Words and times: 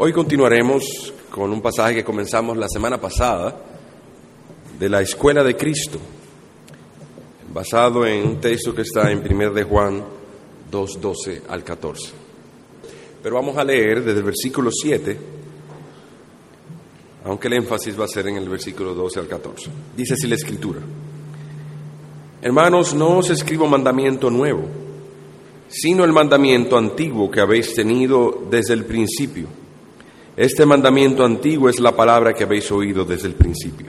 Hoy 0.00 0.12
continuaremos 0.12 1.12
con 1.28 1.50
un 1.52 1.60
pasaje 1.60 1.96
que 1.96 2.04
comenzamos 2.04 2.56
la 2.56 2.68
semana 2.68 3.00
pasada 3.00 3.60
de 4.78 4.88
la 4.88 5.00
Escuela 5.00 5.42
de 5.42 5.56
Cristo, 5.56 5.98
basado 7.52 8.06
en 8.06 8.24
un 8.24 8.40
texto 8.40 8.72
que 8.72 8.82
está 8.82 9.10
en 9.10 9.18
1 9.28 9.50
de 9.50 9.64
Juan 9.64 10.04
2, 10.70 11.00
12 11.00 11.42
al 11.48 11.64
14. 11.64 12.12
Pero 13.20 13.34
vamos 13.34 13.56
a 13.56 13.64
leer 13.64 14.04
desde 14.04 14.20
el 14.20 14.24
versículo 14.24 14.70
7, 14.70 15.18
aunque 17.24 17.48
el 17.48 17.54
énfasis 17.54 17.98
va 17.98 18.04
a 18.04 18.08
ser 18.08 18.28
en 18.28 18.36
el 18.36 18.48
versículo 18.48 18.94
12 18.94 19.18
al 19.18 19.26
14. 19.26 19.68
Dice 19.96 20.14
así 20.14 20.28
la 20.28 20.36
Escritura. 20.36 20.78
Hermanos, 22.40 22.94
no 22.94 23.18
os 23.18 23.30
escribo 23.30 23.66
mandamiento 23.66 24.30
nuevo, 24.30 24.62
sino 25.66 26.04
el 26.04 26.12
mandamiento 26.12 26.78
antiguo 26.78 27.28
que 27.28 27.40
habéis 27.40 27.74
tenido 27.74 28.46
desde 28.48 28.74
el 28.74 28.84
principio. 28.84 29.48
Este 30.38 30.64
mandamiento 30.64 31.24
antiguo 31.24 31.68
es 31.68 31.80
la 31.80 31.96
palabra 31.96 32.32
que 32.32 32.44
habéis 32.44 32.70
oído 32.70 33.04
desde 33.04 33.26
el 33.26 33.34
principio. 33.34 33.88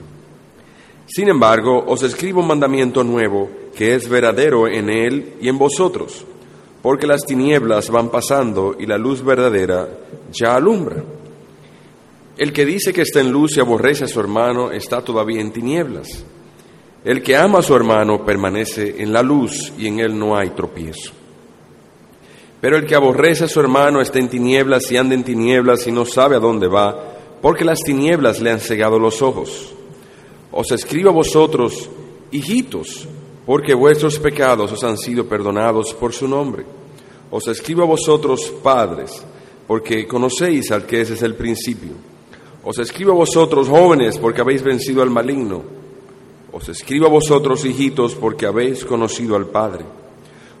Sin 1.06 1.28
embargo, 1.28 1.84
os 1.86 2.02
escribo 2.02 2.40
un 2.40 2.48
mandamiento 2.48 3.04
nuevo 3.04 3.48
que 3.76 3.94
es 3.94 4.08
verdadero 4.08 4.66
en 4.66 4.90
él 4.90 5.34
y 5.40 5.48
en 5.48 5.56
vosotros, 5.56 6.24
porque 6.82 7.06
las 7.06 7.24
tinieblas 7.24 7.88
van 7.88 8.08
pasando 8.08 8.74
y 8.76 8.86
la 8.86 8.98
luz 8.98 9.22
verdadera 9.22 9.88
ya 10.32 10.56
alumbra. 10.56 11.04
El 12.36 12.52
que 12.52 12.66
dice 12.66 12.92
que 12.92 13.02
está 13.02 13.20
en 13.20 13.30
luz 13.30 13.56
y 13.56 13.60
aborrece 13.60 14.06
a 14.06 14.08
su 14.08 14.18
hermano 14.18 14.72
está 14.72 15.04
todavía 15.04 15.40
en 15.40 15.52
tinieblas. 15.52 16.24
El 17.04 17.22
que 17.22 17.36
ama 17.36 17.60
a 17.60 17.62
su 17.62 17.76
hermano 17.76 18.24
permanece 18.26 18.96
en 19.00 19.12
la 19.12 19.22
luz 19.22 19.72
y 19.78 19.86
en 19.86 20.00
él 20.00 20.18
no 20.18 20.36
hay 20.36 20.50
tropiezo. 20.50 21.19
Pero 22.60 22.76
el 22.76 22.86
que 22.86 22.94
aborrece 22.94 23.44
a 23.44 23.48
su 23.48 23.60
hermano 23.60 24.00
está 24.00 24.18
en 24.18 24.28
tinieblas 24.28 24.90
y 24.92 24.96
anda 24.96 25.14
en 25.14 25.24
tinieblas 25.24 25.86
y 25.86 25.92
no 25.92 26.04
sabe 26.04 26.36
a 26.36 26.40
dónde 26.40 26.68
va, 26.68 27.14
porque 27.40 27.64
las 27.64 27.80
tinieblas 27.80 28.40
le 28.40 28.50
han 28.50 28.60
cegado 28.60 28.98
los 28.98 29.22
ojos. 29.22 29.72
Os 30.52 30.70
escribo 30.72 31.10
a 31.10 31.14
vosotros, 31.14 31.88
hijitos, 32.30 33.08
porque 33.46 33.72
vuestros 33.72 34.18
pecados 34.18 34.72
os 34.72 34.84
han 34.84 34.98
sido 34.98 35.26
perdonados 35.26 35.94
por 35.94 36.12
su 36.12 36.28
nombre. 36.28 36.64
Os 37.30 37.46
escribo 37.48 37.82
a 37.82 37.86
vosotros, 37.86 38.52
padres, 38.62 39.22
porque 39.66 40.06
conocéis 40.06 40.70
al 40.72 40.84
que 40.84 41.00
es 41.00 41.10
desde 41.10 41.26
el 41.26 41.36
principio. 41.36 41.92
Os 42.62 42.78
escribo 42.78 43.12
a 43.12 43.14
vosotros, 43.14 43.68
jóvenes, 43.68 44.18
porque 44.18 44.42
habéis 44.42 44.62
vencido 44.62 45.02
al 45.02 45.10
maligno. 45.10 45.62
Os 46.52 46.68
escribo 46.68 47.06
a 47.06 47.10
vosotros, 47.10 47.64
hijitos, 47.64 48.14
porque 48.16 48.46
habéis 48.46 48.84
conocido 48.84 49.36
al 49.36 49.46
Padre. 49.46 49.84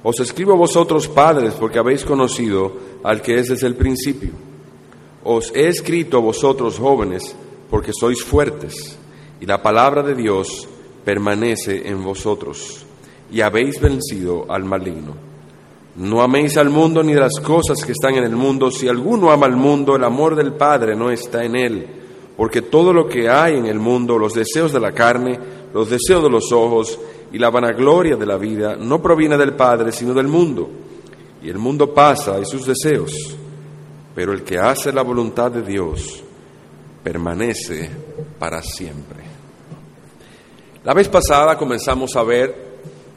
Os 0.02 0.18
escribo 0.20 0.52
a 0.52 0.56
vosotros, 0.56 1.08
padres, 1.08 1.54
porque 1.54 1.78
habéis 1.78 2.04
conocido 2.04 2.72
al 3.04 3.20
que 3.20 3.38
es 3.38 3.48
desde 3.48 3.66
el 3.66 3.76
principio. 3.76 4.30
Os 5.24 5.52
he 5.54 5.68
escrito 5.68 6.16
a 6.16 6.20
vosotros, 6.20 6.78
jóvenes, 6.78 7.36
porque 7.68 7.92
sois 7.92 8.24
fuertes, 8.24 8.96
y 9.40 9.46
la 9.46 9.62
palabra 9.62 10.02
de 10.02 10.14
Dios 10.14 10.66
permanece 11.04 11.88
en 11.88 12.02
vosotros, 12.02 12.86
y 13.30 13.42
habéis 13.42 13.80
vencido 13.80 14.46
al 14.48 14.64
maligno. 14.64 15.14
No 15.96 16.22
améis 16.22 16.56
al 16.56 16.70
mundo 16.70 17.02
ni 17.02 17.14
las 17.14 17.38
cosas 17.40 17.84
que 17.84 17.92
están 17.92 18.14
en 18.14 18.24
el 18.24 18.36
mundo. 18.36 18.70
Si 18.70 18.88
alguno 18.88 19.30
ama 19.30 19.46
al 19.46 19.56
mundo, 19.56 19.96
el 19.96 20.04
amor 20.04 20.34
del 20.36 20.54
Padre 20.54 20.96
no 20.96 21.10
está 21.10 21.44
en 21.44 21.56
él, 21.56 21.86
porque 22.36 22.62
todo 22.62 22.92
lo 22.94 23.06
que 23.06 23.28
hay 23.28 23.56
en 23.56 23.66
el 23.66 23.78
mundo, 23.78 24.16
los 24.16 24.32
deseos 24.32 24.72
de 24.72 24.80
la 24.80 24.92
carne, 24.92 25.38
los 25.74 25.90
deseos 25.90 26.22
de 26.22 26.30
los 26.30 26.52
ojos 26.52 26.98
y 27.32 27.38
la 27.38 27.50
vanagloria 27.50 28.16
de 28.16 28.26
la 28.26 28.36
vida 28.36 28.76
no 28.76 29.00
proviene 29.00 29.36
del 29.36 29.54
Padre, 29.54 29.92
sino 29.92 30.12
del 30.14 30.26
mundo. 30.26 30.68
Y 31.42 31.48
el 31.48 31.58
mundo 31.58 31.94
pasa 31.94 32.38
y 32.38 32.44
sus 32.44 32.66
deseos, 32.66 33.12
pero 34.14 34.32
el 34.32 34.42
que 34.42 34.58
hace 34.58 34.92
la 34.92 35.02
voluntad 35.02 35.50
de 35.50 35.62
Dios 35.62 36.22
permanece 37.02 37.88
para 38.38 38.62
siempre. 38.62 39.20
La 40.84 40.92
vez 40.92 41.08
pasada 41.08 41.56
comenzamos 41.56 42.16
a 42.16 42.22
ver 42.22 42.70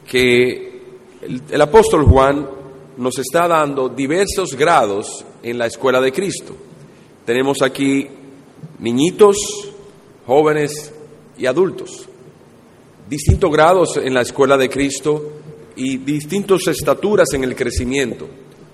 que 0.06 0.82
el, 1.22 1.42
el 1.50 1.60
apóstol 1.60 2.04
Juan 2.04 2.48
nos 2.96 3.18
está 3.18 3.48
dando 3.48 3.88
diversos 3.88 4.54
grados 4.54 5.24
en 5.42 5.58
la 5.58 5.66
escuela 5.66 6.00
de 6.00 6.12
Cristo. 6.12 6.54
Tenemos 7.26 7.62
aquí 7.62 8.08
niñitos, 8.78 9.36
jóvenes 10.26 10.94
y 11.36 11.46
adultos 11.46 12.08
distintos 13.08 13.50
grados 13.50 13.96
en 13.96 14.14
la 14.14 14.22
escuela 14.22 14.56
de 14.56 14.68
Cristo 14.68 15.32
y 15.76 15.98
distintas 15.98 16.66
estaturas 16.68 17.28
en 17.34 17.44
el 17.44 17.54
crecimiento. 17.54 18.26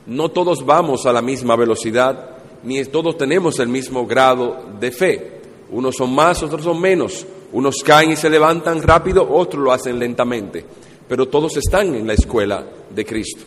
No 0.06 0.30
todos 0.30 0.64
vamos 0.64 1.06
a 1.06 1.12
la 1.12 1.22
misma 1.22 1.56
velocidad, 1.56 2.36
ni 2.62 2.84
todos 2.84 3.16
tenemos 3.16 3.58
el 3.58 3.68
mismo 3.68 4.06
grado 4.06 4.64
de 4.78 4.90
fe. 4.90 5.40
Unos 5.70 5.96
son 5.96 6.14
más, 6.14 6.42
otros 6.42 6.64
son 6.64 6.80
menos. 6.80 7.26
Unos 7.52 7.82
caen 7.82 8.12
y 8.12 8.16
se 8.16 8.30
levantan 8.30 8.82
rápido, 8.82 9.28
otros 9.28 9.62
lo 9.62 9.72
hacen 9.72 9.98
lentamente. 9.98 10.64
Pero 11.08 11.26
todos 11.26 11.56
están 11.56 11.94
en 11.94 12.06
la 12.06 12.14
escuela 12.14 12.64
de 12.94 13.04
Cristo. 13.04 13.42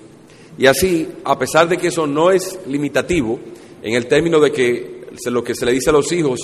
Y 0.58 0.66
así, 0.66 1.08
a 1.24 1.38
pesar 1.40 1.68
de 1.68 1.78
que 1.78 1.88
eso 1.88 2.06
no 2.06 2.30
es 2.30 2.60
limitativo, 2.68 3.40
en 3.82 3.94
el 3.94 4.08
término 4.08 4.40
de 4.40 4.52
que 4.52 5.04
lo 5.26 5.44
que 5.44 5.56
se 5.56 5.66
le 5.66 5.72
dice 5.72 5.90
a 5.90 5.94
los 5.94 6.12
hijos 6.12 6.40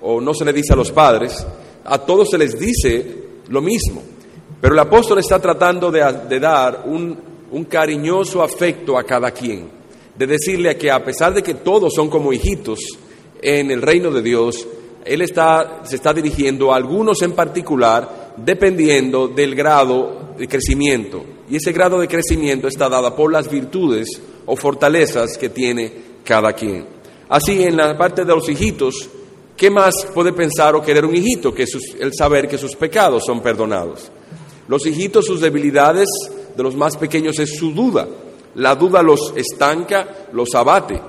o 0.00 0.20
no 0.20 0.34
se 0.34 0.44
le 0.44 0.52
dice 0.52 0.72
a 0.72 0.76
los 0.76 0.90
padres, 0.92 1.46
a 1.84 1.98
todos 1.98 2.30
se 2.30 2.38
les 2.38 2.58
dice 2.58 3.23
lo 3.48 3.60
mismo. 3.60 4.02
Pero 4.60 4.74
el 4.74 4.80
apóstol 4.80 5.18
está 5.18 5.38
tratando 5.38 5.90
de, 5.90 6.40
dar 6.40 6.84
un, 6.86 7.16
un, 7.50 7.64
cariñoso 7.64 8.42
afecto 8.42 8.98
a 8.98 9.04
cada 9.04 9.30
quien, 9.30 9.68
de 10.16 10.26
decirle 10.26 10.76
que 10.76 10.90
a 10.90 11.04
pesar 11.04 11.34
de 11.34 11.42
que 11.42 11.54
todos 11.54 11.92
son 11.94 12.08
como 12.08 12.32
hijitos 12.32 12.80
en 13.42 13.70
el 13.70 13.82
reino 13.82 14.10
de 14.10 14.22
Dios, 14.22 14.66
él 15.04 15.20
está, 15.20 15.82
se 15.84 15.96
está 15.96 16.14
dirigiendo 16.14 16.72
a 16.72 16.76
algunos 16.76 17.20
en 17.22 17.32
particular 17.32 18.32
dependiendo 18.36 19.28
del 19.28 19.54
grado 19.54 20.34
de 20.38 20.48
crecimiento. 20.48 21.24
Y 21.48 21.56
ese 21.56 21.72
grado 21.72 22.00
de 22.00 22.08
crecimiento 22.08 22.68
está 22.68 22.88
dado 22.88 23.14
por 23.14 23.30
las 23.30 23.50
virtudes 23.50 24.20
o 24.46 24.56
fortalezas 24.56 25.36
que 25.36 25.50
tiene 25.50 25.92
cada 26.24 26.52
quien. 26.54 26.86
Así, 27.28 27.62
en 27.62 27.76
la 27.76 27.96
parte 27.96 28.24
de 28.24 28.34
los 28.34 28.48
hijitos, 28.48 29.08
¿Qué 29.56 29.70
más 29.70 29.94
puede 30.12 30.32
pensar 30.32 30.74
o 30.74 30.82
querer 30.82 31.04
un 31.04 31.14
hijito 31.14 31.54
que 31.54 31.64
el 32.00 32.12
saber 32.12 32.48
que 32.48 32.58
sus 32.58 32.74
pecados 32.74 33.24
son 33.24 33.40
perdonados? 33.40 34.10
Los 34.66 34.84
hijitos, 34.86 35.26
sus 35.26 35.40
debilidades 35.40 36.08
de 36.56 36.62
los 36.62 36.74
más 36.74 36.96
pequeños 36.96 37.38
es 37.38 37.56
su 37.56 37.72
duda. 37.72 38.08
La 38.56 38.74
duda 38.74 39.02
los 39.02 39.32
estanca, 39.36 40.26
los 40.32 40.54
abate. 40.54 41.00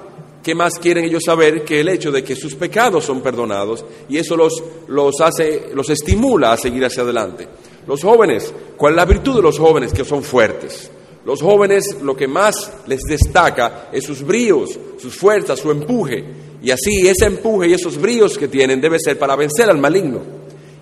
¿Qué 0.44 0.54
más 0.54 0.74
quieren 0.78 1.06
ellos 1.06 1.24
saber 1.26 1.64
que 1.64 1.80
el 1.80 1.90
hecho 1.90 2.12
de 2.12 2.24
que 2.24 2.36
sus 2.36 2.54
pecados 2.54 3.04
son 3.04 3.22
perdonados 3.22 3.84
y 4.08 4.18
eso 4.18 4.38
los, 4.38 4.64
los 4.88 5.20
hace, 5.22 5.70
los 5.74 5.90
estimula 5.90 6.54
a 6.54 6.58
seguir 6.58 6.86
hacia 6.86 7.02
adelante? 7.02 7.48
Los 7.88 8.04
jóvenes, 8.04 8.54
¿cuál 8.78 8.94
es 8.94 8.98
la 8.98 9.06
virtud 9.06 9.38
de 9.38 9.42
los 9.42 9.58
jóvenes? 9.58 9.92
Que 9.92 10.06
son 10.06 10.22
fuertes. 10.22 10.92
Los 11.26 11.42
jóvenes 11.42 11.98
lo 12.04 12.16
que 12.16 12.28
más 12.28 12.72
les 12.86 13.02
destaca 13.02 13.90
es 13.92 14.04
sus 14.04 14.22
bríos, 14.22 14.78
sus 15.00 15.16
fuerzas, 15.16 15.60
su 15.60 15.72
empuje. 15.72 16.24
Y 16.62 16.72
así 16.72 17.08
ese 17.08 17.26
empuje 17.26 17.68
y 17.70 17.74
esos 17.74 18.00
bríos 18.00 18.38
que 18.38 18.48
tienen 18.48 18.82
debe 18.82 19.00
ser 19.00 19.20
para 19.20 19.36
vencer 19.36 19.70
al 19.70 19.78
maligno. 19.78 20.22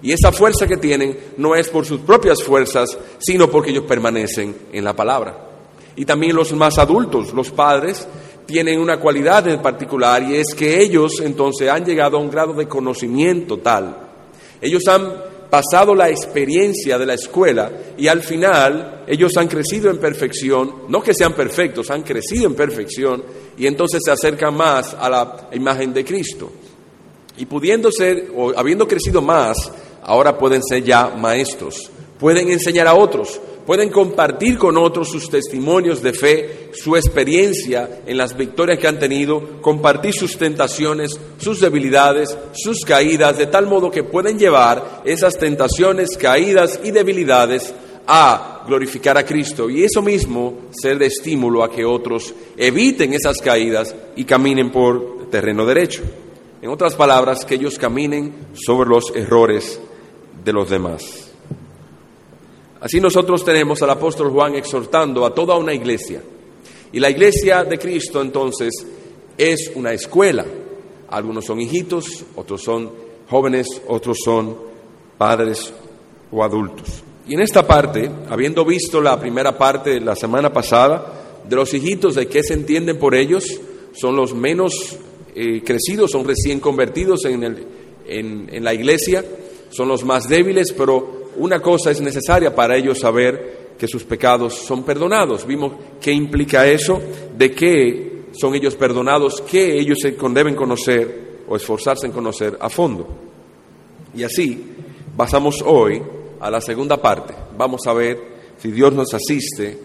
Y 0.02 0.12
esa 0.12 0.32
fuerza 0.32 0.68
que 0.68 0.78
tienen 0.78 1.18
no 1.38 1.56
es 1.56 1.70
por 1.70 1.86
sus 1.86 2.02
propias 2.02 2.44
fuerzas, 2.44 2.98
sino 3.20 3.50
porque 3.50 3.72
ellos 3.72 3.86
permanecen 3.86 4.56
en 4.72 4.84
la 4.84 4.96
palabra. 4.96 5.50
Y 5.96 6.06
también 6.06 6.36
los 6.36 6.52
más 6.54 6.78
adultos, 6.78 7.34
los 7.34 7.52
padres, 7.52 8.08
tienen 8.46 8.80
una 8.80 9.00
cualidad 9.00 9.48
en 9.48 9.62
particular 9.62 10.22
y 10.24 10.36
es 10.36 10.54
que 10.54 10.82
ellos 10.82 11.22
entonces 11.22 11.70
han 11.70 11.86
llegado 11.86 12.18
a 12.18 12.20
un 12.20 12.30
grado 12.30 12.54
de 12.54 12.68
conocimiento 12.68 13.60
tal. 13.60 13.96
Ellos 14.62 14.86
han 14.88 15.14
pasado 15.50 15.94
la 15.94 16.10
experiencia 16.10 16.98
de 16.98 17.06
la 17.06 17.14
escuela 17.14 17.72
y 17.98 18.08
al 18.08 18.24
final 18.24 19.04
ellos 19.08 19.38
han 19.38 19.48
crecido 19.48 19.90
en 19.90 20.00
perfección, 20.00 20.74
no 20.90 21.02
que 21.02 21.14
sean 21.14 21.34
perfectos, 21.34 21.92
han 21.92 22.02
crecido 22.02 22.48
en 22.48 22.56
perfección 22.56 23.24
y 23.58 23.68
entonces 23.68 24.02
se 24.04 24.12
acercan 24.12 24.56
más 24.56 24.94
a 24.94 25.10
la 25.10 25.50
imagen 25.54 25.94
de 25.94 26.04
Cristo. 26.04 26.52
Y 27.38 27.46
pudiendo 27.46 27.92
ser, 27.92 28.32
o 28.36 28.54
habiendo 28.56 28.88
crecido 28.88 29.22
más, 29.22 29.72
ahora 30.04 30.38
pueden 30.38 30.62
ser 30.64 30.84
ya 30.84 31.10
maestros, 31.10 31.90
pueden 32.20 32.50
enseñar 32.50 32.88
a 32.88 32.94
otros, 32.94 33.40
pueden 33.66 33.90
compartir 33.90 34.58
con 34.58 34.78
otros 34.78 35.10
sus 35.10 35.30
testimonios 35.30 36.02
de 36.02 36.14
fe, 36.14 36.70
su 36.74 36.96
experiencia 36.96 38.02
en 38.06 38.18
las 38.18 38.36
victorias 38.36 38.78
que 38.78 38.88
han 38.88 39.00
tenido, 39.00 39.62
compartir 39.62 40.14
sus 40.14 40.38
tentaciones, 40.38 41.20
sus 41.38 41.60
debilidades, 41.60 42.38
sus 42.54 42.82
caídas, 42.82 43.38
de 43.38 43.48
tal 43.48 43.68
modo 43.68 43.90
que 43.90 44.04
pueden 44.04 44.38
llevar 44.38 45.02
esas 45.06 45.38
tentaciones, 45.38 46.18
caídas 46.18 46.80
y 46.84 46.92
debilidades 46.92 47.74
a 48.08 48.64
glorificar 48.68 49.18
a 49.18 49.26
Cristo 49.26 49.70
y 49.70 49.84
eso 49.84 50.02
mismo 50.02 50.54
ser 50.72 50.98
de 50.98 51.08
estímulo 51.08 51.64
a 51.64 51.72
que 51.72 51.86
otros 51.86 52.34
eviten 52.58 53.14
esas 53.14 53.38
caídas 53.40 53.96
y 54.16 54.26
caminen 54.26 54.72
por 54.72 55.30
terreno 55.30 55.66
derecho. 55.66 56.04
En 56.62 56.70
otras 56.70 56.96
palabras, 56.96 57.44
que 57.44 57.56
ellos 57.56 57.78
caminen 57.78 58.34
sobre 58.54 58.90
los 58.90 59.14
errores 59.16 59.80
de 60.44 60.54
los 60.54 60.70
demás. 60.70 61.32
Así 62.80 63.00
nosotros 63.00 63.44
tenemos 63.44 63.82
al 63.82 63.90
apóstol 63.90 64.30
Juan 64.30 64.56
exhortando 64.56 65.26
a 65.26 65.34
toda 65.34 65.56
una 65.56 65.74
iglesia. 65.74 66.22
Y 66.92 67.00
la 67.00 67.10
iglesia 67.10 67.64
de 67.64 67.78
Cristo 67.80 68.22
entonces 68.22 68.86
es 69.38 69.72
una 69.76 69.94
escuela. 69.94 70.46
Algunos 71.10 71.46
son 71.46 71.60
hijitos, 71.62 72.24
otros 72.36 72.62
son 72.62 72.92
jóvenes, 73.30 73.68
otros 73.88 74.18
son 74.24 74.58
padres 75.18 75.74
o 76.32 76.44
adultos. 76.44 77.04
Y 77.28 77.36
en 77.36 77.42
esta 77.42 77.66
parte, 77.66 78.10
habiendo 78.30 78.66
visto 78.66 79.02
la 79.02 79.20
primera 79.20 79.58
parte 79.58 80.00
la 80.00 80.16
semana 80.16 80.52
pasada, 80.52 81.42
de 81.48 81.56
los 81.56 81.74
hijitos, 81.74 82.16
de 82.16 82.28
qué 82.28 82.44
se 82.44 82.54
entienden 82.54 82.98
por 82.98 83.16
ellos, 83.16 83.46
son 83.94 84.16
los 84.16 84.34
menos 84.34 84.98
eh, 85.36 85.62
crecidos, 85.64 86.12
son 86.12 86.26
recién 86.28 86.60
convertidos 86.60 87.26
en, 87.26 87.44
el, 87.44 87.66
en 88.08 88.64
la 88.64 88.74
iglesia, 88.74 89.24
son 89.70 89.88
los 89.88 90.04
más 90.04 90.28
débiles, 90.28 90.74
pero 90.78 91.30
una 91.38 91.62
cosa 91.62 91.92
es 91.92 92.02
necesaria 92.02 92.54
para 92.54 92.76
ellos 92.76 93.00
saber 93.00 93.74
que 93.78 93.88
sus 93.88 94.04
pecados 94.04 94.54
son 94.54 94.84
perdonados. 94.84 95.46
Vimos 95.48 95.74
qué 96.00 96.12
implica 96.12 96.68
eso, 96.68 97.02
de 97.36 97.52
qué 97.52 98.24
son 98.34 98.56
ellos 98.56 98.76
perdonados, 98.76 99.42
qué 99.42 99.80
ellos 99.80 100.00
deben 100.32 100.56
conocer 100.56 101.24
o 101.48 101.56
esforzarse 101.56 102.06
en 102.06 102.12
conocer 102.12 102.58
a 102.60 102.70
fondo. 102.70 103.08
Y 104.16 104.24
así 104.24 104.64
pasamos 105.18 105.64
hoy 105.66 106.02
a 106.44 106.52
la 106.52 106.60
segunda 106.60 107.02
parte. 107.02 107.34
Vamos 107.58 107.88
a 107.88 107.94
ver 107.94 108.20
si 108.58 108.70
Dios 108.70 108.92
nos 108.92 109.14
asiste, 109.14 109.80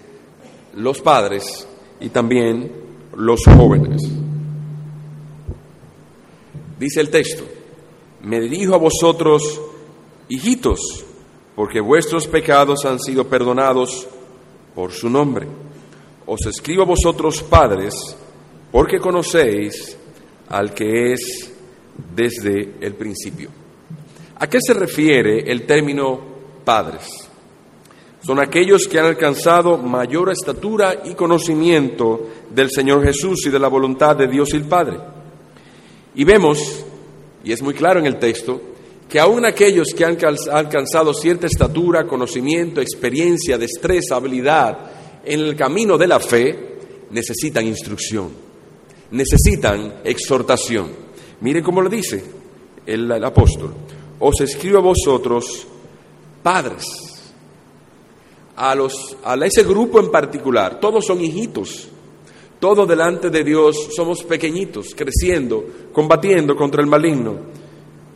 los 0.75 1.01
padres 1.01 1.69
y 2.01 2.09
también 2.09 2.73
los 3.17 3.45
jóvenes. 3.45 4.03
Dice 6.77 7.01
el 7.01 7.11
texto, 7.11 7.45
me 8.25 8.41
dirijo 8.41 8.75
a 8.75 8.79
vosotros, 8.79 9.61
hijitos, 10.29 10.81
porque 11.55 11.81
vuestros 11.81 12.27
pecados 12.27 12.85
han 12.85 12.99
sido 12.99 13.29
perdonados 13.29 14.09
por 14.75 14.91
su 14.91 15.09
nombre. 15.09 15.47
Os 16.27 16.45
escribo 16.45 16.83
a 16.83 16.87
vosotros, 16.87 17.41
padres, 17.45 17.95
porque 18.73 18.99
conocéis 18.99 19.97
al 20.49 20.75
que 20.75 21.13
es 21.13 21.53
desde 22.17 22.75
el 22.81 22.95
principio. 22.95 23.49
¿A 24.41 24.49
qué 24.49 24.59
se 24.61 24.75
refiere 24.75 25.51
el 25.51 25.65
término 25.65 26.38
padres? 26.69 27.31
Son 28.21 28.39
aquellos 28.39 28.87
que 28.87 28.99
han 28.99 29.07
alcanzado 29.07 29.79
mayor 29.79 30.31
estatura 30.31 31.01
y 31.03 31.15
conocimiento 31.15 32.29
del 32.51 32.71
Señor 32.71 33.03
Jesús 33.03 33.47
y 33.47 33.49
de 33.49 33.59
la 33.59 33.69
voluntad 33.69 34.15
de 34.17 34.29
Dios 34.29 34.51
y 34.53 34.57
el 34.57 34.65
Padre. 34.65 34.99
Y 36.15 36.25
vemos, 36.25 36.85
y 37.43 37.53
es 37.53 37.63
muy 37.63 37.73
claro 37.73 38.01
en 38.01 38.05
el 38.05 38.19
texto, 38.19 38.61
que 39.09 39.19
aún 39.19 39.47
aquellos 39.47 39.95
que 39.97 40.05
han 40.05 40.19
alcanzado 40.53 41.15
cierta 41.15 41.47
estatura, 41.47 42.07
conocimiento, 42.07 42.83
experiencia, 42.83 43.57
destreza, 43.57 44.17
habilidad 44.17 44.77
en 45.25 45.41
el 45.41 45.57
camino 45.57 45.97
de 45.97 46.07
la 46.07 46.21
fe, 46.21 46.77
necesitan 47.11 47.67
instrucción, 47.67 48.29
necesitan 49.13 50.01
exhortación. 50.05 50.89
Miren 51.41 51.65
cómo 51.65 51.81
lo 51.81 51.89
dice 51.89 52.23
el, 52.85 53.11
apóstol. 53.25 53.73
Os 54.19 54.39
escribo 54.43 54.77
a 54.77 54.83
vosotros, 54.83 55.67
padres, 56.43 56.85
a, 58.57 58.75
los, 58.75 59.17
a 59.25 59.35
ese 59.37 59.63
grupo 59.63 60.01
en 60.01 60.11
particular, 60.11 60.81
todos 60.81 61.05
son 61.07 61.21
hijitos, 61.21 61.89
todos 62.59 62.89
delante 62.89 63.31
de 63.31 63.45
Dios 63.45 63.91
somos 63.95 64.25
pequeñitos, 64.25 64.95
creciendo, 64.97 65.65
combatiendo 65.93 66.57
contra 66.57 66.83
el 66.83 66.89
maligno. 66.89 67.37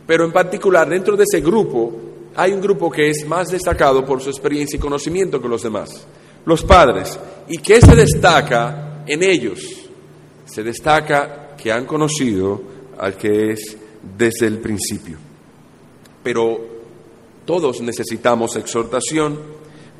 Pero 0.05 0.25
en 0.25 0.33
particular, 0.33 0.89
dentro 0.89 1.15
de 1.15 1.23
ese 1.23 1.39
grupo, 1.39 1.93
hay 2.35 2.51
un 2.51 2.61
grupo 2.61 2.91
que 2.91 3.09
es 3.09 3.25
más 3.25 3.49
destacado 3.49 4.03
por 4.03 4.21
su 4.21 4.29
experiencia 4.29 4.75
y 4.75 4.79
conocimiento 4.79 5.41
que 5.41 5.47
los 5.47 5.63
demás, 5.63 6.05
los 6.45 6.63
padres. 6.63 7.17
¿Y 7.47 7.57
qué 7.59 7.79
se 7.79 7.95
destaca 7.95 9.03
en 9.07 9.23
ellos? 9.23 9.61
Se 10.45 10.61
destaca 10.61 11.55
que 11.55 11.71
han 11.71 11.85
conocido 11.85 12.61
al 12.97 13.15
que 13.15 13.51
es 13.51 13.77
desde 14.17 14.47
el 14.47 14.59
principio. 14.59 15.17
Pero 16.21 16.72
todos 17.45 17.81
necesitamos 17.81 18.55
exhortación, 18.55 19.39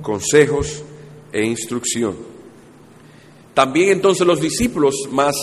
consejos 0.01 0.83
e 1.31 1.43
instrucción. 1.43 2.15
También 3.53 3.89
entonces 3.89 4.25
los 4.25 4.39
discípulos 4.39 4.95
más 5.11 5.35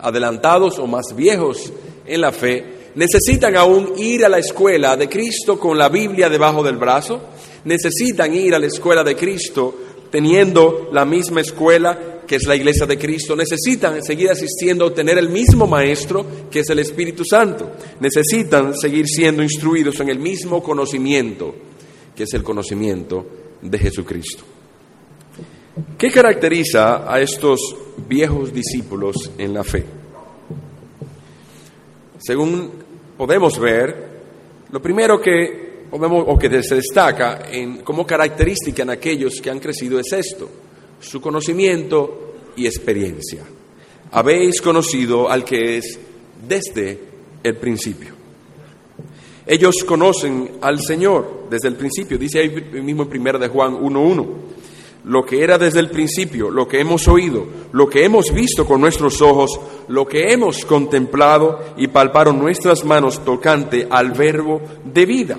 adelantados 0.00 0.78
o 0.78 0.86
más 0.86 1.14
viejos 1.14 1.72
en 2.06 2.20
la 2.20 2.32
fe 2.32 2.90
necesitan 2.94 3.56
aún 3.56 3.92
ir 3.96 4.24
a 4.24 4.28
la 4.28 4.38
escuela 4.38 4.96
de 4.96 5.08
Cristo 5.08 5.58
con 5.58 5.78
la 5.78 5.88
Biblia 5.88 6.28
debajo 6.28 6.62
del 6.62 6.76
brazo, 6.76 7.20
necesitan 7.64 8.34
ir 8.34 8.54
a 8.54 8.58
la 8.58 8.66
escuela 8.66 9.04
de 9.04 9.16
Cristo 9.16 9.74
teniendo 10.10 10.90
la 10.92 11.04
misma 11.04 11.40
escuela 11.40 12.11
que 12.32 12.36
es 12.36 12.46
la 12.46 12.56
iglesia 12.56 12.86
de 12.86 12.96
Cristo, 12.96 13.36
necesitan 13.36 14.02
seguir 14.02 14.30
asistiendo, 14.30 14.90
tener 14.90 15.18
el 15.18 15.28
mismo 15.28 15.66
maestro 15.66 16.24
que 16.50 16.60
es 16.60 16.70
el 16.70 16.78
Espíritu 16.78 17.26
Santo, 17.26 17.72
necesitan 18.00 18.74
seguir 18.74 19.06
siendo 19.06 19.42
instruidos 19.42 20.00
en 20.00 20.08
el 20.08 20.18
mismo 20.18 20.62
conocimiento 20.62 21.54
que 22.16 22.22
es 22.22 22.32
el 22.32 22.42
conocimiento 22.42 23.26
de 23.60 23.78
Jesucristo. 23.78 24.44
¿Qué 25.98 26.10
caracteriza 26.10 27.12
a 27.12 27.20
estos 27.20 27.60
viejos 28.08 28.50
discípulos 28.50 29.30
en 29.36 29.52
la 29.52 29.62
fe? 29.62 29.84
Según 32.18 32.70
podemos 33.18 33.58
ver, 33.58 34.08
lo 34.70 34.80
primero 34.80 35.20
que 35.20 35.84
podemos, 35.90 36.24
o 36.26 36.38
que 36.38 36.62
se 36.62 36.76
destaca 36.76 37.42
en, 37.50 37.82
como 37.82 38.06
característica 38.06 38.84
en 38.84 38.88
aquellos 38.88 39.34
que 39.42 39.50
han 39.50 39.60
crecido 39.60 40.00
es 40.00 40.10
esto, 40.14 40.48
su 41.02 41.20
conocimiento 41.20 42.36
y 42.56 42.66
experiencia. 42.66 43.44
Habéis 44.12 44.62
conocido 44.62 45.30
al 45.30 45.44
que 45.44 45.76
es 45.76 45.98
desde 46.48 46.98
el 47.42 47.56
principio. 47.56 48.14
Ellos 49.46 49.84
conocen 49.84 50.52
al 50.60 50.80
Señor 50.80 51.48
desde 51.50 51.68
el 51.68 51.76
principio, 51.76 52.16
dice 52.16 52.38
ahí 52.38 52.50
mismo 52.80 53.08
en 53.10 53.20
1 53.20 53.38
de 53.38 53.48
Juan 53.48 53.74
1.1 53.74 54.52
lo 55.04 55.24
que 55.24 55.42
era 55.42 55.58
desde 55.58 55.80
el 55.80 55.90
principio, 55.90 56.50
lo 56.50 56.68
que 56.68 56.80
hemos 56.80 57.08
oído, 57.08 57.44
lo 57.72 57.88
que 57.88 58.04
hemos 58.04 58.32
visto 58.32 58.64
con 58.64 58.80
nuestros 58.80 59.20
ojos, 59.20 59.58
lo 59.88 60.06
que 60.06 60.32
hemos 60.32 60.64
contemplado 60.64 61.58
y 61.76 61.88
palparon 61.88 62.38
nuestras 62.38 62.84
manos 62.84 63.24
tocante 63.24 63.88
al 63.90 64.12
verbo 64.12 64.60
de 64.84 65.06
vida. 65.06 65.38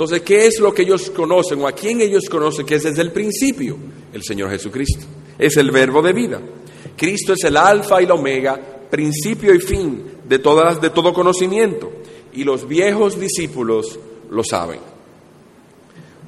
Entonces, 0.00 0.22
¿qué 0.22 0.46
es 0.46 0.58
lo 0.60 0.72
que 0.72 0.80
ellos 0.80 1.10
conocen 1.10 1.60
o 1.60 1.68
a 1.68 1.72
quién 1.72 2.00
ellos 2.00 2.24
conocen 2.30 2.64
que 2.64 2.76
es 2.76 2.84
desde 2.84 3.02
el 3.02 3.12
principio? 3.12 3.76
El 4.14 4.22
Señor 4.22 4.48
Jesucristo. 4.48 5.04
Es 5.38 5.58
el 5.58 5.70
verbo 5.70 6.00
de 6.00 6.14
vida. 6.14 6.40
Cristo 6.96 7.34
es 7.34 7.44
el 7.44 7.58
alfa 7.58 8.00
y 8.00 8.06
la 8.06 8.14
omega, 8.14 8.58
principio 8.90 9.54
y 9.54 9.60
fin 9.60 10.02
de, 10.26 10.38
todas, 10.38 10.80
de 10.80 10.88
todo 10.88 11.12
conocimiento. 11.12 11.92
Y 12.32 12.44
los 12.44 12.66
viejos 12.66 13.20
discípulos 13.20 13.98
lo 14.30 14.42
saben. 14.42 14.80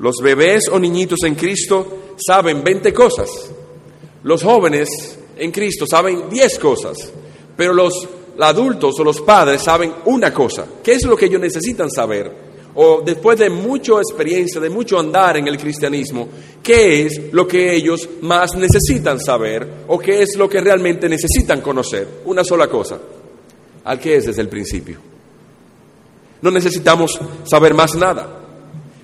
Los 0.01 0.17
bebés 0.23 0.69
o 0.71 0.79
niñitos 0.79 1.23
en 1.23 1.35
Cristo 1.35 2.13
saben 2.19 2.63
20 2.63 2.93
cosas. 2.93 3.31
Los 4.23 4.43
jóvenes 4.43 5.19
en 5.39 5.51
Cristo 5.51 5.87
saben 5.87 6.29
10 6.29 6.59
cosas. 6.59 7.11
Pero 7.57 7.73
los 7.73 8.07
adultos 8.39 9.01
o 9.01 9.03
los 9.03 9.23
padres 9.23 9.63
saben 9.63 9.95
una 10.05 10.31
cosa. 10.31 10.67
¿Qué 10.85 10.93
es 10.93 11.07
lo 11.07 11.17
que 11.17 11.25
ellos 11.25 11.41
necesitan 11.41 11.91
saber? 11.91 12.52
O 12.75 13.03
después 13.05 13.39
de 13.39 13.51
mucha 13.51 13.95
experiencia, 13.95 14.61
de 14.61 14.71
mucho 14.71 14.99
andar 14.99 15.37
en 15.37 15.47
el 15.47 15.59
cristianismo, 15.59 16.29
¿qué 16.63 17.07
es 17.07 17.33
lo 17.33 17.47
que 17.47 17.75
ellos 17.75 18.09
más 18.23 18.55
necesitan 18.57 19.21
saber? 19.21 19.85
¿O 19.89 19.99
qué 19.99 20.23
es 20.23 20.37
lo 20.37 20.49
que 20.49 20.61
realmente 20.61 21.09
necesitan 21.09 21.61
conocer? 21.61 22.23
Una 22.25 22.43
sola 22.43 22.69
cosa. 22.69 22.99
Al 23.85 23.99
que 23.99 24.17
es 24.17 24.27
desde 24.27 24.43
el 24.43 24.49
principio. 24.49 24.99
No 26.41 26.51
necesitamos 26.51 27.19
saber 27.45 27.75
más 27.75 27.95
nada. 27.95 28.39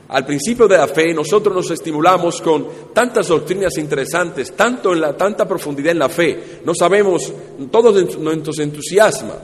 Al 0.09 0.25
principio 0.25 0.67
de 0.67 0.79
la 0.79 0.89
fe 0.89 1.13
nosotros 1.13 1.55
nos 1.55 1.71
estimulamos 1.71 2.41
con 2.41 2.67
tantas 2.95 3.29
doctrinas 3.29 3.77
interesantes, 3.77 4.53
tanto 4.57 4.95
en 4.95 5.03
la, 5.03 5.15
tanta 5.15 5.47
profundidad 5.47 5.93
en 5.93 5.99
la 5.99 6.09
fe. 6.09 6.61
No 6.65 6.75
sabemos, 6.75 7.31
todos 7.71 8.19
nos 8.19 8.59
entusiasma. 8.59 9.35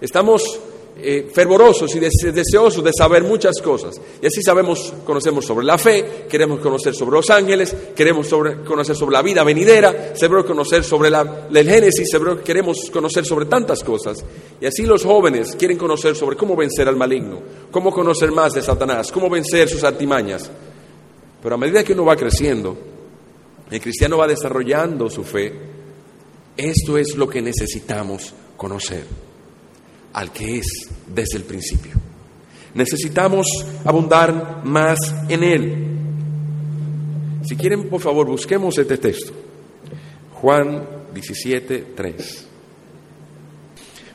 Estamos 0.00 0.60
eh, 1.06 1.28
fervorosos 1.30 1.94
y 1.94 2.00
deseosos 2.00 2.82
de 2.82 2.90
saber 2.96 3.22
muchas 3.22 3.60
cosas. 3.60 4.00
Y 4.22 4.26
así 4.26 4.42
sabemos, 4.42 4.94
conocemos 5.04 5.44
sobre 5.44 5.66
la 5.66 5.76
fe, 5.76 6.24
queremos 6.28 6.60
conocer 6.60 6.94
sobre 6.94 7.16
los 7.16 7.28
ángeles, 7.28 7.76
queremos 7.94 8.26
conocer 8.28 8.96
sobre 8.96 9.12
la 9.12 9.20
vida 9.20 9.44
venidera, 9.44 10.14
queremos 10.14 10.44
conocer 10.46 10.82
sobre 10.82 11.10
la, 11.10 11.46
el 11.52 11.68
Génesis, 11.68 12.08
queremos 12.42 12.90
conocer 12.90 13.26
sobre 13.26 13.44
tantas 13.44 13.84
cosas. 13.84 14.24
Y 14.58 14.64
así 14.64 14.86
los 14.86 15.04
jóvenes 15.04 15.54
quieren 15.56 15.76
conocer 15.76 16.16
sobre 16.16 16.36
cómo 16.36 16.56
vencer 16.56 16.88
al 16.88 16.96
maligno, 16.96 17.42
cómo 17.70 17.92
conocer 17.92 18.32
más 18.32 18.54
de 18.54 18.62
Satanás, 18.62 19.12
cómo 19.12 19.28
vencer 19.28 19.68
sus 19.68 19.84
artimañas. 19.84 20.50
Pero 21.42 21.54
a 21.54 21.58
medida 21.58 21.84
que 21.84 21.92
uno 21.92 22.06
va 22.06 22.16
creciendo, 22.16 22.76
el 23.70 23.80
cristiano 23.80 24.16
va 24.16 24.26
desarrollando 24.26 25.10
su 25.10 25.22
fe, 25.22 25.52
esto 26.56 26.96
es 26.96 27.14
lo 27.16 27.28
que 27.28 27.42
necesitamos 27.42 28.32
conocer 28.56 29.33
al 30.14 30.32
que 30.32 30.58
es 30.58 30.66
desde 31.06 31.36
el 31.36 31.44
principio. 31.44 31.92
Necesitamos 32.72 33.46
abundar 33.84 34.64
más 34.64 34.98
en 35.28 35.44
Él. 35.44 35.86
Si 37.44 37.56
quieren, 37.56 37.88
por 37.88 38.00
favor, 38.00 38.26
busquemos 38.26 38.78
este 38.78 38.96
texto. 38.96 39.32
Juan 40.32 40.86
17, 41.12 41.86
3. 41.94 42.46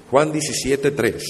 Juan 0.10 0.34
17.3. 0.34 1.22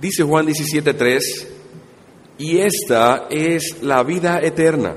Dice 0.00 0.22
Juan 0.24 0.46
17.3, 0.46 1.20
y 2.38 2.58
esta 2.58 3.28
es 3.30 3.82
la 3.82 4.02
vida 4.02 4.40
eterna, 4.42 4.94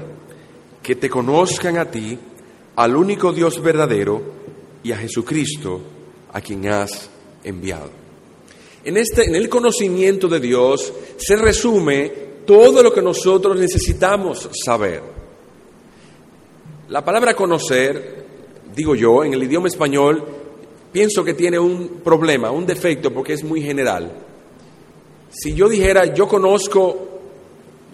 que 0.82 0.96
te 0.96 1.10
conozcan 1.10 1.78
a 1.78 1.92
ti, 1.92 2.18
al 2.76 2.96
único 2.96 3.32
Dios 3.32 3.62
verdadero, 3.62 4.34
y 4.84 4.92
a 4.92 4.98
Jesucristo, 4.98 5.82
a 6.36 6.42
quien 6.42 6.68
has 6.68 7.10
enviado. 7.46 7.90
En, 8.84 8.98
este, 8.98 9.24
en 9.24 9.36
el 9.36 9.48
conocimiento 9.48 10.28
de 10.28 10.42
Dios 10.42 10.92
se 11.16 11.38
resume 11.38 12.10
todo 12.46 12.84
lo 12.84 12.94
que 12.94 13.02
nosotros 13.02 13.58
necesitamos 13.58 14.50
saber. 14.66 15.02
La 16.90 17.06
palabra 17.06 17.34
conocer, 17.34 18.26
digo 18.76 18.96
yo, 18.96 19.24
en 19.24 19.34
el 19.34 19.44
idioma 19.44 19.70
español, 19.70 20.26
pienso 20.92 21.24
que 21.24 21.36
tiene 21.36 21.58
un 21.58 22.02
problema, 22.04 22.52
un 22.52 22.66
defecto, 22.66 23.14
porque 23.14 23.32
es 23.32 23.44
muy 23.46 23.62
general. 23.62 24.12
Si 25.30 25.54
yo 25.54 25.70
dijera, 25.70 26.14
yo 26.14 26.28
conozco, 26.28 27.22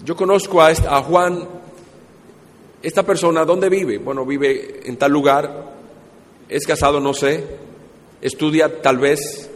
yo 0.03 0.15
conozco 0.15 0.61
a, 0.61 0.69
a 0.69 1.03
Juan, 1.03 1.47
esta 2.81 3.05
persona, 3.05 3.45
¿dónde 3.45 3.69
vive? 3.69 3.99
Bueno, 3.99 4.25
vive 4.25 4.79
en 4.83 4.97
tal 4.97 5.11
lugar, 5.11 5.75
es 6.49 6.65
casado, 6.65 6.99
no 6.99 7.13
sé, 7.13 7.69
estudia 8.21 8.81
tal 8.81 8.97
vez, 8.97 9.49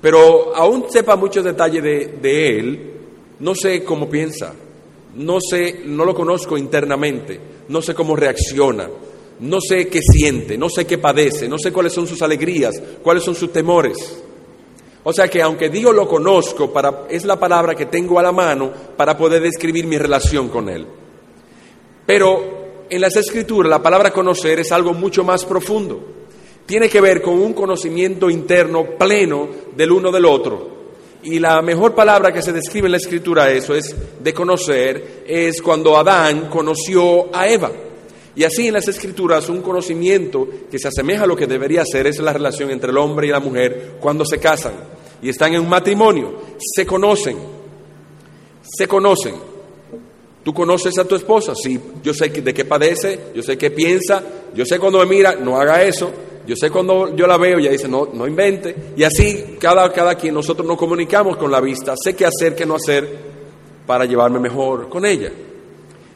pero 0.00 0.54
aún 0.54 0.86
sepa 0.88 1.16
muchos 1.16 1.44
detalles 1.44 1.82
de, 1.82 2.06
de 2.20 2.58
él, 2.58 2.92
no 3.40 3.54
sé 3.54 3.84
cómo 3.84 4.08
piensa, 4.08 4.54
no 5.14 5.38
sé, 5.40 5.80
no 5.84 6.04
lo 6.04 6.14
conozco 6.14 6.56
internamente, 6.56 7.40
no 7.68 7.82
sé 7.82 7.94
cómo 7.94 8.14
reacciona, 8.14 8.88
no 9.40 9.60
sé 9.60 9.88
qué 9.88 10.00
siente, 10.02 10.56
no 10.56 10.68
sé 10.68 10.86
qué 10.86 10.98
padece, 10.98 11.48
no 11.48 11.58
sé 11.58 11.72
cuáles 11.72 11.92
son 11.92 12.06
sus 12.06 12.22
alegrías, 12.22 12.80
cuáles 13.02 13.24
son 13.24 13.34
sus 13.34 13.52
temores. 13.52 14.22
O 15.04 15.12
sea 15.12 15.28
que 15.28 15.40
aunque 15.40 15.70
Dios 15.70 15.94
lo 15.94 16.08
conozco, 16.08 16.72
para, 16.72 17.06
es 17.08 17.24
la 17.24 17.38
palabra 17.38 17.74
que 17.74 17.86
tengo 17.86 18.18
a 18.18 18.22
la 18.22 18.32
mano 18.32 18.70
para 18.96 19.16
poder 19.16 19.42
describir 19.42 19.86
mi 19.86 19.96
relación 19.96 20.48
con 20.48 20.68
Él. 20.68 20.86
Pero 22.04 22.84
en 22.90 23.00
las 23.00 23.16
escrituras 23.16 23.70
la 23.70 23.82
palabra 23.82 24.12
conocer 24.12 24.60
es 24.60 24.72
algo 24.72 24.92
mucho 24.92 25.24
más 25.24 25.44
profundo. 25.44 26.17
Tiene 26.68 26.90
que 26.90 27.00
ver 27.00 27.22
con 27.22 27.40
un 27.40 27.54
conocimiento 27.54 28.28
interno 28.28 28.84
pleno 28.98 29.48
del 29.74 29.90
uno 29.90 30.12
del 30.12 30.26
otro. 30.26 30.68
Y 31.22 31.38
la 31.38 31.62
mejor 31.62 31.94
palabra 31.94 32.30
que 32.30 32.42
se 32.42 32.52
describe 32.52 32.88
en 32.88 32.92
la 32.92 32.98
escritura 32.98 33.50
eso 33.50 33.74
es 33.74 33.96
de 34.22 34.34
conocer, 34.34 35.24
es 35.26 35.62
cuando 35.62 35.96
Adán 35.96 36.50
conoció 36.50 37.34
a 37.34 37.48
Eva. 37.48 37.72
Y 38.36 38.44
así 38.44 38.66
en 38.66 38.74
las 38.74 38.86
escrituras 38.86 39.48
un 39.48 39.62
conocimiento 39.62 40.46
que 40.70 40.78
se 40.78 40.88
asemeja 40.88 41.24
a 41.24 41.26
lo 41.26 41.36
que 41.36 41.46
debería 41.46 41.86
ser 41.86 42.06
es 42.06 42.18
la 42.18 42.34
relación 42.34 42.70
entre 42.70 42.90
el 42.90 42.98
hombre 42.98 43.28
y 43.28 43.30
la 43.30 43.40
mujer 43.40 43.96
cuando 43.98 44.26
se 44.26 44.38
casan 44.38 44.74
y 45.22 45.30
están 45.30 45.54
en 45.54 45.62
un 45.62 45.70
matrimonio. 45.70 46.38
Se 46.58 46.84
conocen, 46.84 47.38
se 48.62 48.86
conocen. 48.86 49.36
¿Tú 50.44 50.52
conoces 50.52 50.98
a 50.98 51.06
tu 51.06 51.14
esposa? 51.14 51.54
Sí, 51.54 51.80
yo 52.02 52.12
sé 52.12 52.28
de 52.28 52.52
qué 52.52 52.66
padece, 52.66 53.18
yo 53.34 53.42
sé 53.42 53.56
qué 53.56 53.70
piensa, 53.70 54.22
yo 54.54 54.66
sé 54.66 54.78
cuando 54.78 54.98
me 54.98 55.06
mira, 55.06 55.34
no 55.34 55.58
haga 55.58 55.82
eso, 55.82 56.10
yo 56.48 56.56
sé 56.56 56.70
cuando 56.70 57.14
yo 57.14 57.26
la 57.26 57.36
veo, 57.36 57.58
ella 57.58 57.70
dice, 57.70 57.88
no, 57.88 58.08
no 58.10 58.26
invente. 58.26 58.74
Y 58.96 59.02
así 59.02 59.56
cada, 59.60 59.92
cada 59.92 60.14
quien 60.14 60.32
nosotros 60.32 60.66
nos 60.66 60.78
comunicamos 60.78 61.36
con 61.36 61.50
la 61.50 61.60
vista, 61.60 61.92
sé 62.02 62.16
qué 62.16 62.24
hacer, 62.24 62.56
qué 62.56 62.64
no 62.64 62.76
hacer 62.76 63.06
para 63.86 64.06
llevarme 64.06 64.40
mejor 64.40 64.88
con 64.88 65.04
ella. 65.04 65.30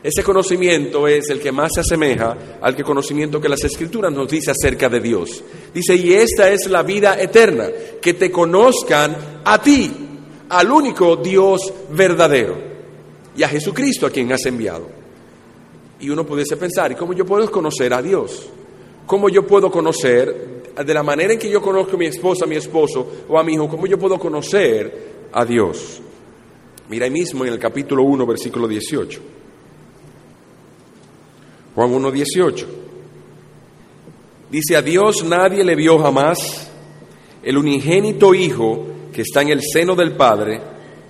Ese 0.02 0.24
conocimiento 0.24 1.06
es 1.06 1.28
el 1.28 1.38
que 1.38 1.52
más 1.52 1.72
se 1.74 1.80
asemeja 1.80 2.58
al 2.62 2.74
que 2.74 2.82
conocimiento 2.82 3.42
que 3.42 3.48
las 3.50 3.62
escrituras 3.62 4.10
nos 4.10 4.26
dice 4.26 4.52
acerca 4.52 4.88
de 4.88 5.00
Dios. 5.00 5.44
Dice, 5.74 5.96
y 5.96 6.14
esta 6.14 6.48
es 6.48 6.66
la 6.70 6.82
vida 6.82 7.20
eterna, 7.20 7.68
que 8.00 8.14
te 8.14 8.30
conozcan 8.30 9.42
a 9.44 9.60
ti, 9.60 9.92
al 10.48 10.72
único 10.72 11.16
Dios 11.16 11.74
verdadero, 11.90 12.56
y 13.36 13.42
a 13.42 13.48
Jesucristo 13.48 14.06
a 14.06 14.10
quien 14.10 14.32
has 14.32 14.46
enviado. 14.46 14.88
Y 16.00 16.08
uno 16.08 16.24
pudiese 16.24 16.56
pensar, 16.56 16.90
¿y 16.90 16.94
cómo 16.94 17.12
yo 17.12 17.26
puedo 17.26 17.50
conocer 17.50 17.92
a 17.92 18.00
Dios? 18.00 18.48
¿Cómo 19.12 19.28
yo 19.28 19.46
puedo 19.46 19.70
conocer, 19.70 20.72
de 20.74 20.94
la 20.94 21.02
manera 21.02 21.34
en 21.34 21.38
que 21.38 21.50
yo 21.50 21.60
conozco 21.60 21.96
a 21.96 21.98
mi 21.98 22.06
esposa, 22.06 22.46
a 22.46 22.48
mi 22.48 22.56
esposo 22.56 23.06
o 23.28 23.38
a 23.38 23.44
mi 23.44 23.52
hijo, 23.52 23.68
cómo 23.68 23.86
yo 23.86 23.98
puedo 23.98 24.18
conocer 24.18 25.28
a 25.30 25.44
Dios? 25.44 26.00
Mira 26.88 27.04
ahí 27.04 27.10
mismo 27.10 27.44
en 27.44 27.52
el 27.52 27.58
capítulo 27.58 28.04
1, 28.04 28.24
versículo 28.24 28.66
18. 28.66 29.20
Juan 31.74 31.92
1.18. 31.92 32.66
Dice, 34.50 34.76
a 34.76 34.80
Dios 34.80 35.22
nadie 35.24 35.62
le 35.62 35.76
vio 35.76 35.98
jamás, 35.98 36.70
el 37.42 37.58
unigénito 37.58 38.32
Hijo 38.32 38.86
que 39.12 39.20
está 39.20 39.42
en 39.42 39.50
el 39.50 39.60
seno 39.60 39.94
del 39.94 40.16
Padre, 40.16 40.58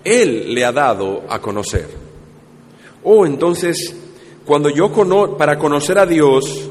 Él 0.03 0.53
le 0.53 0.65
ha 0.65 0.73
dado 0.73 1.23
a 1.29 1.41
conocer. 1.41 1.87
Oh, 3.05 3.25
entonces, 3.25 3.95
cuando 4.45 4.71
yo 4.71 4.91
para 5.39 5.57
conocer 5.57 6.01
a 6.01 6.07
Dios, 6.07 6.69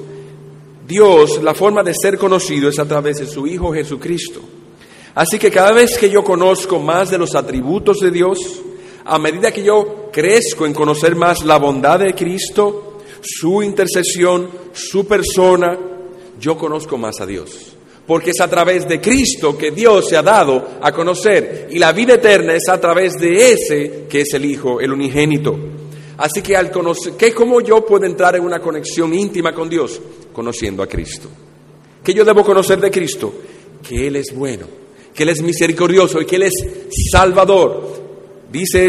Dios, 0.92 1.42
la 1.42 1.54
forma 1.54 1.84
de 1.84 1.94
ser 1.94 2.18
conocido 2.18 2.68
es 2.68 2.78
a 2.78 2.86
través 2.86 3.20
de 3.20 3.26
su 3.26 3.48
Hijo 3.48 3.74
Jesucristo. 3.74 4.42
Así 5.16 5.40
que 5.40 5.50
cada 5.50 5.72
vez 5.72 5.98
que 5.98 6.10
yo 6.10 6.22
conozco 6.22 6.80
más 6.80 7.10
de 7.10 7.18
los 7.18 7.34
atributos 7.34 8.00
de 8.00 8.12
Dios, 8.12 8.38
a 9.06 9.18
medida 9.18 9.54
que 9.54 9.64
yo 9.64 10.10
crezco 10.12 10.66
en 10.66 10.74
conocer 10.74 11.16
más 11.16 11.46
la 11.46 11.58
bondad 11.60 12.00
de 12.00 12.14
Cristo, 12.14 12.98
su 13.22 13.64
intercesión, 13.64 14.50
su 14.74 15.08
persona, 15.08 15.80
yo 16.38 16.58
conozco 16.58 16.98
más 16.98 17.22
a 17.22 17.26
Dios. 17.26 17.78
Porque 18.06 18.32
es 18.32 18.42
a 18.42 18.50
través 18.50 18.86
de 18.86 19.00
Cristo 19.00 19.58
que 19.58 19.72
Dios 19.72 20.10
se 20.10 20.18
ha 20.18 20.22
dado 20.22 20.72
a 20.82 20.92
conocer. 20.92 21.70
Y 21.72 21.80
la 21.80 21.94
vida 21.94 22.16
eterna 22.16 22.54
es 22.54 22.68
a 22.68 22.82
través 22.82 23.14
de 23.14 23.54
ese 23.54 24.08
que 24.10 24.22
es 24.22 24.34
el 24.34 24.44
Hijo, 24.44 24.82
el 24.82 24.92
unigénito. 24.92 25.58
Así 26.22 26.44
que 26.44 26.56
al 26.56 26.70
conocer, 26.70 27.13
¿qué, 27.13 27.34
¿cómo 27.34 27.62
yo 27.62 27.84
puedo 27.84 28.06
entrar 28.06 28.36
en 28.36 28.44
una 28.44 28.60
conexión 28.60 29.12
íntima 29.12 29.56
con 29.56 29.68
Dios? 29.68 30.00
Conociendo 30.32 30.84
a 30.84 30.88
Cristo. 30.88 31.28
¿Qué 32.04 32.13
yo 32.13 32.24
debo 32.24 32.44
conocer 32.44 32.80
de 32.80 32.92
Cristo? 32.92 33.34
Que 33.82 34.06
Él 34.06 34.16
es 34.18 34.28
bueno, 34.36 34.68
que 35.16 35.24
Él 35.24 35.30
es 35.30 35.42
misericordioso 35.42 36.22
y 36.22 36.28
que 36.28 36.36
Él 36.36 36.44
es 36.44 36.54
salvador. 37.12 38.01
Dice 38.51 38.88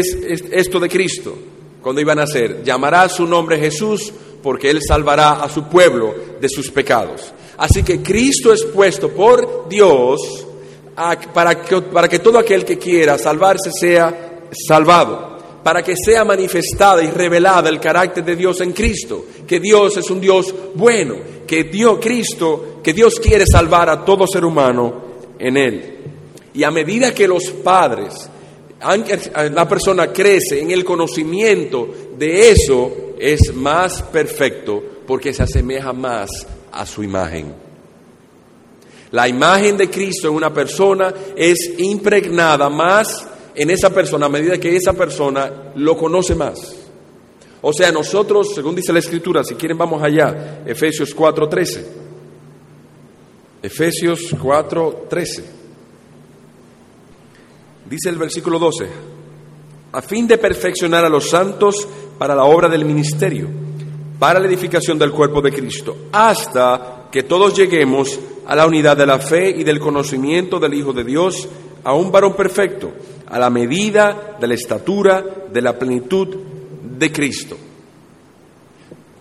esto 0.51 0.79
de 0.79 0.87
Cristo 0.87 1.35
cuando 1.81 2.01
iban 2.01 2.19
a 2.19 2.25
nacer. 2.25 2.63
Llamará 2.63 3.09
su 3.09 3.25
nombre 3.25 3.57
Jesús 3.57 4.13
porque 4.43 4.69
Él 4.69 4.81
salvará 4.87 5.43
a 5.43 5.49
su 5.49 5.63
pueblo 5.63 6.13
de 6.39 6.49
sus 6.49 6.69
pecados. 6.69 7.33
Así 7.57 7.81
que 7.81 8.03
Cristo 8.03 8.53
es 8.53 8.63
puesto 8.63 9.09
por 9.09 9.67
Dios 9.67 10.45
para, 11.33 11.59
que, 11.59 11.81
para 11.81 12.07
que 12.07 12.19
todo 12.19 12.37
aquel 12.37 12.63
que 12.63 12.77
quiera 12.77 13.17
salvarse 13.17 13.71
sea 13.71 14.49
salvado, 14.67 15.32
para 15.63 15.81
que 15.81 15.95
sea 15.95 16.25
manifestada 16.25 17.01
y 17.03 17.09
revelada 17.09 17.69
el 17.69 17.79
carácter 17.79 18.23
de 18.23 18.35
Dios 18.35 18.59
en 18.61 18.73
Cristo, 18.73 19.25
que 19.47 19.59
Dios 19.59 19.97
es 19.97 20.09
un 20.09 20.19
Dios 20.19 20.53
bueno, 20.75 21.15
que 21.47 21.63
Dios, 21.63 21.99
Cristo, 22.01 22.79
que 22.83 22.93
Dios 22.93 23.19
quiere 23.19 23.45
salvar 23.45 23.89
a 23.89 24.03
todo 24.03 24.27
ser 24.27 24.43
humano 24.43 25.03
en 25.39 25.57
Él. 25.57 25.97
Y 26.53 26.63
a 26.63 26.71
medida 26.71 27.13
que 27.13 27.27
los 27.27 27.49
padres, 27.49 28.29
la 29.51 29.67
persona 29.67 30.11
crece 30.11 30.59
en 30.59 30.71
el 30.71 30.83
conocimiento 30.83 31.87
de 32.17 32.51
eso, 32.51 32.91
es 33.17 33.53
más 33.53 34.01
perfecto 34.01 34.83
porque 35.07 35.33
se 35.33 35.43
asemeja 35.43 35.93
más 35.93 36.29
a 36.71 36.85
su 36.85 37.03
imagen. 37.03 37.53
La 39.11 39.27
imagen 39.27 39.77
de 39.77 39.89
Cristo 39.89 40.27
en 40.27 40.33
una 40.33 40.53
persona 40.53 41.13
es 41.35 41.73
impregnada 41.77 42.69
más 42.69 43.27
en 43.55 43.69
esa 43.69 43.89
persona 43.89 44.25
a 44.25 44.29
medida 44.29 44.57
que 44.57 44.75
esa 44.75 44.93
persona 44.93 45.71
lo 45.75 45.97
conoce 45.97 46.35
más. 46.35 46.83
O 47.61 47.71
sea, 47.71 47.91
nosotros, 47.91 48.53
según 48.53 48.75
dice 48.75 48.91
la 48.91 48.99
Escritura, 48.99 49.43
si 49.43 49.55
quieren 49.55 49.77
vamos 49.77 50.01
allá, 50.03 50.63
Efesios 50.65 51.15
4:13. 51.15 51.85
Efesios 53.61 54.33
4:13. 54.33 55.43
Dice 57.89 58.09
el 58.09 58.17
versículo 58.17 58.59
12, 58.59 58.87
a 59.93 60.01
fin 60.01 60.27
de 60.27 60.37
perfeccionar 60.37 61.05
a 61.05 61.09
los 61.09 61.29
santos 61.29 61.87
para 62.17 62.35
la 62.35 62.43
obra 62.43 62.67
del 62.67 62.85
ministerio, 62.85 63.47
para 64.19 64.39
la 64.39 64.47
edificación 64.47 64.97
del 64.97 65.11
cuerpo 65.11 65.41
de 65.41 65.51
Cristo, 65.51 65.95
hasta 66.11 67.07
que 67.11 67.23
todos 67.23 67.55
lleguemos 67.55 68.19
a 68.45 68.55
la 68.55 68.65
unidad 68.65 68.97
de 68.97 69.05
la 69.05 69.19
fe 69.19 69.49
y 69.49 69.63
del 69.63 69.79
conocimiento 69.79 70.59
del 70.59 70.73
Hijo 70.73 70.91
de 70.91 71.03
Dios, 71.03 71.47
a 71.83 71.93
un 71.93 72.11
varón 72.11 72.35
perfecto, 72.35 72.91
a 73.33 73.39
la 73.39 73.49
medida 73.49 74.37
de 74.39 74.45
la 74.45 74.53
estatura 74.53 75.25
de 75.51 75.59
la 75.59 75.77
plenitud 75.77 76.27
de 76.99 77.11
Cristo. 77.11 77.57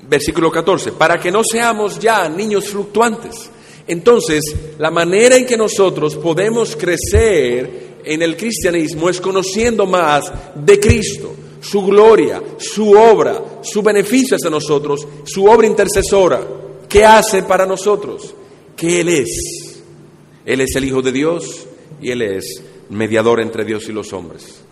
Versículo 0.07 0.51
14, 0.51 0.93
para 0.93 1.19
que 1.19 1.31
no 1.31 1.43
seamos 1.43 1.99
ya 1.99 2.29
niños 2.29 2.69
fluctuantes. 2.69 3.49
Entonces, 3.87 4.43
la 4.77 4.91
manera 4.91 5.37
en 5.37 5.47
que 5.47 5.57
nosotros 5.57 6.17
podemos 6.17 6.77
crecer 6.77 8.01
en 8.05 8.21
el 8.21 8.37
cristianismo 8.37 9.09
es 9.09 9.19
conociendo 9.19 9.87
más 9.87 10.31
de 10.57 10.79
Cristo, 10.79 11.33
su 11.63 11.81
gloria, 11.81 12.43
su 12.59 12.91
obra, 12.91 13.63
su 13.63 13.83
beneficio 13.83 14.37
hacia 14.37 14.51
nosotros, 14.51 15.09
su 15.25 15.47
obra 15.47 15.67
intercesora, 15.67 16.47
qué 16.87 17.07
hace 17.07 17.45
para 17.45 17.65
nosotros, 17.65 18.35
que 18.77 19.01
Él 19.01 19.09
es. 19.09 19.81
Él 20.45 20.61
es 20.61 20.77
el 20.77 20.85
Hijo 20.85 21.01
de 21.01 21.13
Dios 21.13 21.67
y 22.03 22.11
Él 22.11 22.21
es 22.21 22.63
mediador 22.91 23.41
entre 23.41 23.65
Dios 23.65 23.89
y 23.89 23.93
los 23.93 24.13
hombres. 24.13 24.63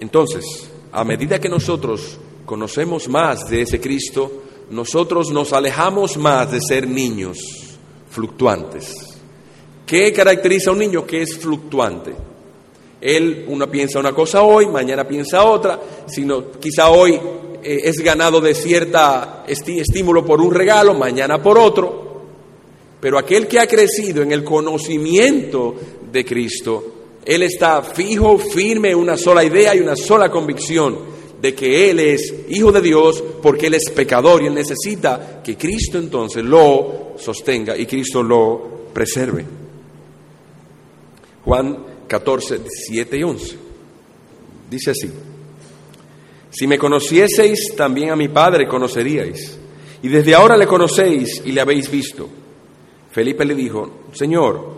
Entonces, 0.00 0.70
a 0.92 1.04
medida 1.04 1.40
que 1.40 1.48
nosotros 1.48 2.18
conocemos 2.46 3.08
más 3.08 3.48
de 3.48 3.62
ese 3.62 3.80
Cristo, 3.80 4.42
nosotros 4.70 5.30
nos 5.30 5.52
alejamos 5.52 6.16
más 6.16 6.50
de 6.50 6.60
ser 6.60 6.88
niños 6.88 7.38
fluctuantes. 8.10 8.94
¿Qué 9.86 10.12
caracteriza 10.12 10.70
a 10.70 10.72
un 10.74 10.80
niño 10.80 11.06
que 11.06 11.22
es 11.22 11.38
fluctuante? 11.38 12.14
Él, 13.00 13.46
uno 13.48 13.70
piensa 13.70 13.98
una 13.98 14.12
cosa 14.12 14.42
hoy, 14.42 14.66
mañana 14.66 15.06
piensa 15.06 15.44
otra, 15.44 15.80
sino 16.06 16.50
quizá 16.52 16.90
hoy 16.90 17.14
eh, 17.62 17.80
es 17.84 17.98
ganado 18.00 18.40
de 18.40 18.54
cierta 18.54 19.44
estímulo 19.46 20.24
por 20.24 20.40
un 20.40 20.52
regalo, 20.52 20.94
mañana 20.94 21.42
por 21.42 21.58
otro. 21.58 22.08
Pero 23.00 23.18
aquel 23.18 23.46
que 23.46 23.60
ha 23.60 23.66
crecido 23.66 24.22
en 24.22 24.32
el 24.32 24.42
conocimiento 24.42 25.74
de 26.10 26.24
Cristo, 26.24 26.98
él 27.28 27.42
está 27.42 27.82
fijo, 27.82 28.38
firme 28.38 28.94
una 28.94 29.18
sola 29.18 29.44
idea 29.44 29.74
y 29.74 29.80
una 29.80 29.96
sola 29.96 30.30
convicción 30.30 30.96
de 31.40 31.54
que 31.54 31.90
Él 31.90 32.00
es 32.00 32.34
hijo 32.48 32.72
de 32.72 32.80
Dios 32.80 33.22
porque 33.42 33.66
Él 33.66 33.74
es 33.74 33.90
pecador 33.90 34.42
y 34.42 34.46
Él 34.46 34.54
necesita 34.54 35.42
que 35.44 35.54
Cristo 35.56 35.98
entonces 35.98 36.42
lo 36.42 37.14
sostenga 37.18 37.76
y 37.76 37.84
Cristo 37.84 38.22
lo 38.22 38.88
preserve. 38.94 39.44
Juan 41.44 41.84
14, 42.08 42.60
7 42.66 43.18
y 43.18 43.22
11. 43.22 43.56
Dice 44.70 44.90
así, 44.92 45.10
si 46.50 46.66
me 46.66 46.78
conocieseis, 46.78 47.74
también 47.76 48.08
a 48.08 48.16
mi 48.16 48.28
Padre 48.28 48.66
conoceríais, 48.66 49.58
y 50.02 50.08
desde 50.08 50.34
ahora 50.34 50.56
le 50.56 50.66
conocéis 50.66 51.42
y 51.44 51.52
le 51.52 51.60
habéis 51.60 51.90
visto. 51.90 52.26
Felipe 53.10 53.44
le 53.44 53.54
dijo, 53.54 54.04
Señor, 54.12 54.77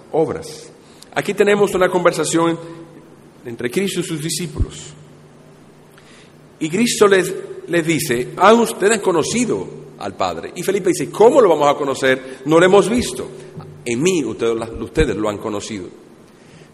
obras. 0.11 0.71
Aquí 1.13 1.33
tenemos 1.33 1.73
una 1.73 1.89
conversación 1.89 2.57
entre 3.45 3.69
Cristo 3.69 3.99
y 3.99 4.03
sus 4.03 4.21
discípulos. 4.21 4.93
Y 6.59 6.69
Cristo 6.69 7.07
les, 7.07 7.33
les 7.67 7.85
dice, 7.85 8.29
han 8.37 8.59
ustedes 8.59 8.99
conocido 8.99 9.67
al 9.99 10.15
Padre. 10.15 10.51
Y 10.55 10.63
Felipe 10.63 10.89
dice, 10.89 11.09
¿cómo 11.09 11.41
lo 11.41 11.49
vamos 11.49 11.67
a 11.67 11.75
conocer? 11.75 12.39
No 12.45 12.59
lo 12.59 12.65
hemos 12.65 12.89
visto. 12.89 13.27
En 13.83 14.01
mí 14.01 14.23
ustedes, 14.23 14.55
ustedes 14.79 15.15
lo 15.15 15.29
han 15.29 15.39
conocido. 15.39 15.87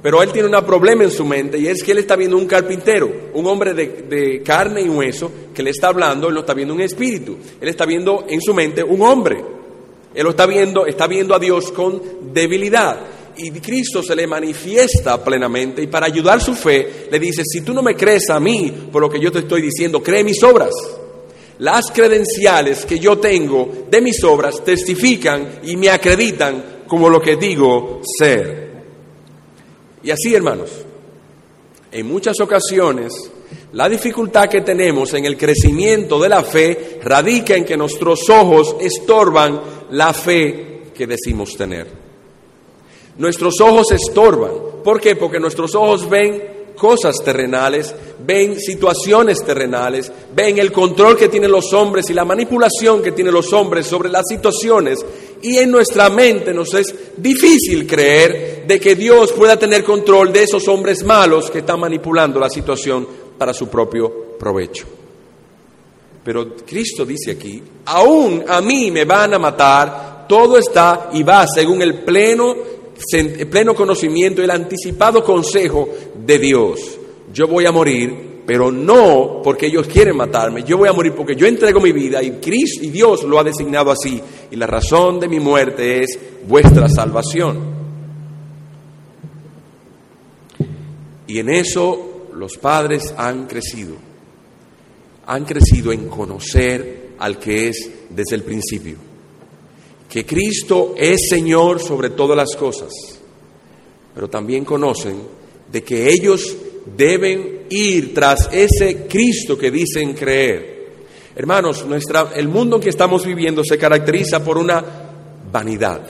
Pero 0.02 0.22
él 0.22 0.32
tiene 0.32 0.56
un 0.56 0.66
problema 0.66 1.04
en 1.04 1.12
su 1.12 1.26
mente 1.26 1.58
y 1.58 1.68
es 1.68 1.84
que 1.84 1.92
él 1.92 1.98
está 1.98 2.16
viendo 2.16 2.38
un 2.38 2.46
carpintero, 2.46 3.10
un 3.34 3.48
hombre 3.48 3.74
de, 3.74 3.88
de, 4.04 4.44
carne 4.44 4.82
y 4.82 4.90
hueso 4.90 5.32
que 5.54 5.64
le 5.64 5.72
está 5.72 5.88
hablando, 5.88 6.28
él 6.28 6.36
no 6.36 6.42
está 6.42 6.54
viendo 6.54 6.76
un 6.76 6.82
espíritu, 6.82 7.36
él 7.60 7.68
está 7.68 7.86
viendo 7.86 8.26
en 8.30 8.40
su 8.40 8.54
mente 8.54 8.84
un 8.84 9.02
hombre. 9.02 9.44
Él 10.14 10.24
lo 10.24 10.32
está 10.32 10.46
viendo, 10.46 10.86
está 10.86 11.08
viendo 11.08 11.36
a 11.36 11.40
Dios 11.40 11.72
con 11.72 12.02
debilidad. 12.34 13.00
Y 13.38 13.52
Cristo 13.52 14.02
se 14.02 14.16
le 14.16 14.26
manifiesta 14.26 15.24
plenamente 15.24 15.84
y 15.84 15.88
para 15.88 16.08
ayudar 16.08 16.42
su 16.42 16.56
fe 16.56 17.08
le 17.12 17.20
dice, 17.20 17.44
si 17.46 17.62
tú 17.62 17.74
no 17.74 17.84
me 17.84 17.96
crees 17.96 18.30
a 18.30 18.40
mí 18.40 18.90
por 18.92 19.02
lo 19.02 19.10
que 19.10 19.20
yo 19.20 19.32
te 19.32 19.40
estoy 19.40 19.62
diciendo, 19.62 20.02
cree 20.02 20.24
mis 20.24 20.42
obras. 20.44 20.74
Las 21.60 21.92
credenciales 21.92 22.86
que 22.86 23.00
yo 23.00 23.18
tengo 23.18 23.88
de 23.90 24.02
mis 24.02 24.24
obras 24.24 24.64
testifican 24.64 25.60
y 25.64 25.76
me 25.76 25.90
acreditan 25.90 26.84
como 26.88 27.10
lo 27.10 27.22
que 27.22 27.36
digo 27.36 28.02
ser. 28.20 28.68
Y 30.04 30.12
así, 30.12 30.34
hermanos, 30.34 30.70
en 31.92 32.08
muchas 32.08 32.40
ocasiones 32.40 33.32
la 33.74 33.90
dificultad 33.90 34.50
que 34.50 34.62
tenemos 34.62 35.14
en 35.14 35.26
el 35.26 35.38
crecimiento 35.38 36.20
de 36.20 36.30
la 36.30 36.44
fe 36.44 37.00
radica 37.04 37.56
en 37.56 37.66
que 37.66 37.78
nuestros 37.78 38.30
ojos 38.30 38.76
estorban 38.80 39.62
la 39.92 40.14
fe 40.14 40.84
que 40.94 41.06
decimos 41.06 41.56
tener. 41.58 42.07
Nuestros 43.18 43.60
ojos 43.62 43.92
estorban. 43.92 44.52
¿Por 44.84 45.02
qué? 45.02 45.16
Porque 45.16 45.40
nuestros 45.40 45.74
ojos 45.76 46.10
ven 46.10 46.58
cosas 46.78 47.16
terrenales, 47.26 47.94
ven 48.26 48.60
situaciones 48.60 49.44
terrenales, 49.44 50.12
ven 50.34 50.60
el 50.60 50.72
control 50.72 51.18
que 51.18 51.28
tienen 51.28 51.52
los 51.52 51.74
hombres 51.74 52.10
y 52.10 52.14
la 52.14 52.24
manipulación 52.24 53.02
que 53.02 53.12
tienen 53.12 53.34
los 53.34 53.52
hombres 53.52 53.88
sobre 53.88 54.10
las 54.10 54.24
situaciones. 54.30 55.00
Y 55.42 55.58
en 55.58 55.72
nuestra 55.72 56.10
mente 56.10 56.54
nos 56.54 56.74
es 56.74 56.94
difícil 57.18 57.86
creer 57.86 58.64
de 58.66 58.80
que 58.80 58.96
Dios 58.96 59.34
pueda 59.34 59.58
tener 59.58 59.84
control 59.84 60.32
de 60.32 60.44
esos 60.44 60.68
hombres 60.68 61.04
malos 61.04 61.52
que 61.52 61.60
están 61.60 61.80
manipulando 61.80 62.40
la 62.40 62.50
situación 62.50 63.08
para 63.38 63.54
su 63.54 63.68
propio 63.68 64.38
provecho. 64.40 64.86
Pero 66.24 66.56
Cristo 66.66 67.06
dice 67.06 67.32
aquí, 67.32 67.62
aún 67.86 68.44
a 68.48 68.62
mí 68.62 68.92
me 68.92 69.06
van 69.06 69.34
a 69.34 69.40
matar, 69.40 70.26
todo 70.28 70.58
está 70.58 71.10
y 71.14 71.24
va 71.24 71.46
según 71.48 71.82
el 71.82 72.04
pleno 72.04 72.77
pleno 73.50 73.76
conocimiento, 73.76 74.44
el 74.44 74.52
anticipado 74.52 75.24
consejo 75.24 75.90
de 76.26 76.40
Dios. 76.40 76.98
Yo 77.34 77.48
voy 77.48 77.66
a 77.66 77.72
morir, 77.72 78.42
pero 78.46 78.72
no 78.72 79.42
porque 79.44 79.68
ellos 79.68 79.88
quieren 79.88 80.18
matarme. 80.18 80.64
Yo 80.64 80.78
voy 80.78 80.90
a 80.90 80.94
morir 80.94 81.14
porque 81.14 81.36
yo 81.36 81.48
entrego 81.48 81.80
mi 81.80 81.92
vida 81.92 82.24
y 82.24 82.32
Cristo 82.32 82.84
y 82.84 82.90
Dios 82.90 83.24
lo 83.24 83.40
ha 83.40 83.44
designado 83.44 83.92
así. 83.92 84.22
Y 84.52 84.56
la 84.56 84.68
razón 84.68 85.20
de 85.20 85.28
mi 85.28 85.40
muerte 85.40 86.04
es 86.04 86.18
vuestra 86.48 86.88
salvación. 86.90 87.78
Y 91.28 91.40
en 91.40 91.50
eso 91.50 92.28
los 92.34 92.58
padres 92.58 93.14
han 93.18 93.48
crecido. 93.48 93.96
Han 95.26 95.44
crecido 95.44 95.92
en 95.92 96.08
conocer 96.08 97.10
al 97.20 97.38
que 97.38 97.68
es 97.68 97.92
desde 98.10 98.36
el 98.36 98.44
principio 98.44 99.07
que 100.10 100.26
Cristo 100.26 100.94
es 100.98 101.28
Señor 101.30 101.82
sobre 101.82 102.12
todas 102.12 102.38
las 102.38 102.56
cosas, 102.56 102.94
pero 104.14 104.30
también 104.30 104.64
conocen 104.64 105.22
de 105.72 105.84
que 105.84 106.10
ellos 106.10 106.56
deben 106.96 107.66
ir 107.70 108.14
tras 108.14 108.50
ese 108.52 109.08
Cristo 109.08 109.58
que 109.58 109.72
dicen 109.72 110.14
creer. 110.14 110.78
Hermanos, 111.36 111.86
nuestra, 111.86 112.32
el 112.36 112.48
mundo 112.48 112.78
en 112.78 112.82
que 112.82 112.90
estamos 112.90 113.26
viviendo 113.26 113.64
se 113.64 113.78
caracteriza 113.78 114.44
por 114.44 114.58
una 114.58 114.84
vanidad, 115.52 116.02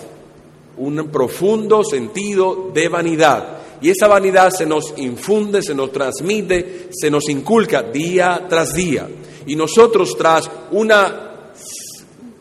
un 0.77 1.09
profundo 1.09 1.83
sentido 1.83 2.71
de 2.73 2.87
vanidad. 2.87 3.57
Y 3.81 3.89
esa 3.89 4.07
vanidad 4.07 4.51
se 4.51 4.65
nos 4.65 4.93
infunde, 4.97 5.61
se 5.61 5.75
nos 5.75 5.91
transmite, 5.91 6.89
se 6.91 7.11
nos 7.11 7.29
inculca 7.29 7.83
día 7.83 8.45
tras 8.49 8.73
día. 8.73 9.07
Y 9.45 9.55
nosotros 9.55 10.15
tras 10.17 10.49
una 10.71 11.26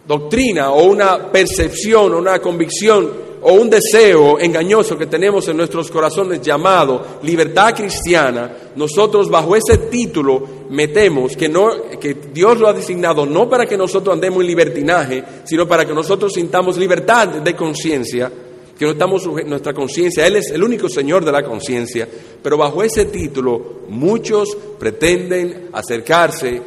doctrina 0.07 0.71
o 0.71 0.85
una 0.85 1.31
percepción 1.31 2.15
o 2.15 2.19
una 2.19 2.39
convicción 2.39 3.27
o 3.43 3.53
un 3.53 3.71
deseo 3.71 4.39
engañoso 4.41 4.99
que 4.99 5.07
tenemos 5.07 5.47
en 5.49 5.57
nuestros 5.57 5.91
corazones 5.91 6.41
llamado 6.41 7.21
libertad 7.23 7.75
cristiana, 7.77 8.51
nosotros 8.75 9.29
bajo 9.29 9.55
ese 9.55 9.79
título 9.89 10.43
metemos 10.71 11.37
que, 11.37 11.49
no, 11.49 11.69
que 12.01 12.15
Dios 12.33 12.59
lo 12.59 12.67
ha 12.67 12.73
designado 12.73 13.25
no 13.25 13.49
para 13.49 13.67
que 13.67 13.77
nosotros 13.77 14.15
andemos 14.15 14.41
en 14.41 14.49
libertinaje, 14.49 15.23
sino 15.45 15.69
para 15.69 15.87
que 15.87 15.95
nosotros 15.95 16.33
sintamos 16.33 16.77
libertad 16.77 17.29
de 17.29 17.55
conciencia, 17.55 18.33
que 18.77 18.85
no 18.85 18.93
estamos 18.93 19.25
nuestra 19.47 19.73
conciencia, 19.73 20.27
Él 20.27 20.37
es 20.37 20.51
el 20.51 20.63
único 20.65 20.89
Señor 20.89 21.25
de 21.25 21.33
la 21.33 21.45
conciencia, 21.45 22.09
pero 22.43 22.57
bajo 22.57 22.83
ese 22.83 23.05
título 23.05 23.83
muchos 23.89 24.57
pretenden 24.79 25.69
acercarse 25.73 26.61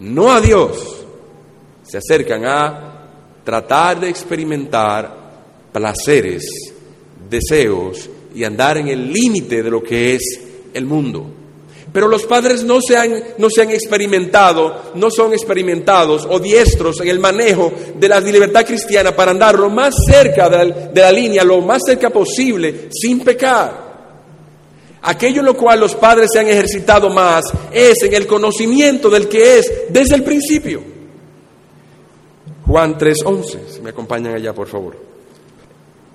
no 0.00 0.32
a 0.32 0.40
Dios, 0.40 0.99
se 1.90 1.98
acercan 1.98 2.44
a 2.44 3.00
tratar 3.42 3.98
de 3.98 4.08
experimentar 4.08 5.12
placeres, 5.72 6.46
deseos 7.28 8.08
y 8.32 8.44
andar 8.44 8.78
en 8.78 8.88
el 8.88 9.12
límite 9.12 9.60
de 9.62 9.70
lo 9.70 9.82
que 9.82 10.14
es 10.14 10.22
el 10.72 10.84
mundo. 10.84 11.26
Pero 11.92 12.06
los 12.06 12.22
padres 12.26 12.62
no 12.62 12.80
se, 12.80 12.96
han, 12.96 13.12
no 13.38 13.50
se 13.50 13.62
han 13.62 13.70
experimentado, 13.70 14.92
no 14.94 15.10
son 15.10 15.32
experimentados 15.32 16.28
o 16.30 16.38
diestros 16.38 17.00
en 17.00 17.08
el 17.08 17.18
manejo 17.18 17.72
de 17.96 18.08
la 18.08 18.20
libertad 18.20 18.64
cristiana 18.64 19.16
para 19.16 19.32
andar 19.32 19.58
lo 19.58 19.68
más 19.68 19.96
cerca 20.06 20.48
de 20.48 20.56
la, 20.56 20.64
de 20.64 21.00
la 21.00 21.10
línea, 21.10 21.42
lo 21.42 21.60
más 21.60 21.82
cerca 21.84 22.10
posible, 22.10 22.88
sin 22.92 23.18
pecar. 23.20 23.90
Aquello 25.02 25.40
en 25.40 25.46
lo 25.46 25.56
cual 25.56 25.80
los 25.80 25.96
padres 25.96 26.28
se 26.32 26.38
han 26.38 26.46
ejercitado 26.46 27.10
más 27.10 27.46
es 27.72 28.00
en 28.04 28.14
el 28.14 28.28
conocimiento 28.28 29.10
del 29.10 29.26
que 29.26 29.58
es 29.58 29.72
desde 29.88 30.14
el 30.14 30.22
principio. 30.22 30.99
Juan 32.70 32.96
3:11, 32.96 33.66
si 33.68 33.80
me 33.80 33.90
acompañan 33.90 34.32
allá, 34.32 34.54
por 34.54 34.68
favor. 34.68 34.96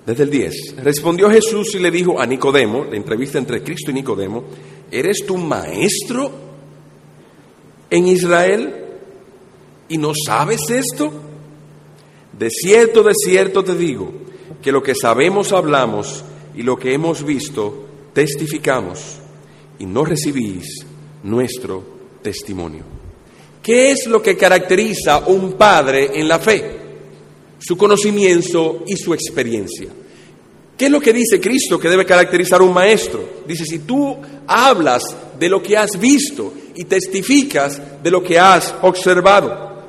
Desde 0.06 0.22
el 0.22 0.30
10. 0.30 0.76
Respondió 0.82 1.28
Jesús 1.28 1.74
y 1.74 1.78
le 1.78 1.90
dijo 1.90 2.18
a 2.18 2.24
Nicodemo, 2.24 2.86
la 2.86 2.96
entrevista 2.96 3.36
entre 3.36 3.62
Cristo 3.62 3.90
y 3.90 3.94
Nicodemo, 3.94 4.42
¿eres 4.90 5.26
tu 5.26 5.36
maestro 5.36 6.30
en 7.90 8.06
Israel 8.06 8.74
y 9.90 9.98
no 9.98 10.12
sabes 10.14 10.70
esto? 10.70 11.12
De 12.32 12.48
cierto, 12.48 13.02
de 13.02 13.12
cierto 13.12 13.62
te 13.62 13.74
digo, 13.74 14.10
que 14.62 14.72
lo 14.72 14.82
que 14.82 14.94
sabemos 14.94 15.52
hablamos 15.52 16.24
y 16.54 16.62
lo 16.62 16.78
que 16.78 16.94
hemos 16.94 17.22
visto 17.22 17.86
testificamos 18.14 19.18
y 19.78 19.84
no 19.84 20.06
recibís 20.06 20.86
nuestro 21.22 21.84
testimonio. 22.22 23.05
¿Qué 23.66 23.90
es 23.90 24.06
lo 24.06 24.22
que 24.22 24.36
caracteriza 24.36 25.16
a 25.16 25.26
un 25.26 25.54
padre 25.54 26.10
en 26.14 26.28
la 26.28 26.38
fe? 26.38 26.64
Su 27.58 27.76
conocimiento 27.76 28.84
y 28.86 28.96
su 28.96 29.12
experiencia. 29.12 29.88
¿Qué 30.78 30.84
es 30.84 30.90
lo 30.92 31.00
que 31.00 31.12
dice 31.12 31.40
Cristo 31.40 31.76
que 31.76 31.88
debe 31.88 32.06
caracterizar 32.06 32.60
a 32.60 32.62
un 32.62 32.72
maestro? 32.72 33.42
Dice, 33.44 33.64
si 33.64 33.80
tú 33.80 34.18
hablas 34.46 35.02
de 35.36 35.48
lo 35.48 35.60
que 35.60 35.76
has 35.76 35.98
visto 35.98 36.54
y 36.76 36.84
testificas 36.84 37.82
de 38.04 38.08
lo 38.08 38.22
que 38.22 38.38
has 38.38 38.72
observado. 38.82 39.82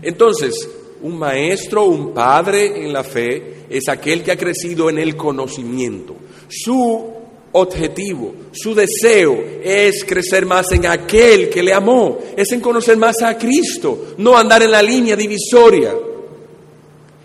Entonces, 0.00 0.54
un 1.02 1.18
maestro, 1.18 1.86
un 1.86 2.14
padre 2.14 2.84
en 2.84 2.92
la 2.92 3.02
fe, 3.02 3.64
es 3.68 3.88
aquel 3.88 4.22
que 4.22 4.30
ha 4.30 4.38
crecido 4.38 4.88
en 4.88 4.98
el 4.98 5.16
conocimiento. 5.16 6.14
Su 6.48 7.13
objetivo, 7.56 8.34
su 8.52 8.74
deseo 8.74 9.38
es 9.62 10.04
crecer 10.04 10.44
más 10.44 10.72
en 10.72 10.86
aquel 10.86 11.48
que 11.48 11.62
le 11.62 11.72
amó, 11.72 12.18
es 12.36 12.50
en 12.50 12.60
conocer 12.60 12.96
más 12.96 13.22
a 13.22 13.38
Cristo, 13.38 14.14
no 14.18 14.36
andar 14.36 14.62
en 14.62 14.72
la 14.72 14.82
línea 14.82 15.14
divisoria. 15.14 15.94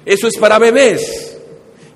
Eso 0.06 0.28
es 0.28 0.38
para 0.38 0.60
bebés 0.60 1.38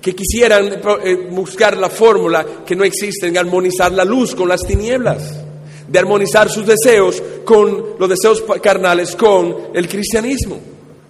que 0.00 0.14
quisieran 0.14 0.80
eh, 1.04 1.28
buscar 1.30 1.76
la 1.76 1.88
fórmula 1.88 2.44
que 2.66 2.74
no 2.76 2.84
existe 2.84 3.28
en 3.28 3.38
armonizar 3.38 3.92
la 3.92 4.04
luz 4.04 4.34
con 4.34 4.48
las 4.48 4.62
tinieblas, 4.62 5.40
de 5.86 5.98
armonizar 5.98 6.50
sus 6.50 6.66
deseos 6.66 7.22
con 7.44 7.94
los 7.98 8.08
deseos 8.08 8.42
carnales 8.60 9.14
con 9.14 9.68
el 9.74 9.88
cristianismo 9.88 10.58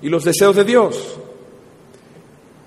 y 0.03 0.09
los 0.11 0.25
deseos 0.25 0.55
de 0.57 0.65
Dios. 0.65 1.17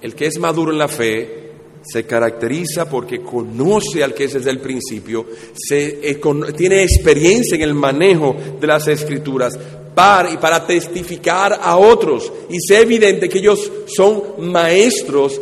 El 0.01 0.15
que 0.15 0.25
es 0.25 0.39
maduro 0.39 0.71
en 0.71 0.79
la 0.79 0.87
fe 0.87 1.46
se 1.81 2.05
caracteriza 2.05 2.89
porque 2.89 3.21
conoce 3.21 4.03
al 4.03 4.13
que 4.13 4.25
es 4.25 4.33
desde 4.33 4.51
el 4.51 4.59
principio, 4.59 5.25
eh, 5.71 6.19
tiene 6.55 6.83
experiencia 6.83 7.55
en 7.55 7.61
el 7.61 7.73
manejo 7.73 8.35
de 8.59 8.67
las 8.67 8.87
escrituras 8.87 9.57
para, 9.95 10.31
y 10.31 10.37
para 10.37 10.65
testificar 10.65 11.59
a 11.61 11.77
otros. 11.77 12.31
Y 12.49 12.59
sea 12.59 12.81
evidente 12.81 13.29
que 13.29 13.39
ellos 13.39 13.71
son 13.87 14.51
maestros 14.51 15.41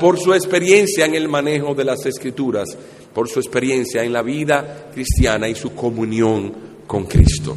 por 0.00 0.18
su 0.18 0.34
experiencia 0.34 1.06
en 1.06 1.14
el 1.14 1.28
manejo 1.28 1.74
de 1.74 1.84
las 1.84 2.04
escrituras, 2.04 2.68
por 3.14 3.28
su 3.28 3.40
experiencia 3.40 4.02
en 4.02 4.12
la 4.12 4.22
vida 4.22 4.90
cristiana 4.92 5.48
y 5.48 5.54
su 5.54 5.74
comunión 5.74 6.52
con 6.86 7.06
Cristo. 7.06 7.56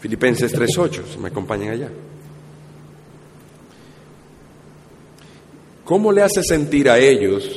Filipenses 0.00 0.52
3.8, 0.54 1.02
si 1.12 1.18
me 1.18 1.28
acompañan 1.28 1.68
allá. 1.68 1.90
¿Cómo 5.90 6.12
le 6.12 6.22
hace 6.22 6.44
sentir 6.44 6.88
a 6.88 7.00
ellos 7.00 7.50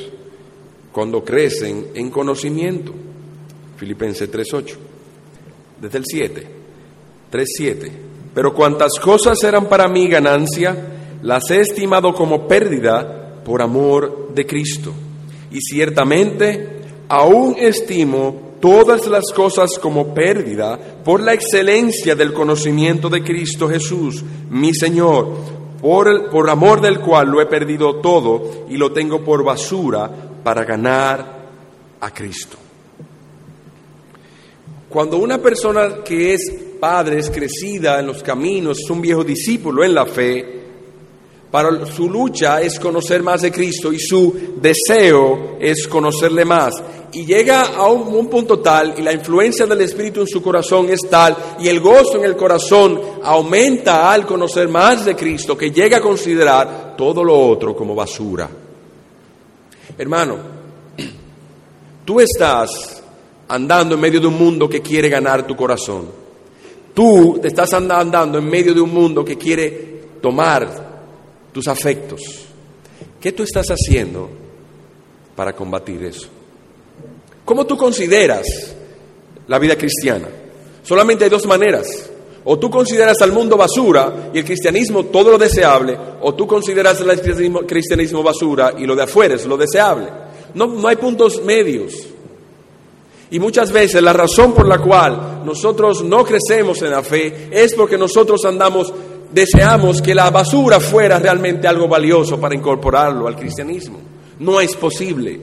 cuando 0.91 1.24
crecen 1.24 1.89
en 1.93 2.10
conocimiento? 2.10 2.91
Filipenses 3.78 4.28
3.8. 4.32 4.76
Desde 5.80 5.98
el 6.00 6.04
7. 6.04 6.48
3.7. 7.32 7.91
Pero 8.34 8.56
cuantas 8.56 8.93
cosas 9.00 9.38
eran 9.43 9.69
para 9.69 9.88
mí 9.88 10.08
ganancia, 10.08 10.76
las 11.22 11.52
he 11.52 11.60
estimado 11.60 12.12
como 12.15 12.48
pérdida 12.48 13.43
por 13.46 13.62
amor 13.62 14.34
de 14.34 14.48
Cristo. 14.48 14.91
Y 15.52 15.62
ciertamente 15.62 16.80
aún 17.10 17.56
estimo 17.60 18.54
todas 18.60 19.06
las 19.06 19.26
cosas 19.32 19.78
como 19.78 20.15
pérdida 20.15 20.80
por 21.04 21.22
la 21.22 21.36
excelencia 21.36 22.15
del 22.15 22.34
conocimiento 22.34 23.10
de 23.10 23.22
Cristo 23.22 23.69
Jesús, 23.69 24.24
mi 24.50 24.74
Señor 24.74 25.52
por, 25.84 26.50
amor 26.50 26.80
del 26.80 27.02
cual 27.02 27.28
lo 27.28 27.41
he 27.41 27.46
perdido 27.46 27.98
todo 27.98 28.67
y 28.69 28.78
lo 28.78 28.93
tengo 28.93 29.22
por 29.22 29.43
basura 29.43 30.10
para 30.41 30.63
ganar 30.63 31.43
a 32.00 32.10
Cristo. 32.12 32.58
Cuando 34.88 35.17
una 35.17 35.39
persona 35.39 35.96
que 36.06 36.36
es 36.36 36.56
padre, 36.80 37.19
es 37.19 37.30
crecida 37.30 38.00
en 38.00 38.08
los 38.08 38.24
caminos, 38.24 38.80
es 38.80 38.89
un 38.89 39.02
viejo 39.02 39.26
discípulo 39.26 39.84
en 39.84 39.93
la 39.93 40.06
fe, 40.06 40.62
para 41.53 41.85
su 41.85 42.09
lucha 42.09 42.63
es 42.63 42.79
conocer 42.79 43.21
más 43.21 43.43
de 43.43 43.51
Cristo 43.51 43.93
y 43.93 43.99
su 43.99 44.55
deseo 44.59 45.57
es 45.59 45.87
conocerle 45.87 46.45
más 46.45 46.73
y 47.11 47.27
llega 47.27 47.75
a 47.75 47.91
un, 47.91 48.27
punto 48.27 48.57
tal 48.57 48.95
y 48.97 49.03
la 49.03 49.13
influencia 49.13 49.67
del 49.67 49.81
Espíritu 49.81 50.21
en 50.21 50.27
su 50.27 50.41
corazón 50.41 50.89
es 50.89 51.01
tal 51.07 51.37
y 51.59 51.67
el 51.67 51.79
gozo 51.79 52.17
en 52.17 52.23
el 52.23 52.35
corazón 52.35 52.99
aumenta 53.21 54.11
al 54.11 54.25
conocer 54.25 54.67
más 54.67 55.05
de 55.05 55.15
Cristo 55.15 55.55
que 55.55 55.69
llega 55.69 55.97
a 55.97 56.01
considerar 56.01 56.95
todo 56.97 57.23
lo 57.23 57.39
otro 57.39 57.75
como 57.75 57.93
basura. 57.93 58.49
Hermano, 59.95 60.37
tú 62.03 62.19
estás 62.19 63.03
andando 63.47 63.93
en 63.93 64.01
medio 64.01 64.19
de 64.19 64.25
un 64.25 64.39
mundo 64.39 64.67
que 64.67 64.81
quiere 64.81 65.07
ganar 65.07 65.45
tu 65.45 65.55
corazón. 65.55 66.07
Tú 66.95 67.37
te 67.39 67.49
estás 67.49 67.71
andando 67.73 68.39
en 68.39 68.49
medio 68.49 68.73
de 68.73 68.81
un 68.81 68.91
mundo 68.91 69.23
que 69.23 69.37
quiere 69.37 70.01
tomar 70.19 70.83
tus 71.53 71.67
afectos. 71.67 72.21
¿Qué 73.21 73.31
tú 73.31 73.43
estás 73.43 73.67
haciendo 73.67 74.29
para 75.35 75.55
combatir 75.55 76.03
eso? 76.03 76.27
¿Cómo 77.45 77.65
tú 77.65 77.77
consideras 77.77 78.75
la 79.47 79.59
vida 79.59 79.77
cristiana? 79.77 80.27
Solamente 80.83 81.23
hay 81.23 81.29
dos 81.29 81.45
maneras. 81.45 82.09
O 82.45 82.59
tú 82.59 82.69
consideras 82.69 83.21
al 83.21 83.31
mundo 83.31 83.55
basura 83.55 84.31
y 84.33 84.39
el 84.39 84.45
cristianismo 84.45 85.05
todo 85.05 85.31
lo 85.31 85.37
deseable, 85.37 85.97
o 86.21 86.33
tú 86.33 86.45
consideras 86.45 86.99
el 86.99 87.65
cristianismo, 87.65 88.21
basura 88.21 88.73
y 88.77 88.85
lo 88.85 88.95
de 88.95 89.03
afuera 89.03 89.35
es 89.35 89.45
lo 89.45 89.55
deseable. 89.55 90.07
No, 90.53 90.67
no 90.67 90.87
hay 90.87 90.97
puntos 90.97 91.41
medios. 91.41 91.93
Y 93.31 93.39
muchas 93.39 93.71
veces 93.71 94.01
la 94.03 94.13
razón 94.13 94.53
por 94.53 94.67
la 94.67 94.77
cual 94.77 95.41
nosotros 95.45 96.03
no 96.03 96.23
crecemos 96.23 96.81
en 96.81 96.91
la 96.91 97.01
fe 97.01 97.47
es 97.49 97.73
porque 97.73 97.97
nosotros 97.97 98.43
andamos, 98.45 98.93
deseamos 99.34 100.02
que 100.02 100.13
la 100.13 100.30
basura 100.30 100.80
fuera 100.80 101.19
realmente 101.19 101.67
algo 101.67 101.88
valioso 101.88 102.39
para 102.39 102.56
incorporarlo 102.56 103.28
al 103.28 103.36
cristianismo. 103.36 104.00
No 104.39 104.60
es 104.62 104.76
posible. 104.76 105.39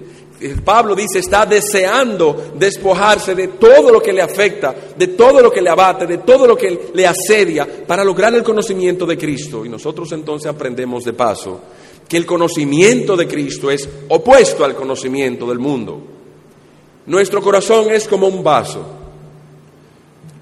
Pablo 0.64 0.94
dice, 0.94 1.18
está 1.18 1.44
deseando 1.44 2.52
despojarse 2.56 3.34
de 3.34 3.48
todo 3.48 3.90
lo 3.90 4.00
que 4.00 4.12
le 4.12 4.22
afecta, 4.22 4.74
de 4.96 5.08
todo 5.08 5.42
lo 5.42 5.50
que 5.50 5.60
le 5.60 5.68
abate, 5.68 6.06
de 6.06 6.18
todo 6.18 6.46
lo 6.46 6.56
que 6.56 6.90
le 6.94 7.06
asedia, 7.06 7.66
para 7.86 8.02
lograr 8.04 8.34
el 8.34 8.42
conocimiento 8.42 9.04
de 9.04 9.18
Cristo. 9.18 9.66
Y 9.66 9.68
nosotros 9.68 10.10
entonces 10.12 10.50
aprendemos 10.50 11.04
de 11.04 11.12
paso 11.12 11.60
que 12.08 12.16
el 12.16 12.26
conocimiento 12.26 13.16
de 13.16 13.28
Cristo 13.28 13.70
es 13.70 13.88
opuesto 14.08 14.64
al 14.64 14.74
conocimiento 14.74 15.46
del 15.46 15.58
mundo. 15.58 16.00
Nuestro 17.06 17.42
corazón 17.42 17.90
es 17.90 18.08
como 18.08 18.26
un 18.26 18.42
vaso. 18.42 18.99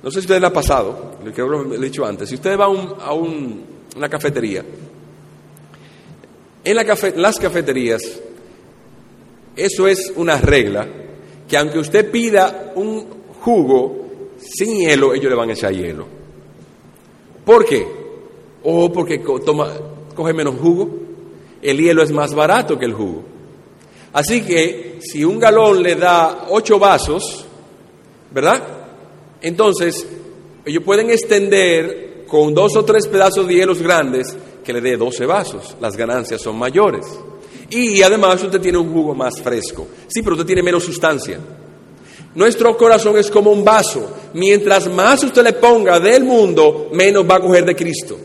No 0.03 0.11
sé 0.11 0.21
si 0.21 0.27
usted 0.27 0.41
le 0.41 0.47
ha 0.47 0.53
pasado, 0.53 1.17
lo 1.25 1.33
que 1.33 1.43
he 1.75 1.79
dicho 1.79 2.05
antes. 2.05 2.29
Si 2.29 2.37
usted 2.37 2.59
va 2.59 2.67
a, 2.67 3.13
una 3.13 4.09
cafetería, 4.09 4.65
en 6.65 6.77
las 7.17 7.39
cafeterías 7.39 8.21
eso 9.59 9.89
es 9.89 10.13
una 10.15 10.39
regla 10.39 10.87
que 11.49 11.57
aunque 11.57 11.81
usted 11.81 12.11
pida 12.11 12.73
un 12.77 13.07
jugo 13.41 14.07
sin 14.39 14.79
hielo, 14.79 15.13
ellos 15.15 15.29
le 15.29 15.35
van 15.35 15.51
a 15.51 15.53
echar 15.53 15.73
hielo. 15.73 16.07
¿Por 17.45 17.65
qué? 17.65 17.85
O 18.63 18.93
porque 18.93 19.19
toma, 19.45 19.73
coge 20.15 20.33
menos 20.33 20.55
jugo. 20.61 20.89
El 21.61 21.79
hielo 21.79 22.05
es 22.05 22.13
más 22.13 22.35
barato 22.35 22.79
que 22.79 22.85
el 22.85 22.93
jugo. 22.93 23.25
Así 24.13 24.43
que 24.43 25.01
si 25.01 25.25
un 25.25 25.41
galón 25.41 25.83
le 25.83 25.97
da 25.97 26.47
ocho 26.51 26.79
vasos, 26.79 27.45
¿verdad? 28.31 28.63
Entonces, 29.41 30.07
ellos 30.65 30.83
pueden 30.85 31.11
extender 31.11 32.25
con 32.27 32.55
dos 32.55 32.77
o 32.77 32.85
tres 32.85 33.07
pedazos 33.07 33.47
de 33.47 33.55
hielos 33.55 33.81
grandes 33.83 34.37
que 34.65 34.73
le 34.73 34.81
dé 34.81 34.97
12 34.97 35.27
vasos. 35.27 35.77
Las 35.81 35.97
ganancias 35.97 36.43
son 36.43 36.57
mayores. 36.57 37.07
Y 37.71 38.03
además 38.03 38.43
usted 38.43 38.61
tiene 38.61 38.79
un 38.79 38.93
jugo 38.93 39.15
más 39.15 39.41
fresco. 39.41 39.87
Sí, 40.09 40.23
pero 40.23 40.35
usted 40.35 40.47
tiene 40.47 40.63
menos 40.63 40.85
sustancia. 40.85 41.39
Nuestro 42.35 42.77
corazón 42.77 43.17
es 43.17 43.31
como 43.31 43.51
un 43.51 43.65
vaso. 43.65 44.11
Mientras 44.35 44.89
más 44.93 45.25
usted 45.25 45.43
le 45.43 45.55
ponga 45.55 45.99
del 45.99 46.25
mundo, 46.25 46.91
menos 46.93 47.29
va 47.29 47.37
a 47.37 47.41
coger 47.41 47.65
de 47.65 47.75
Cristo. 47.75 48.19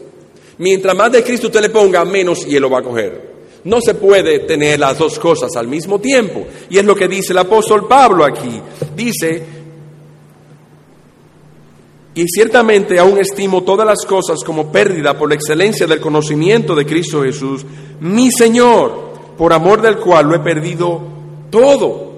Mientras 0.57 0.95
más 0.95 1.11
de 1.11 1.23
Cristo 1.23 1.47
usted 1.47 1.61
le 1.61 1.69
ponga, 1.69 2.05
menos 2.05 2.45
hielo 2.45 2.69
va 2.69 2.79
a 2.79 2.83
coger. 2.83 3.33
No 3.63 3.79
se 3.79 3.95
puede 3.95 4.39
tener 4.39 4.79
las 4.79 4.97
dos 4.97 5.17
cosas 5.17 5.55
al 5.55 5.67
mismo 5.67 5.99
tiempo. 5.99 6.45
Y 6.69 6.77
es 6.77 6.85
lo 6.85 6.95
que 6.95 7.07
dice 7.07 7.31
el 7.31 7.39
apóstol 7.39 7.87
Pablo 7.87 8.25
aquí. 8.25 8.61
Dice, 8.95 9.43
Y 12.15 12.27
ciertamente 12.27 12.99
aún 12.99 13.17
estimo 13.17 13.63
todas 13.63 13.87
las 13.87 14.05
cosas 14.05 14.43
como 14.43 14.71
pérdida 14.71 15.17
por 15.17 15.29
la 15.29 15.35
excelencia 15.35 15.87
del 15.87 15.99
conocimiento 15.99 16.75
de 16.75 16.85
Cristo 16.85 17.23
Jesús, 17.23 17.65
mi 18.01 18.31
Señor, 18.31 19.13
por 19.37 19.51
amor 19.51 19.81
del 19.81 19.97
cual 19.97 20.27
lo 20.27 20.35
he 20.35 20.39
perdido 20.39 21.01
todo. 21.49 22.13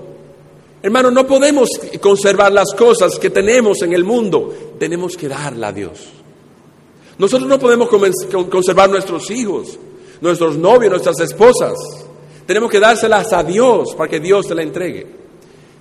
Hermano, 0.81 1.11
no 1.11 1.25
podemos 1.25 1.69
conservar 2.01 2.51
las 2.51 2.73
cosas 2.73 3.17
que 3.17 3.29
tenemos 3.29 3.81
en 3.83 3.93
el 3.93 4.03
mundo, 4.03 4.53
tenemos 4.77 5.15
que 5.15 5.29
darla 5.29 5.69
a 5.69 5.71
Dios. 5.71 6.09
Nosotros 7.17 7.47
no 7.47 7.57
podemos 7.57 7.87
conservar 7.89 8.89
nuestros 8.89 9.31
hijos, 9.31 9.79
nuestros 10.19 10.57
novios, 10.57 10.91
nuestras 10.91 11.19
esposas. 11.21 11.73
Tenemos 12.45 12.69
que 12.69 12.81
dárselas 12.81 13.31
a 13.31 13.43
Dios 13.43 13.95
para 13.95 14.09
que 14.09 14.19
Dios 14.19 14.45
te 14.47 14.53
la 14.53 14.61
entregue. 14.61 15.07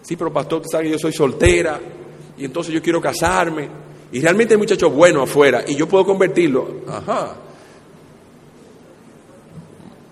Sí, 0.03 0.15
pero 0.17 0.33
pastor, 0.33 0.63
tú 0.63 0.69
sabes 0.71 0.87
que 0.87 0.93
yo 0.93 0.99
soy 0.99 1.13
soltera 1.13 1.81
y 2.39 2.45
entonces 2.45 2.73
yo 2.73 2.81
quiero 2.81 3.01
casarme 3.01 3.84
y 4.15 4.21
realmente 4.21 4.55
hay 4.55 4.59
muchachos 4.59 4.95
buenos 4.95 5.29
afuera 5.29 5.65
y 5.67 5.75
yo 5.75 5.89
puedo 5.89 6.07
convertirlo. 6.07 6.83
Ajá. 6.87 7.35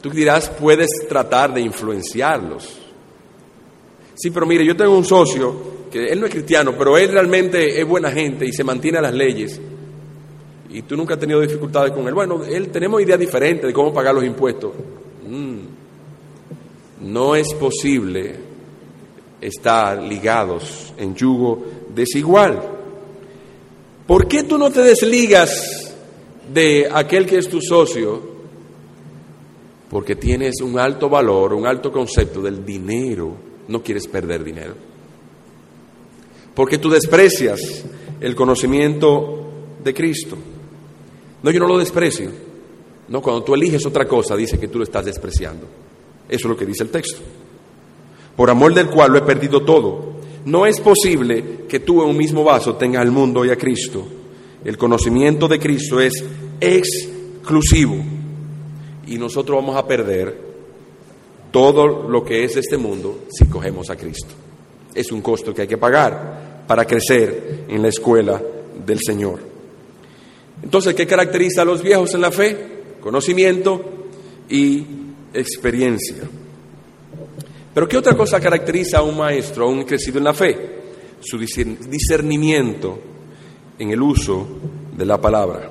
Tú 0.00 0.10
dirás, 0.10 0.50
puedes 0.50 0.90
tratar 1.08 1.54
de 1.54 1.60
influenciarlos. 1.60 2.80
Sí, 4.16 4.32
pero 4.32 4.44
mire, 4.44 4.66
yo 4.66 4.76
tengo 4.76 4.98
un 4.98 5.04
socio 5.04 5.86
que 5.88 6.06
él 6.06 6.18
no 6.18 6.26
es 6.26 6.32
cristiano, 6.32 6.74
pero 6.76 6.98
él 6.98 7.12
realmente 7.12 7.80
es 7.80 7.86
buena 7.86 8.10
gente 8.10 8.44
y 8.44 8.52
se 8.52 8.64
mantiene 8.64 8.98
a 8.98 9.02
las 9.02 9.14
leyes. 9.14 9.60
Y 10.70 10.82
tú 10.82 10.96
nunca 10.96 11.14
has 11.14 11.20
tenido 11.20 11.40
dificultades 11.40 11.92
con 11.92 12.08
él. 12.08 12.14
Bueno, 12.14 12.42
él 12.44 12.70
tenemos 12.70 13.00
ideas 13.00 13.20
diferentes 13.20 13.68
de 13.68 13.72
cómo 13.72 13.94
pagar 13.94 14.16
los 14.16 14.24
impuestos. 14.24 14.72
Mm. 15.28 15.58
No 17.02 17.36
es 17.36 17.54
posible 17.54 18.34
estar 19.40 20.02
ligados 20.02 20.92
en 20.98 21.14
yugo 21.14 21.64
desigual. 21.94 22.81
¿Por 24.12 24.28
qué 24.28 24.42
tú 24.42 24.58
no 24.58 24.70
te 24.70 24.82
desligas 24.82 25.90
de 26.52 26.86
aquel 26.92 27.24
que 27.24 27.38
es 27.38 27.48
tu 27.48 27.62
socio? 27.62 28.20
Porque 29.88 30.16
tienes 30.16 30.60
un 30.60 30.78
alto 30.78 31.08
valor, 31.08 31.54
un 31.54 31.66
alto 31.66 31.90
concepto 31.90 32.42
del 32.42 32.62
dinero. 32.62 33.34
No 33.68 33.82
quieres 33.82 34.06
perder 34.06 34.44
dinero. 34.44 34.74
Porque 36.54 36.76
tú 36.76 36.90
desprecias 36.90 37.86
el 38.20 38.34
conocimiento 38.34 39.50
de 39.82 39.94
Cristo. 39.94 40.36
No, 41.42 41.50
yo 41.50 41.60
no 41.60 41.68
lo 41.68 41.78
desprecio. 41.78 42.30
No, 43.08 43.22
cuando 43.22 43.42
tú 43.42 43.54
eliges 43.54 43.86
otra 43.86 44.06
cosa, 44.06 44.36
dice 44.36 44.60
que 44.60 44.68
tú 44.68 44.76
lo 44.76 44.84
estás 44.84 45.06
despreciando. 45.06 45.66
Eso 46.28 46.48
es 46.48 46.50
lo 46.50 46.56
que 46.58 46.66
dice 46.66 46.82
el 46.82 46.90
texto. 46.90 47.22
Por 48.36 48.50
amor 48.50 48.74
del 48.74 48.90
cual 48.90 49.12
lo 49.12 49.16
he 49.16 49.22
perdido 49.22 49.64
todo 49.64 50.20
no 50.44 50.66
es 50.66 50.80
posible 50.80 51.64
que 51.68 51.80
tú 51.80 52.02
en 52.02 52.10
un 52.10 52.16
mismo 52.16 52.44
vaso 52.44 52.76
tengas 52.76 53.02
al 53.02 53.10
mundo 53.10 53.44
y 53.44 53.50
a 53.50 53.56
Cristo. 53.56 54.04
El 54.64 54.76
conocimiento 54.76 55.48
de 55.48 55.58
Cristo 55.58 56.00
es 56.00 56.24
exclusivo 56.60 57.96
y 59.06 59.18
nosotros 59.18 59.56
vamos 59.56 59.76
a 59.76 59.86
perder 59.86 60.52
todo 61.50 62.08
lo 62.08 62.24
que 62.24 62.44
es 62.44 62.56
este 62.56 62.76
mundo 62.76 63.24
si 63.30 63.46
cogemos 63.46 63.90
a 63.90 63.96
Cristo. 63.96 64.34
Es 64.94 65.12
un 65.12 65.20
costo 65.20 65.54
que 65.54 65.62
hay 65.62 65.68
que 65.68 65.78
pagar 65.78 66.64
para 66.66 66.84
crecer 66.86 67.64
en 67.68 67.82
la 67.82 67.88
escuela 67.88 68.40
del 68.84 68.98
Señor. 69.04 69.40
Entonces, 70.62 70.94
¿qué 70.94 71.06
caracteriza 71.06 71.62
a 71.62 71.64
los 71.64 71.82
viejos 71.82 72.14
en 72.14 72.20
la 72.20 72.30
fe? 72.30 72.56
Conocimiento 73.00 73.82
y 74.48 74.86
experiencia. 75.34 76.18
Pero 77.74 77.88
¿qué 77.88 77.96
otra 77.96 78.16
cosa 78.16 78.40
caracteriza 78.40 78.98
a 78.98 79.02
un 79.02 79.16
maestro, 79.16 79.64
a 79.64 79.68
un 79.68 79.84
crecido 79.84 80.18
en 80.18 80.24
la 80.24 80.34
fe? 80.34 80.82
Su 81.20 81.38
discernimiento 81.38 82.98
en 83.78 83.90
el 83.90 84.02
uso 84.02 84.46
de 84.96 85.06
la 85.06 85.20
palabra. 85.20 85.70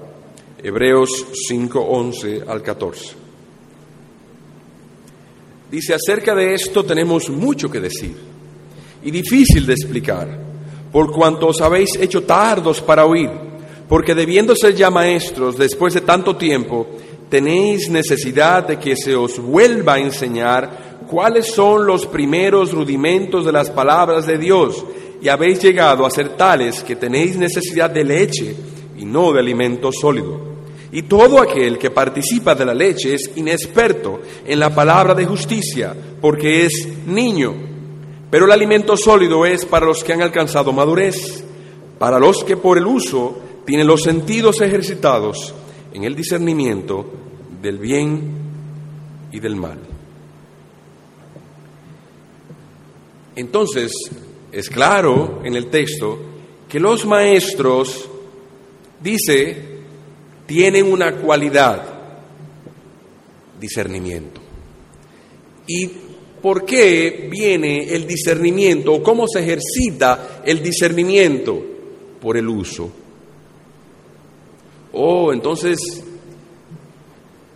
Hebreos 0.63 1.27
5, 1.47 1.79
11 1.79 2.43
al 2.47 2.61
14. 2.61 3.15
Dice, 5.71 5.93
acerca 5.93 6.35
de 6.35 6.53
esto 6.53 6.83
tenemos 6.83 7.29
mucho 7.29 7.69
que 7.69 7.79
decir 7.79 8.15
y 9.03 9.09
difícil 9.09 9.65
de 9.65 9.73
explicar, 9.73 10.27
por 10.91 11.11
cuanto 11.11 11.47
os 11.47 11.61
habéis 11.61 11.95
hecho 11.95 12.23
tardos 12.23 12.81
para 12.81 13.05
oír, 13.05 13.29
porque 13.87 14.13
debiendo 14.13 14.55
ser 14.55 14.75
ya 14.75 14.89
maestros 14.89 15.57
después 15.57 15.93
de 15.93 16.01
tanto 16.01 16.35
tiempo, 16.35 16.87
tenéis 17.29 17.89
necesidad 17.89 18.67
de 18.67 18.77
que 18.77 18.95
se 18.95 19.15
os 19.15 19.39
vuelva 19.39 19.93
a 19.93 19.99
enseñar 19.99 20.90
cuáles 21.11 21.47
son 21.47 21.85
los 21.85 22.05
primeros 22.07 22.71
rudimentos 22.71 23.45
de 23.45 23.51
las 23.51 23.69
palabras 23.69 24.25
de 24.25 24.37
Dios 24.37 24.85
y 25.21 25.27
habéis 25.27 25.61
llegado 25.61 26.05
a 26.05 26.09
ser 26.09 26.37
tales 26.37 26.83
que 26.83 26.95
tenéis 26.95 27.35
necesidad 27.35 27.89
de 27.89 28.05
leche 28.05 28.55
y 28.97 29.03
no 29.03 29.33
de 29.33 29.41
alimento 29.41 29.91
sólido. 29.91 30.39
Y 30.89 31.01
todo 31.01 31.41
aquel 31.41 31.77
que 31.77 31.91
participa 31.91 32.55
de 32.55 32.65
la 32.65 32.73
leche 32.73 33.13
es 33.13 33.29
inexperto 33.35 34.21
en 34.45 34.57
la 34.57 34.73
palabra 34.73 35.13
de 35.13 35.25
justicia, 35.25 35.93
porque 36.21 36.65
es 36.65 36.87
niño. 37.05 37.55
Pero 38.29 38.45
el 38.45 38.51
alimento 38.53 38.95
sólido 38.95 39.45
es 39.45 39.65
para 39.65 39.87
los 39.87 40.05
que 40.05 40.13
han 40.13 40.21
alcanzado 40.21 40.71
madurez, 40.71 41.43
para 41.99 42.19
los 42.19 42.41
que 42.45 42.55
por 42.55 42.77
el 42.77 42.85
uso 42.85 43.37
tienen 43.65 43.85
los 43.85 44.01
sentidos 44.03 44.61
ejercitados 44.61 45.53
en 45.93 46.05
el 46.05 46.15
discernimiento 46.15 47.05
del 47.61 47.79
bien 47.79 48.31
y 49.33 49.41
del 49.41 49.57
mal. 49.57 49.90
Entonces, 53.35 53.91
es 54.51 54.69
claro 54.69 55.41
en 55.43 55.55
el 55.55 55.69
texto 55.69 56.19
que 56.67 56.79
los 56.79 57.05
maestros, 57.05 58.09
dice, 59.01 59.57
tienen 60.45 60.91
una 60.91 61.15
cualidad, 61.17 61.83
discernimiento. 63.59 64.41
¿Y 65.67 65.87
por 66.41 66.65
qué 66.65 67.27
viene 67.29 67.93
el 67.93 68.07
discernimiento 68.07 68.93
o 68.93 69.03
cómo 69.03 69.25
se 69.27 69.39
ejercita 69.39 70.41
el 70.45 70.61
discernimiento? 70.61 71.61
Por 72.19 72.37
el 72.37 72.49
uso. 72.49 72.91
Oh, 74.93 75.31
entonces 75.31 75.79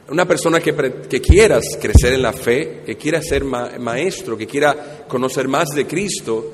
una 0.10 0.28
persona 0.28 0.60
que, 0.60 0.74
que, 1.10 1.20
quieras 1.20 1.78
crecer 1.82 2.14
en 2.14 2.22
la 2.22 2.34
fe, 2.34 2.84
que 2.86 2.96
quiera 2.96 3.22
ser 3.22 3.44
maestro, 3.44 4.38
que 4.38 4.46
quiera 4.46 5.06
conocer 5.08 5.48
más 5.48 5.70
de 5.70 5.88
Cristo, 5.88 6.52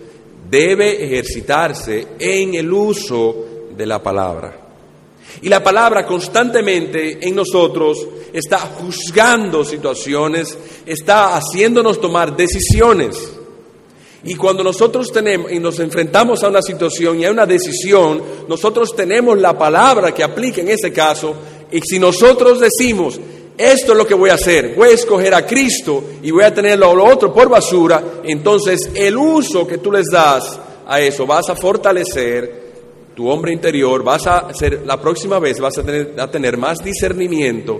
debe 0.49 1.03
ejercitarse 1.03 2.07
en 2.19 2.55
el 2.55 2.71
uso 2.71 3.45
de 3.75 3.85
la 3.85 4.01
palabra. 4.01 4.57
Y 5.41 5.49
la 5.49 5.63
palabra 5.63 6.05
constantemente 6.05 7.19
en 7.27 7.35
nosotros 7.35 8.07
está 8.33 8.59
juzgando 8.59 9.63
situaciones, 9.63 10.57
está 10.85 11.35
haciéndonos 11.35 11.99
tomar 11.99 12.35
decisiones. 12.35 13.33
Y 14.23 14.35
cuando 14.35 14.63
nosotros 14.63 15.11
tenemos 15.11 15.51
y 15.51 15.59
nos 15.59 15.79
enfrentamos 15.79 16.43
a 16.43 16.49
una 16.49 16.61
situación 16.61 17.19
y 17.19 17.25
a 17.25 17.31
una 17.31 17.45
decisión, 17.45 18.21
nosotros 18.47 18.95
tenemos 18.95 19.39
la 19.39 19.57
palabra 19.57 20.13
que 20.13 20.23
aplica 20.23 20.61
en 20.61 20.69
ese 20.69 20.93
caso. 20.93 21.33
Y 21.71 21.79
si 21.81 21.97
nosotros 21.97 22.59
decimos, 22.59 23.19
esto 23.61 23.91
es 23.91 23.97
lo 23.97 24.07
que 24.07 24.13
voy 24.13 24.29
a 24.29 24.35
hacer, 24.35 24.73
voy 24.75 24.89
a 24.89 24.93
escoger 24.93 25.33
a 25.33 25.45
Cristo 25.45 26.03
y 26.21 26.31
voy 26.31 26.43
a 26.43 26.53
tener 26.53 26.79
lo 26.79 27.03
otro 27.03 27.33
por 27.33 27.49
basura, 27.49 28.21
entonces 28.23 28.89
el 28.95 29.15
uso 29.17 29.67
que 29.67 29.77
tú 29.77 29.91
les 29.91 30.07
das 30.11 30.59
a 30.87 30.99
eso 30.99 31.25
vas 31.25 31.49
a 31.49 31.55
fortalecer 31.55 32.61
tu 33.15 33.29
hombre 33.29 33.53
interior, 33.53 34.03
vas 34.03 34.25
a 34.25 34.39
hacer, 34.39 34.81
la 34.85 34.99
próxima 34.99 35.37
vez 35.39 35.59
vas 35.59 35.77
a 35.77 35.83
tener, 35.83 36.15
a 36.19 36.29
tener 36.29 36.57
más 36.57 36.83
discernimiento, 36.83 37.79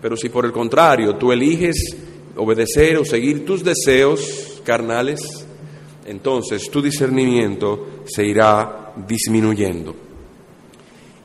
pero 0.00 0.16
si 0.16 0.28
por 0.28 0.44
el 0.44 0.52
contrario 0.52 1.16
tú 1.16 1.30
eliges 1.30 1.96
obedecer 2.36 2.96
o 2.96 3.04
seguir 3.04 3.44
tus 3.44 3.62
deseos 3.62 4.60
carnales, 4.64 5.46
entonces 6.06 6.70
tu 6.70 6.82
discernimiento 6.82 8.02
se 8.04 8.24
irá 8.24 8.92
disminuyendo. 9.06 9.94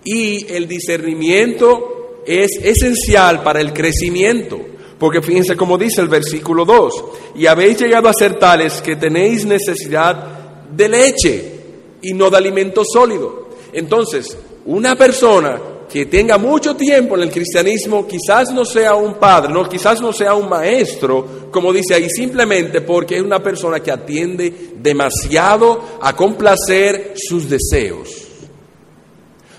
Y 0.04 0.46
el 0.54 0.68
discernimiento 0.68 1.97
es 2.28 2.52
esencial 2.62 3.42
para 3.42 3.62
el 3.62 3.74
crecimiento. 3.74 4.60
Porque 5.00 5.22
fíjense 5.22 5.56
como 5.56 5.78
dice 5.78 6.02
el 6.02 6.08
versículo 6.08 6.66
2, 6.66 7.06
y 7.36 7.46
habéis 7.46 7.80
llegado 7.80 8.10
a 8.10 8.14
ser 8.14 8.40
tales 8.40 8.82
que 8.82 8.96
tenéis 8.96 9.46
necesidad 9.46 10.68
de 10.72 10.90
leche 10.90 11.54
y 12.02 12.14
no 12.14 12.30
de 12.30 12.38
alimento 12.38 12.84
sólido. 12.84 13.50
Entonces, 13.74 14.38
una 14.66 14.96
persona 14.96 15.60
que 15.90 16.08
tenga 16.08 16.38
mucho 16.38 16.76
tiempo 16.76 17.16
en 17.16 17.24
el 17.24 17.32
cristianismo 17.32 18.08
quizás 18.08 18.52
no 18.52 18.66
sea 18.66 18.96
un 18.96 19.16
padre, 19.16 19.54
no, 19.54 19.70
quizás 19.70 20.02
no 20.02 20.12
sea 20.12 20.34
un 20.34 20.50
maestro, 20.50 21.50
como 21.52 21.72
dice 21.72 21.94
ahí, 21.94 22.10
simplemente 22.10 22.82
porque 22.82 23.18
es 23.18 23.22
una 23.22 23.42
persona 23.42 23.80
que 23.80 23.92
atiende 23.92 24.72
demasiado 24.78 26.00
a 26.02 26.16
complacer 26.16 27.14
sus 27.16 27.48
deseos, 27.50 28.10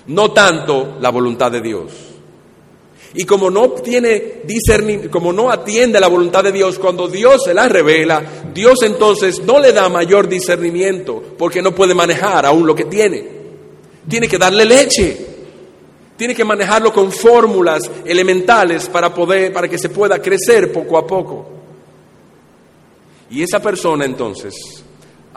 no 0.08 0.32
tanto 0.32 0.98
la 1.00 1.10
voluntad 1.10 1.50
de 1.50 1.60
Dios. 1.60 2.07
Y 3.14 3.24
como 3.24 3.50
no 3.50 3.70
tiene 3.70 4.42
como 5.10 5.32
no 5.32 5.50
atiende 5.50 5.98
la 5.98 6.08
voluntad 6.08 6.44
de 6.44 6.52
Dios, 6.52 6.78
cuando 6.78 7.08
Dios 7.08 7.42
se 7.44 7.54
la 7.54 7.68
revela, 7.68 8.22
Dios 8.52 8.82
entonces 8.82 9.42
no 9.42 9.58
le 9.58 9.72
da 9.72 9.88
mayor 9.88 10.28
discernimiento, 10.28 11.22
porque 11.38 11.62
no 11.62 11.74
puede 11.74 11.94
manejar 11.94 12.44
aún 12.44 12.66
lo 12.66 12.74
que 12.74 12.84
tiene. 12.84 13.38
tiene 14.08 14.28
que 14.28 14.38
darle 14.38 14.64
leche. 14.64 15.26
Tiene 16.16 16.34
que 16.34 16.44
manejarlo 16.44 16.92
con 16.92 17.12
fórmulas 17.12 17.88
elementales 18.04 18.88
para 18.88 19.14
poder 19.14 19.52
para 19.52 19.68
que 19.68 19.78
se 19.78 19.88
pueda 19.88 20.20
crecer 20.20 20.72
poco 20.72 20.98
a 20.98 21.06
poco. 21.06 21.48
Y 23.30 23.42
esa 23.42 23.60
persona 23.60 24.04
entonces, 24.04 24.54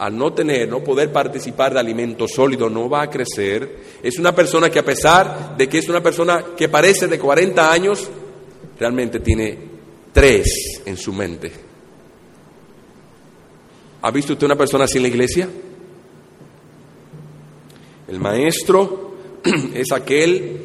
al 0.02 0.18
no 0.18 0.34
tener, 0.34 0.68
no 0.68 0.84
poder 0.84 1.12
participar 1.12 1.76
de 1.76 1.80
alimento 1.80 2.28
sólido, 2.28 2.72
no 2.72 2.90
va 2.90 3.04
a 3.04 3.10
crecer. 3.12 4.00
Es 4.02 4.18
una 4.18 4.34
persona 4.34 4.68
que 4.68 4.80
a 4.80 4.84
pesar 4.84 5.56
de 5.56 5.70
que 5.70 5.78
es 5.78 5.88
una 5.90 6.02
persona 6.02 6.44
que 6.58 6.70
parece 6.70 7.08
de 7.08 7.20
40 7.20 7.72
años, 7.72 8.10
realmente 8.80 9.20
tiene 9.20 9.60
tres 10.12 10.82
en 10.88 10.98
su 10.98 11.14
mente. 11.14 11.52
¿Ha 14.02 14.10
visto 14.10 14.34
usted 14.34 14.48
una 14.48 14.58
persona 14.58 14.86
así 14.86 14.98
en 14.98 15.04
la 15.04 15.10
iglesia? 15.10 15.48
El 18.08 18.20
maestro 18.20 19.18
es 19.76 19.92
aquel 19.92 20.62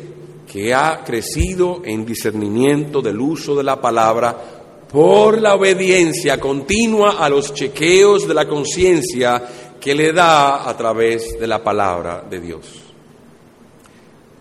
que 0.50 0.72
ha 0.72 1.04
crecido 1.04 1.82
en 1.84 2.06
discernimiento 2.06 3.02
del 3.02 3.20
uso 3.20 3.54
de 3.54 3.64
la 3.64 3.82
palabra 3.82 4.55
por 4.90 5.40
la 5.40 5.54
obediencia 5.54 6.38
continua 6.38 7.24
a 7.24 7.28
los 7.28 7.52
chequeos 7.52 8.26
de 8.26 8.34
la 8.34 8.46
conciencia 8.46 9.42
que 9.80 9.94
le 9.94 10.12
da 10.12 10.68
a 10.68 10.76
través 10.76 11.38
de 11.38 11.46
la 11.46 11.62
palabra 11.62 12.24
de 12.28 12.40
Dios. 12.40 12.66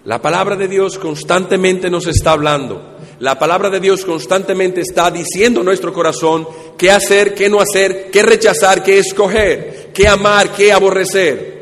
La 0.06 0.22
palabra 0.22 0.56
de 0.56 0.68
Dios 0.68 1.00
constantemente 1.00 1.90
nos 1.90 2.06
está 2.06 2.32
hablando. 2.32 2.98
La 3.20 3.40
palabra 3.40 3.70
de 3.70 3.80
Dios 3.80 4.06
constantemente 4.06 4.82
está 4.82 5.10
diciendo 5.10 5.64
nuestro 5.64 5.92
corazón 5.92 6.48
qué 6.78 6.92
hacer, 6.92 7.34
qué 7.34 7.50
no 7.50 7.60
hacer, 7.60 8.12
qué 8.12 8.22
rechazar, 8.22 8.84
qué 8.84 9.00
escoger, 9.00 9.90
qué 9.94 10.08
amar, 10.08 10.52
qué 10.52 10.72
aborrecer. 10.72 11.55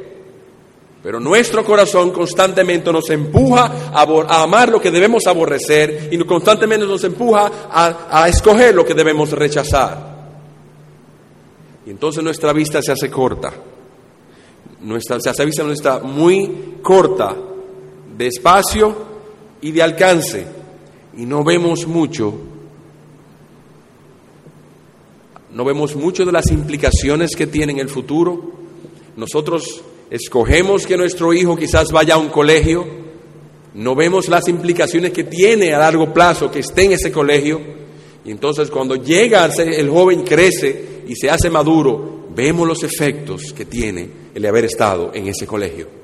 Pero 1.04 1.20
nuestro 1.20 1.66
corazón 1.66 2.12
constantemente 2.12 2.90
nos 2.90 3.10
empuja 3.10 3.92
a, 3.94 4.42
amar 4.42 4.70
lo 4.70 4.80
que 4.80 4.90
debemos 4.90 5.28
aborrecer 5.28 6.08
y 6.10 6.18
constantemente 6.20 6.88
nos 6.88 7.04
empuja 7.04 7.70
a, 7.70 8.30
escoger 8.30 8.74
lo 8.74 8.86
que 8.86 8.94
debemos 8.94 9.32
rechazar. 9.32 10.14
Y 11.86 11.90
entonces 11.90 12.24
nuestra 12.24 12.54
vista 12.54 12.82
se 12.82 12.94
hace 12.94 13.12
corta. 13.12 13.54
Nuestra, 14.80 15.20
se 15.20 15.30
hace 15.30 15.46
vista 15.46 15.64
nuestra 15.64 16.00
muy 16.00 16.78
corta 16.82 17.36
de 18.18 18.28
espacio 18.28 18.96
y 19.60 19.72
de 19.72 19.84
alcance. 19.84 20.48
Y 21.18 21.26
no 21.26 21.44
vemos 21.44 21.86
mucho. 21.86 22.34
No 25.52 25.66
vemos 25.66 25.98
mucho 25.98 26.24
de 26.24 26.32
las 26.32 26.50
implicaciones 26.50 27.36
que 27.36 27.46
tiene 27.46 27.74
en 27.74 27.80
el 27.80 27.90
futuro. 27.90 28.54
Nosotros 29.18 29.84
escogemos 30.10 30.86
que 30.86 30.98
nuestro 30.98 31.34
hijo 31.34 31.56
quizás 31.56 31.92
vaya 31.92 32.16
a 32.16 32.18
un 32.18 32.30
colegio, 32.30 32.86
no 33.74 33.96
vemos 33.96 34.28
las 34.28 34.48
implicaciones 34.48 35.12
que 35.12 35.24
tiene 35.24 35.74
a 35.74 35.80
largo 35.80 36.14
plazo 36.14 36.52
que 36.52 36.60
esté 36.60 36.86
en 36.86 36.92
ese 36.94 37.12
colegio, 37.12 37.60
y 38.26 38.32
entonces 38.32 38.70
cuando 38.70 38.96
llega 38.96 39.46
el 39.46 39.90
joven 39.90 40.24
crece 40.24 41.04
y 41.08 41.16
se 41.16 41.30
hace 41.30 41.50
maduro, 41.50 42.28
vemos 42.36 42.68
los 42.68 42.84
efectos 42.84 43.54
que 43.54 43.66
tiene 43.66 44.10
el 44.34 44.46
haber 44.46 44.66
estado 44.66 45.12
en 45.14 45.28
ese 45.28 45.46
colegio. 45.46 46.04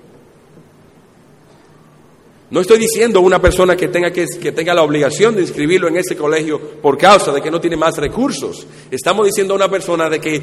No 2.52 2.62
estoy 2.62 2.80
diciendo 2.80 3.22
una 3.22 3.40
persona 3.40 3.76
que 3.76 3.90
tenga, 3.90 4.12
que, 4.12 4.26
que 4.42 4.52
tenga 4.52 4.74
la 4.74 4.82
obligación 4.82 5.36
de 5.36 5.42
inscribirlo 5.42 5.88
en 5.88 5.98
ese 5.98 6.16
colegio 6.16 6.60
por 6.60 6.98
causa 6.98 7.32
de 7.32 7.42
que 7.44 7.52
no 7.52 7.62
tiene 7.62 7.78
más 7.78 7.96
recursos. 7.98 8.66
Estamos 8.90 9.28
diciendo 9.28 9.54
a 9.54 9.58
una 9.58 9.70
persona 9.70 10.10
de 10.10 10.20
que 10.20 10.42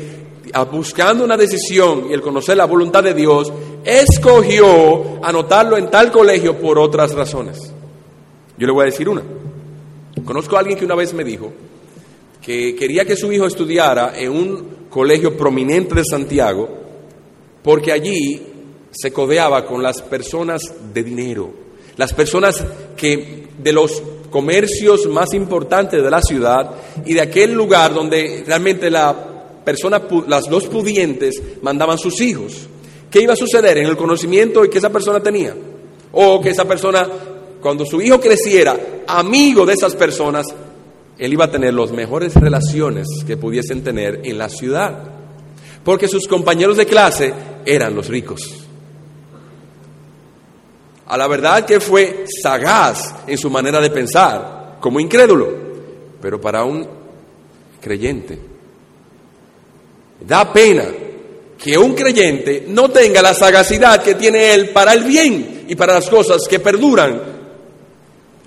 buscando 0.71 1.25
una 1.25 1.37
decisión 1.37 2.07
y 2.11 2.13
el 2.13 2.21
conocer 2.21 2.57
la 2.57 2.65
voluntad 2.67 3.03
de 3.03 3.15
Dios, 3.15 3.53
escogió 3.85 5.25
anotarlo 5.25 5.77
en 5.77 5.91
tal 5.91 6.11
colegio 6.11 6.59
por 6.59 6.79
otras 6.79 7.13
razones. 7.15 7.73
Yo 8.59 8.67
le 8.67 8.73
voy 8.73 8.83
a 8.83 8.87
decir 8.87 9.09
una. 9.09 9.23
Conozco 10.25 10.57
a 10.57 10.61
alguien 10.61 10.79
que 10.79 10.85
una 10.85 10.95
vez 10.95 11.13
me 11.13 11.25
dijo 11.25 11.53
que 12.41 12.75
quería 12.75 13.05
que 13.05 13.17
su 13.17 13.33
hijo 13.33 13.47
estudiara 13.47 14.19
en 14.19 14.31
un 14.31 14.77
colegio 14.89 15.37
prominente 15.37 15.95
de 15.95 16.05
Santiago 16.05 16.69
porque 17.63 17.93
allí 17.93 18.43
se 18.91 19.13
codeaba 19.13 19.67
con 19.67 19.83
las 19.83 20.01
personas 20.01 20.73
de 20.95 21.03
dinero 21.03 21.67
las 21.97 22.13
personas 22.13 22.65
que 22.97 23.49
de 23.59 23.73
los 23.73 24.03
comercios 24.31 25.07
más 25.07 25.33
importantes 25.35 26.03
de 26.03 26.11
la 26.11 26.21
ciudad 26.21 26.71
y 27.05 27.15
de 27.15 27.23
aquel 27.23 27.53
lugar 27.53 27.95
donde 27.95 28.45
realmente 28.47 28.91
la 28.91 29.26
persona, 29.67 30.01
las 30.29 30.49
dos 30.49 30.67
pudientes 30.69 31.43
mandaban 31.61 31.99
sus 31.99 32.23
hijos. 32.23 32.69
¿Qué 33.11 33.21
iba 33.21 33.35
a 33.35 33.37
suceder 33.37 33.77
en 33.79 33.87
el 33.87 33.97
conocimiento 33.99 34.63
que 34.63 34.79
esa 34.79 34.91
persona 34.91 35.21
tenía? 35.21 35.55
O 36.13 36.41
que 36.41 36.51
esa 36.51 36.65
persona, 36.65 37.07
cuando 37.61 37.85
su 37.85 38.01
hijo 38.01 38.19
creciera, 38.21 38.79
amigo 39.07 39.67
de 39.67 39.75
esas 39.75 39.95
personas, 39.95 40.47
él 41.19 41.33
iba 41.33 41.47
a 41.47 41.51
tener 41.51 41.75
las 41.75 41.91
mejores 41.91 42.35
relaciones 42.35 43.07
que 43.27 43.37
pudiesen 43.37 43.83
tener 43.83 44.23
en 44.25 44.39
la 44.39 44.49
ciudad. 44.49 45.11
Porque 45.85 46.09
sus 46.09 46.27
compañeros 46.27 46.77
de 46.77 46.87
clase 46.87 47.35
eran 47.67 47.95
los 47.95 48.09
ricos 48.09 48.67
a 51.07 51.17
la 51.17 51.29
verdad 51.29 51.65
que 51.65 51.79
fue 51.81 52.25
sagaz 52.43 53.15
en 53.27 53.39
su 53.39 53.49
manera 53.49 53.81
de 53.81 53.91
pensar, 53.91 54.77
como 54.81 54.99
incrédulo, 54.99 55.49
pero 56.21 56.41
para 56.41 56.65
un 56.65 56.87
creyente. 57.81 58.56
Da 60.21 60.53
pena 60.53 60.85
que 61.59 61.77
un 61.77 61.95
creyente 61.95 62.65
no 62.69 62.91
tenga 62.91 63.23
la 63.23 63.35
sagacidad 63.35 64.03
que 64.03 64.15
tiene 64.15 64.55
él 64.55 64.71
para 64.71 64.93
el 64.93 65.05
bien 65.05 65.65
y 65.69 65.75
para 65.75 65.95
las 65.95 66.09
cosas 66.09 66.43
que 66.49 66.61
perduran. 66.61 67.21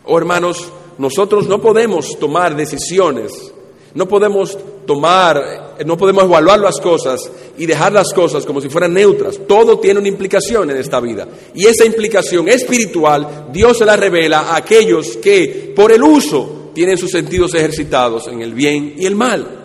Oh 0.05 0.17
hermanos, 0.17 0.71
nosotros 0.97 1.47
no 1.47 1.61
podemos 1.61 2.17
tomar 2.19 2.55
decisiones, 2.55 3.51
no 3.93 4.07
podemos 4.07 4.57
tomar, 4.85 5.75
no 5.85 5.97
podemos 5.97 6.23
evaluar 6.23 6.59
las 6.59 6.79
cosas 6.79 7.29
y 7.57 7.65
dejar 7.65 7.93
las 7.93 8.13
cosas 8.13 8.45
como 8.45 8.61
si 8.61 8.69
fueran 8.69 8.93
neutras. 8.93 9.39
Todo 9.47 9.79
tiene 9.79 9.99
una 9.99 10.09
implicación 10.09 10.69
en 10.71 10.77
esta 10.77 10.99
vida. 10.99 11.27
Y 11.53 11.65
esa 11.65 11.85
implicación 11.85 12.47
espiritual 12.49 13.47
Dios 13.51 13.77
se 13.77 13.85
la 13.85 13.95
revela 13.95 14.41
a 14.41 14.57
aquellos 14.57 15.17
que 15.17 15.73
por 15.75 15.91
el 15.91 16.03
uso 16.03 16.71
tienen 16.73 16.97
sus 16.97 17.11
sentidos 17.11 17.53
ejercitados 17.53 18.27
en 18.27 18.41
el 18.41 18.53
bien 18.53 18.95
y 18.97 19.05
el 19.05 19.15
mal. 19.15 19.58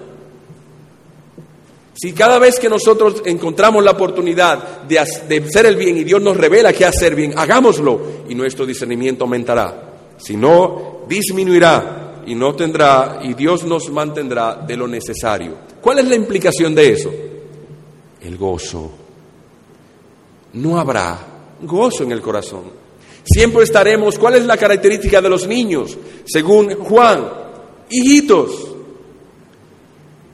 Si 2.05 2.13
cada 2.13 2.39
vez 2.39 2.61
que 2.61 2.69
nosotros 2.69 3.23
encontramos 3.25 3.83
la 3.83 3.93
oportunidad 3.93 4.83
de 4.83 4.99
hacer 4.99 5.65
el 5.65 5.77
bien 5.77 5.97
y 5.97 6.05
Dios 6.05 6.21
nos 6.21 6.37
revela 6.37 6.71
que 6.71 6.85
hacer 6.85 7.15
bien, 7.15 7.33
hagámoslo 7.35 7.99
y 8.29 8.35
nuestro 8.35 8.67
discernimiento 8.67 9.25
aumentará. 9.25 9.95
Si 10.19 10.37
no, 10.37 11.07
disminuirá 11.09 12.23
y 12.27 12.35
no 12.35 12.55
tendrá, 12.55 13.21
y 13.23 13.33
Dios 13.33 13.65
nos 13.65 13.89
mantendrá 13.89 14.57
de 14.57 14.77
lo 14.77 14.87
necesario. 14.87 15.55
¿Cuál 15.81 16.01
es 16.01 16.05
la 16.05 16.15
implicación 16.15 16.75
de 16.75 16.93
eso? 16.93 17.11
el 18.21 18.37
gozo. 18.37 18.91
No 20.53 20.79
habrá 20.79 21.19
gozo 21.63 22.05
en 22.05 22.13
el 22.13 22.21
corazón. 22.21 22.65
Siempre 23.25 23.65
estaremos, 23.65 24.19
¿cuál 24.19 24.35
es 24.35 24.45
la 24.45 24.59
característica 24.59 25.23
de 25.23 25.31
los 25.31 25.49
niños? 25.49 25.97
Según 26.27 26.75
Juan, 26.75 27.31
hijitos, 27.89 28.74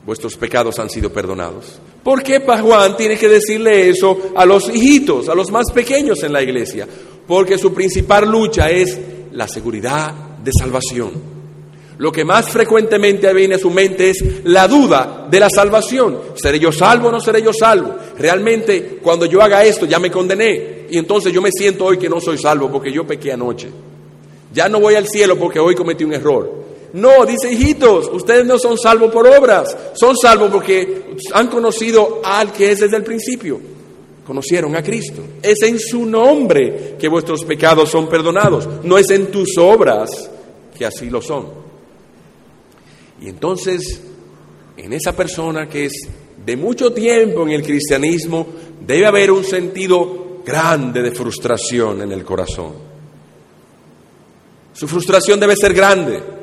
vuestros 0.05 0.37
pecados 0.37 0.79
han 0.79 0.91
sido 0.91 1.13
perdonados. 1.13 1.81
¿Por 2.03 2.23
qué 2.23 2.41
Juan 2.41 2.97
tiene 2.97 3.17
que 3.17 3.29
decirle 3.29 3.89
eso 3.89 4.33
a 4.35 4.47
los 4.47 4.69
hijitos, 4.69 5.29
a 5.29 5.35
los 5.35 5.51
más 5.51 5.71
pequeños 5.73 6.23
en 6.23 6.33
la 6.33 6.43
iglesia? 6.43 6.87
Porque 7.27 7.59
su 7.59 7.73
principal 7.73 8.31
lucha 8.31 8.71
es 8.71 8.99
la 9.33 9.47
seguridad 9.47 10.13
de 10.43 10.53
salvación 10.53 11.41
lo 12.01 12.11
que 12.11 12.25
más 12.25 12.49
frecuentemente 12.49 13.31
viene 13.35 13.57
a 13.57 13.59
su 13.59 13.69
mente 13.69 14.09
es 14.09 14.25
la 14.45 14.67
duda 14.67 15.27
de 15.31 15.39
la 15.39 15.51
salvación. 15.51 16.19
¿Seré 16.35 16.59
yo 16.59 16.73
salvo 16.73 17.09
o 17.09 17.13
no 17.13 17.21
seré 17.21 17.43
yo 17.43 17.53
salvo? 17.53 17.95
Realmente 18.19 18.99
cuando 19.03 19.27
yo 19.27 19.43
haga 19.43 19.63
esto 19.65 19.85
ya 19.85 19.99
me 19.99 20.11
condené 20.11 20.87
y 20.89 20.97
entonces 20.97 21.31
yo 21.31 21.43
me 21.43 21.51
siento 21.53 21.85
hoy 21.85 21.99
que 21.99 22.09
no 22.09 22.19
soy 22.19 22.39
salvo 22.39 22.71
porque 22.73 22.91
yo 22.91 23.07
pequé 23.07 23.33
anoche. 23.33 23.68
Ya 24.51 24.66
no 24.70 24.81
voy 24.81 24.95
al 24.95 25.09
cielo 25.09 25.37
porque 25.37 25.61
hoy 25.61 25.74
cometí 25.74 26.03
un 26.03 26.14
error. 26.14 26.60
No, 26.93 27.24
dice 27.24 27.53
hijitos, 27.53 28.11
ustedes 28.12 28.45
no 28.45 28.59
son 28.59 28.76
salvos 28.76 29.12
por 29.12 29.26
obras, 29.26 29.76
son 29.95 30.16
salvos 30.16 30.51
porque 30.51 31.16
han 31.32 31.47
conocido 31.49 32.20
al 32.24 32.53
que 32.53 32.72
es 32.72 32.80
desde 32.80 32.97
el 32.97 33.05
principio. 33.05 33.61
Conocieron 34.26 34.74
a 34.76 34.82
Cristo. 34.82 35.22
Es 35.43 35.62
en 35.62 35.78
su 35.78 36.05
nombre 36.05 36.97
que 36.99 37.09
vuestros 37.09 37.45
pecados 37.45 37.91
son 37.91 38.09
perdonados, 38.09 38.68
no 38.82 38.99
es 38.99 39.11
en 39.11 39.30
tus 39.30 39.57
obras 39.59 40.30
que 40.76 40.84
así 40.84 41.11
lo 41.11 41.22
son. 41.22 41.47
Y 43.20 43.28
entonces, 43.28 44.01
en 44.76 44.93
esa 44.93 45.14
persona 45.14 45.68
que 45.68 45.86
es 45.86 46.09
de 46.45 46.57
mucho 46.57 46.93
tiempo 46.93 47.43
en 47.43 47.51
el 47.51 47.62
cristianismo, 47.62 48.47
debe 48.80 49.07
haber 49.07 49.30
un 49.30 49.45
sentido 49.45 50.41
grande 50.45 51.03
de 51.03 51.12
frustración 51.12 52.03
en 52.03 52.12
el 52.12 52.24
corazón. 52.24 52.72
Su 54.72 54.88
frustración 54.88 55.38
debe 55.38 55.55
ser 55.57 55.74
grande. 55.74 56.39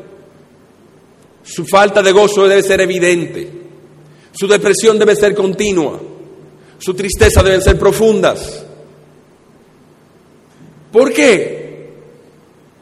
Su 1.48 1.66
falta 1.66 2.04
de 2.04 2.12
gozo 2.12 2.46
debe 2.46 2.62
ser 2.62 2.82
evidente. 2.82 3.50
Su 4.34 4.48
depresión 4.48 5.00
debe 5.00 5.16
ser 5.16 5.34
continua. 5.34 5.98
Su 6.78 6.94
tristeza 6.94 7.42
debe 7.42 7.62
ser 7.62 7.80
profundas. 7.80 8.66
¿Por 10.92 11.14
qué? 11.14 11.94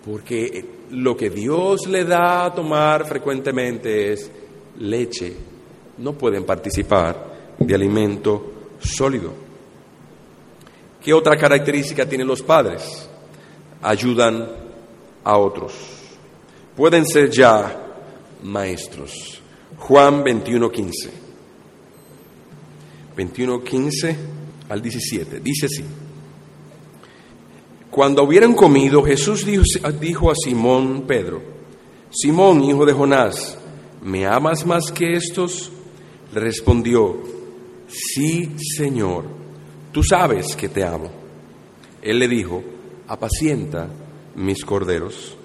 Porque 0.04 0.66
lo 0.92 1.16
que 1.16 1.30
Dios 1.30 1.88
le 1.88 2.06
da 2.06 2.46
a 2.46 2.56
tomar 2.56 3.06
frecuentemente 3.06 4.14
es 4.14 4.32
leche. 4.80 5.34
No 6.00 6.14
pueden 6.14 6.44
participar 6.44 7.56
de 7.60 7.76
alimento 7.76 8.52
sólido. 8.80 9.32
¿Qué 11.04 11.14
otra 11.14 11.38
característica 11.38 12.10
tienen 12.10 12.28
los 12.28 12.42
padres? 12.42 13.08
Ayudan 13.84 14.50
a 15.24 15.38
otros. 15.38 15.74
Pueden 16.76 17.06
ser 17.06 17.30
ya 17.30 17.85
maestros. 18.46 19.42
Juan 19.78 20.24
21:15. 20.24 21.10
21:15 23.16 24.16
al 24.70 24.82
17. 24.82 25.40
Dice 25.40 25.66
así. 25.66 25.84
Cuando 27.92 28.24
hubieran 28.24 28.54
comido, 28.54 29.04
Jesús 29.04 29.46
dijo, 29.46 30.30
a 30.30 30.36
Simón 30.36 31.06
Pedro, 31.08 31.42
Simón, 32.12 32.62
hijo 32.62 32.86
de 32.86 32.92
Jonás, 32.92 33.58
¿me 34.04 34.26
amas 34.26 34.66
más 34.66 34.92
que 34.92 35.16
estos? 35.16 35.72
Le 36.34 36.42
respondió, 36.42 37.18
sí, 37.88 38.52
Señor, 38.76 39.24
tú 39.94 40.04
sabes 40.04 40.58
que 40.58 40.68
te 40.68 40.84
amo. 40.84 41.10
Él 42.02 42.20
le 42.20 42.28
dijo, 42.28 42.64
apacienta 43.08 43.88
mis 44.36 44.66
corderos. 44.66 45.38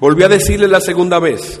Volvió 0.00 0.26
a 0.26 0.30
decirle 0.30 0.66
la 0.66 0.80
segunda 0.80 1.20
vez, 1.20 1.60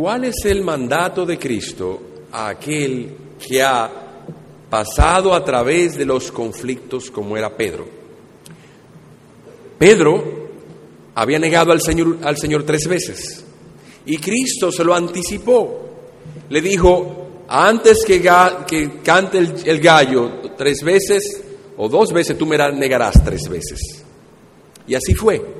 ¿Cuál 0.00 0.24
es 0.24 0.46
el 0.46 0.62
mandato 0.62 1.26
de 1.26 1.38
Cristo 1.38 2.00
a 2.32 2.48
aquel 2.48 3.14
que 3.38 3.62
ha 3.62 3.90
pasado 4.70 5.34
a 5.34 5.44
través 5.44 5.98
de 5.98 6.06
los 6.06 6.32
conflictos 6.32 7.10
como 7.10 7.36
era 7.36 7.54
Pedro? 7.54 7.86
Pedro 9.78 10.48
había 11.14 11.38
negado 11.38 11.70
al 11.70 11.82
Señor, 11.82 12.62
tres 12.64 12.88
veces 12.88 13.44
y 14.06 14.16
Cristo 14.16 14.72
se 14.72 14.84
lo 14.84 14.94
anticipó. 14.94 15.90
Le 16.48 16.62
dijo, 16.62 17.44
antes 17.46 18.02
que, 18.02 18.22
que 18.66 19.02
cante 19.04 19.36
el 19.36 19.80
gallo 19.80 20.30
tres 20.56 20.78
veces 20.82 21.42
o 21.76 21.90
dos 21.90 22.10
veces, 22.10 22.38
tú 22.38 22.46
me 22.46 22.56
negarás 22.72 23.22
tres 23.22 23.50
veces. 23.50 24.02
Y 24.86 24.94
así 24.94 25.12
fue. 25.12 25.59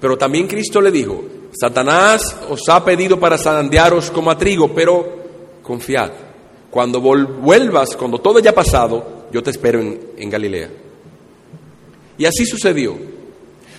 Pero 0.00 0.16
también 0.16 0.46
Cristo 0.46 0.80
le 0.80 0.90
dijo, 0.90 1.22
Satanás 1.52 2.36
os 2.48 2.68
ha 2.68 2.84
pedido 2.84 3.18
para 3.18 3.36
zarandearos 3.36 4.10
como 4.10 4.30
a 4.30 4.38
trigo, 4.38 4.72
pero 4.74 5.20
confiad, 5.62 6.10
cuando 6.70 7.00
vuelvas, 7.00 7.96
cuando 7.96 8.18
todo 8.18 8.38
haya 8.38 8.54
pasado, 8.54 9.26
yo 9.32 9.42
te 9.42 9.50
espero 9.50 9.80
en, 9.80 10.00
en 10.16 10.30
Galilea. 10.30 10.70
Y 12.16 12.24
así 12.24 12.46
sucedió. 12.46 12.96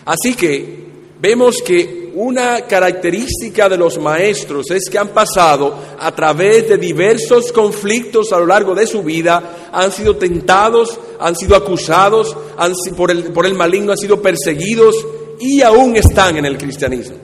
Así 0.06 0.36
que 0.36 0.86
vemos 1.20 1.58
que 1.62 2.12
una 2.14 2.62
característica 2.62 3.70
de 3.70 3.78
los 3.78 3.98
maestros 3.98 4.70
es 4.72 4.90
que 4.90 4.98
han 4.98 5.10
pasado 5.10 5.76
a 5.98 6.14
través 6.14 6.68
de 6.68 6.78
diversos 6.78 7.52
conflictos 7.52 8.34
a 8.34 8.40
lo 8.40 8.48
largo 8.48 8.76
de 8.76 8.88
su 8.88 9.02
vida, 9.04 9.70
han 9.72 9.92
sido 9.92 10.18
tentados, 10.18 11.00
han 11.20 11.36
sido 11.36 11.56
acusados, 11.56 12.36
han, 12.58 12.74
por, 12.98 13.12
el, 13.12 13.26
por 13.32 13.46
el 13.46 13.54
maligno 13.54 13.92
han 13.92 13.98
sido 13.98 14.22
perseguidos 14.22 14.96
y 15.42 15.62
aún 15.62 15.96
están 15.96 16.38
en 16.38 16.46
el 16.46 16.58
cristianismo. 16.58 17.18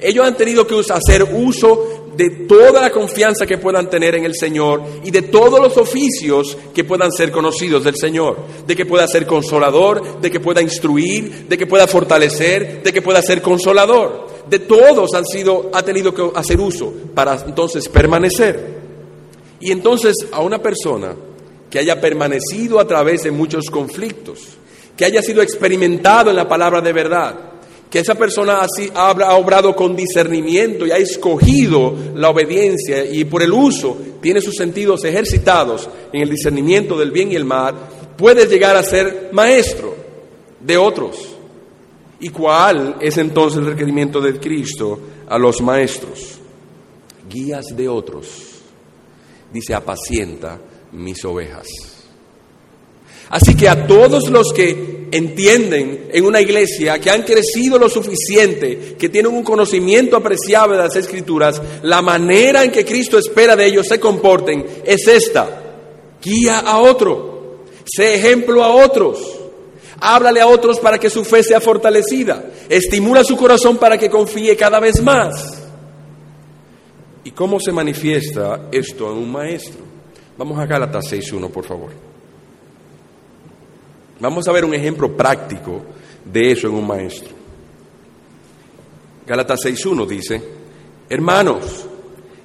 Ellos 0.00 0.26
han 0.26 0.36
tenido 0.36 0.66
que 0.66 0.78
hacer 0.90 1.22
uso 1.22 2.06
de 2.16 2.30
toda 2.46 2.80
la 2.80 2.90
confianza 2.90 3.46
que 3.46 3.58
puedan 3.58 3.90
tener 3.90 4.14
en 4.14 4.24
el 4.24 4.34
Señor 4.34 4.82
y 5.04 5.10
de 5.10 5.22
todos 5.22 5.60
los 5.60 5.76
oficios 5.76 6.56
que 6.74 6.84
puedan 6.84 7.12
ser 7.12 7.30
conocidos 7.30 7.84
del 7.84 7.96
Señor, 7.96 8.38
de 8.66 8.74
que 8.74 8.86
pueda 8.86 9.06
ser 9.06 9.26
consolador, 9.26 10.20
de 10.20 10.30
que 10.30 10.40
pueda 10.40 10.62
instruir, 10.62 11.46
de 11.48 11.58
que 11.58 11.66
pueda 11.66 11.86
fortalecer, 11.86 12.82
de 12.82 12.92
que 12.92 13.02
pueda 13.02 13.22
ser 13.22 13.42
consolador. 13.42 14.26
De 14.48 14.60
todos 14.60 15.12
han 15.14 15.26
sido 15.26 15.70
ha 15.72 15.82
tenido 15.82 16.14
que 16.14 16.30
hacer 16.34 16.60
uso 16.60 16.92
para 17.14 17.42
entonces 17.46 17.88
permanecer. 17.88 18.76
Y 19.60 19.72
entonces 19.72 20.14
a 20.32 20.40
una 20.40 20.62
persona 20.62 21.14
que 21.70 21.78
haya 21.78 22.00
permanecido 22.00 22.78
a 22.78 22.86
través 22.86 23.24
de 23.24 23.30
muchos 23.30 23.66
conflictos, 23.70 24.55
que 24.96 25.04
haya 25.04 25.22
sido 25.22 25.42
experimentado 25.42 26.30
en 26.30 26.36
la 26.36 26.48
palabra 26.48 26.80
de 26.80 26.92
verdad, 26.92 27.36
que 27.90 28.00
esa 28.00 28.14
persona 28.14 28.60
así 28.62 28.90
ha 28.94 29.36
obrado 29.36 29.76
con 29.76 29.94
discernimiento 29.94 30.86
y 30.86 30.90
ha 30.90 30.96
escogido 30.96 31.94
la 32.14 32.30
obediencia 32.30 33.04
y 33.04 33.24
por 33.24 33.42
el 33.42 33.52
uso 33.52 33.96
tiene 34.20 34.40
sus 34.40 34.56
sentidos 34.56 35.04
ejercitados 35.04 35.88
en 36.12 36.22
el 36.22 36.30
discernimiento 36.30 36.98
del 36.98 37.12
bien 37.12 37.30
y 37.30 37.36
el 37.36 37.44
mal, 37.44 37.74
puede 38.16 38.46
llegar 38.46 38.76
a 38.76 38.82
ser 38.82 39.30
maestro 39.32 39.94
de 40.60 40.76
otros. 40.76 41.36
¿Y 42.18 42.30
cuál 42.30 42.96
es 43.00 43.18
entonces 43.18 43.60
el 43.60 43.66
requerimiento 43.66 44.20
de 44.20 44.40
Cristo 44.40 44.98
a 45.28 45.38
los 45.38 45.60
maestros? 45.60 46.38
Guías 47.28 47.66
de 47.76 47.88
otros. 47.88 48.26
Dice, 49.52 49.74
apacienta 49.74 50.58
mis 50.92 51.24
ovejas. 51.24 51.95
Así 53.30 53.56
que 53.56 53.68
a 53.68 53.86
todos 53.86 54.28
los 54.28 54.52
que 54.52 54.96
entienden 55.10 56.08
en 56.12 56.24
una 56.24 56.40
iglesia, 56.40 56.98
que 57.00 57.10
han 57.10 57.22
crecido 57.22 57.78
lo 57.78 57.88
suficiente, 57.88 58.96
que 58.98 59.08
tienen 59.08 59.32
un 59.32 59.42
conocimiento 59.42 60.16
apreciable 60.16 60.76
de 60.76 60.82
las 60.82 60.96
escrituras, 60.96 61.60
la 61.82 62.02
manera 62.02 62.64
en 62.64 62.70
que 62.70 62.84
Cristo 62.84 63.18
espera 63.18 63.56
de 63.56 63.66
ellos 63.66 63.86
se 63.88 64.00
comporten 64.00 64.64
es 64.84 65.06
esta. 65.06 65.62
Guía 66.22 66.60
a 66.60 66.78
otro, 66.78 67.64
sé 67.84 68.14
ejemplo 68.14 68.64
a 68.64 68.74
otros, 68.74 69.18
háblale 70.00 70.40
a 70.40 70.48
otros 70.48 70.80
para 70.80 70.98
que 70.98 71.10
su 71.10 71.24
fe 71.24 71.42
sea 71.42 71.60
fortalecida, 71.60 72.44
estimula 72.68 73.22
su 73.22 73.36
corazón 73.36 73.76
para 73.76 73.98
que 73.98 74.10
confíe 74.10 74.56
cada 74.56 74.80
vez 74.80 75.02
más. 75.02 75.62
¿Y 77.24 77.32
cómo 77.32 77.58
se 77.58 77.72
manifiesta 77.72 78.68
esto 78.70 79.10
en 79.10 79.18
un 79.18 79.32
maestro? 79.32 79.80
Vamos 80.38 80.58
a 80.58 80.66
Gálatas 80.66 81.12
6.1, 81.12 81.50
por 81.50 81.64
favor. 81.64 82.15
Vamos 84.18 84.48
a 84.48 84.52
ver 84.52 84.64
un 84.64 84.74
ejemplo 84.74 85.14
práctico 85.14 85.82
de 86.24 86.52
eso 86.52 86.68
en 86.68 86.74
un 86.74 86.86
maestro. 86.86 87.34
Gálatas 89.26 89.60
6.1 89.64 90.06
dice, 90.06 90.42
hermanos, 91.08 91.86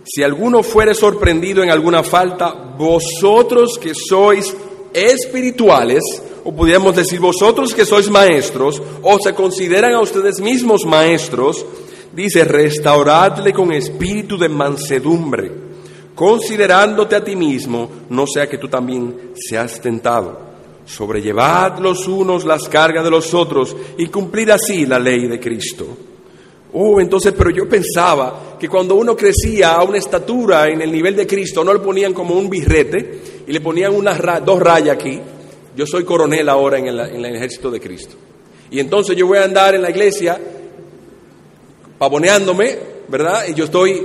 si 0.04 0.24
alguno 0.24 0.64
fuere 0.64 0.94
sorprendido 0.94 1.64
en 1.64 1.70
alguna 1.70 2.04
falta, 2.04 2.52
vosotros 2.52 3.78
que 3.80 3.94
sois 3.94 4.54
espirituales, 4.94 6.02
o 6.44 6.52
podríamos 6.54 6.96
decir 6.96 7.20
vosotros 7.20 7.74
que 7.74 7.86
sois 7.86 8.10
maestros, 8.10 8.82
o 9.04 9.18
se 9.24 9.34
consideran 9.34 9.94
a 9.94 10.02
ustedes 10.02 10.42
mismos 10.42 10.86
maestros, 10.86 11.64
dice, 12.14 12.44
restauradle 12.44 13.54
con 13.54 13.72
espíritu 13.72 14.38
de 14.38 14.50
mansedumbre, 14.50 15.52
considerándote 16.16 17.16
a 17.16 17.24
ti 17.24 17.36
mismo, 17.36 17.90
no 18.10 18.26
sea 18.28 18.50
que 18.50 18.58
tú 18.58 18.68
también 18.68 19.32
seas 19.36 19.80
tentado 19.80 20.51
sobrellevad 20.92 21.80
los 21.80 22.08
unos 22.08 22.44
las 22.44 22.68
cargas 22.68 23.04
de 23.04 23.10
los 23.10 23.34
otros 23.34 23.76
y 23.98 24.08
cumplir 24.08 24.52
así 24.52 24.86
la 24.86 25.00
ley 25.00 25.28
de 25.28 25.40
Cristo. 25.40 25.88
Oh, 26.74 27.00
entonces, 27.00 27.34
pero 27.38 27.50
yo 27.50 27.68
pensaba 27.68 28.56
que 28.60 28.70
cuando 28.70 28.96
uno 28.96 29.16
crecía 29.16 29.74
a 29.74 29.84
una 29.84 29.98
estatura 29.98 30.68
en 30.68 30.82
el 30.82 30.92
nivel 30.92 31.16
de 31.16 31.28
Cristo, 31.28 31.64
no 31.64 31.74
le 31.74 31.80
ponían 31.80 32.14
como 32.14 32.36
un 32.36 32.50
birrete 32.50 33.22
y 33.48 33.52
le 33.52 33.60
ponían 33.60 33.94
unas 33.94 34.20
dos 34.46 34.60
rayas 34.60 34.96
aquí. 34.96 35.20
Yo 35.76 35.86
soy 35.86 36.04
coronel 36.04 36.48
ahora 36.48 36.78
en 36.78 36.88
el, 36.88 37.00
en 37.00 37.26
el 37.26 37.36
ejército 37.36 37.72
de 37.72 37.80
Cristo. 37.80 38.16
Y 38.70 38.80
entonces 38.80 39.16
yo 39.18 39.28
voy 39.28 39.38
a 39.38 39.44
andar 39.44 39.76
en 39.76 39.82
la 39.82 39.90
iglesia 39.90 40.40
pavoneándome, 41.98 42.78
¿verdad? 43.10 43.44
Y 43.50 43.54
yo 43.54 43.66
estoy 43.66 44.02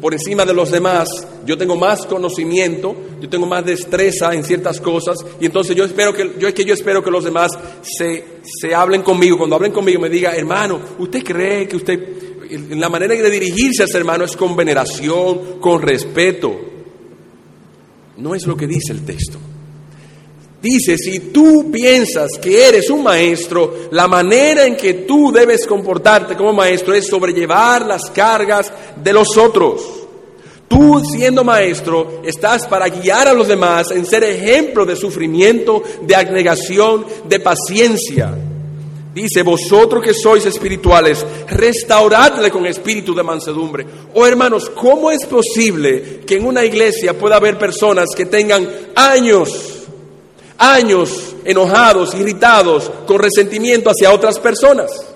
por 0.00 0.12
encima 0.12 0.44
de 0.44 0.54
los 0.54 0.70
demás, 0.70 1.08
yo 1.46 1.56
tengo 1.56 1.76
más 1.76 2.06
conocimiento, 2.06 2.94
yo 3.20 3.28
tengo 3.28 3.46
más 3.46 3.64
destreza 3.64 4.34
en 4.34 4.44
ciertas 4.44 4.80
cosas, 4.80 5.18
y 5.40 5.46
entonces 5.46 5.76
yo 5.76 5.84
espero 5.84 6.12
que, 6.12 6.32
yo 6.38 6.48
es 6.48 6.54
que 6.54 6.64
yo 6.64 6.74
espero 6.74 7.02
que 7.02 7.10
los 7.10 7.24
demás 7.24 7.50
se, 7.82 8.24
se 8.42 8.74
hablen 8.74 9.02
conmigo, 9.02 9.38
cuando 9.38 9.56
hablen 9.56 9.72
conmigo 9.72 10.00
me 10.00 10.08
diga, 10.08 10.34
hermano, 10.36 10.80
¿usted 10.98 11.22
cree 11.22 11.66
que 11.68 11.76
usted, 11.76 12.00
la 12.70 12.88
manera 12.88 13.14
de 13.14 13.30
dirigirse 13.30 13.82
a 13.82 13.86
ese 13.86 13.98
hermano 13.98 14.24
es 14.24 14.36
con 14.36 14.54
veneración, 14.56 15.60
con 15.60 15.80
respeto? 15.80 16.60
No 18.18 18.34
es 18.34 18.46
lo 18.46 18.56
que 18.56 18.66
dice 18.66 18.92
el 18.92 19.04
texto. 19.04 19.38
Dice, 20.62 20.96
si 20.96 21.18
tú 21.18 21.72
piensas 21.72 22.38
que 22.40 22.68
eres 22.68 22.88
un 22.88 23.02
maestro, 23.02 23.88
la 23.90 24.06
manera 24.06 24.64
en 24.64 24.76
que 24.76 24.94
tú 24.94 25.32
debes 25.32 25.66
comportarte 25.66 26.36
como 26.36 26.52
maestro 26.52 26.94
es 26.94 27.08
sobrellevar 27.08 27.84
las 27.84 28.08
cargas 28.10 28.72
de 29.02 29.12
los 29.12 29.36
otros. 29.36 29.82
Tú 30.68 31.02
siendo 31.04 31.42
maestro 31.42 32.22
estás 32.24 32.68
para 32.68 32.88
guiar 32.88 33.26
a 33.26 33.34
los 33.34 33.48
demás 33.48 33.90
en 33.90 34.06
ser 34.06 34.22
ejemplo 34.22 34.86
de 34.86 34.94
sufrimiento, 34.94 35.82
de 36.00 36.14
abnegación, 36.14 37.04
de 37.28 37.40
paciencia. 37.40 38.32
Dice, 39.12 39.42
vosotros 39.42 40.02
que 40.02 40.14
sois 40.14 40.46
espirituales, 40.46 41.26
restauradle 41.48 42.50
con 42.50 42.64
espíritu 42.66 43.14
de 43.14 43.24
mansedumbre. 43.24 43.84
Oh 44.14 44.24
hermanos, 44.24 44.70
¿cómo 44.70 45.10
es 45.10 45.26
posible 45.26 46.20
que 46.24 46.36
en 46.36 46.46
una 46.46 46.64
iglesia 46.64 47.18
pueda 47.18 47.36
haber 47.36 47.58
personas 47.58 48.06
que 48.16 48.26
tengan 48.26 48.66
años, 48.94 49.81
años 50.62 51.34
enojados, 51.44 52.14
irritados, 52.14 52.90
con 53.06 53.18
resentimiento 53.18 53.90
hacia 53.90 54.12
otras 54.12 54.38
personas? 54.38 55.11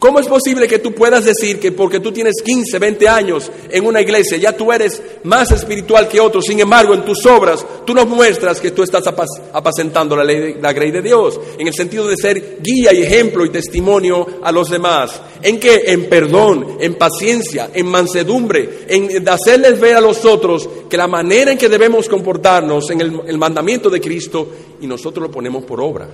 ¿Cómo 0.00 0.18
es 0.18 0.28
posible 0.28 0.66
que 0.66 0.78
tú 0.78 0.94
puedas 0.94 1.26
decir 1.26 1.60
que 1.60 1.72
porque 1.72 2.00
tú 2.00 2.10
tienes 2.10 2.36
15, 2.42 2.78
20 2.78 3.06
años 3.06 3.52
en 3.68 3.84
una 3.84 4.00
iglesia, 4.00 4.38
ya 4.38 4.56
tú 4.56 4.72
eres 4.72 5.02
más 5.24 5.52
espiritual 5.52 6.08
que 6.08 6.18
otros? 6.18 6.46
Sin 6.46 6.58
embargo, 6.58 6.94
en 6.94 7.04
tus 7.04 7.26
obras 7.26 7.66
tú 7.84 7.92
nos 7.92 8.08
muestras 8.08 8.62
que 8.62 8.70
tú 8.70 8.82
estás 8.82 9.04
apacentando 9.06 10.16
la, 10.16 10.24
ley 10.24 10.56
la 10.58 10.72
grey 10.72 10.90
de 10.90 11.02
Dios, 11.02 11.38
en 11.58 11.66
el 11.66 11.74
sentido 11.74 12.08
de 12.08 12.16
ser 12.16 12.56
guía 12.62 12.94
y 12.94 13.02
ejemplo 13.02 13.44
y 13.44 13.50
testimonio 13.50 14.26
a 14.42 14.50
los 14.50 14.70
demás. 14.70 15.20
¿En 15.42 15.60
qué? 15.60 15.82
En 15.88 16.08
perdón, 16.08 16.78
en 16.80 16.94
paciencia, 16.94 17.68
en 17.74 17.86
mansedumbre, 17.86 18.86
en 18.88 19.28
hacerles 19.28 19.78
ver 19.78 19.96
a 19.96 20.00
los 20.00 20.24
otros 20.24 20.66
que 20.88 20.96
la 20.96 21.08
manera 21.08 21.52
en 21.52 21.58
que 21.58 21.68
debemos 21.68 22.08
comportarnos 22.08 22.88
en 22.88 23.02
el 23.02 23.36
mandamiento 23.36 23.90
de 23.90 24.00
Cristo 24.00 24.48
y 24.80 24.86
nosotros 24.86 25.26
lo 25.26 25.30
ponemos 25.30 25.62
por 25.64 25.78
obra. 25.82 26.08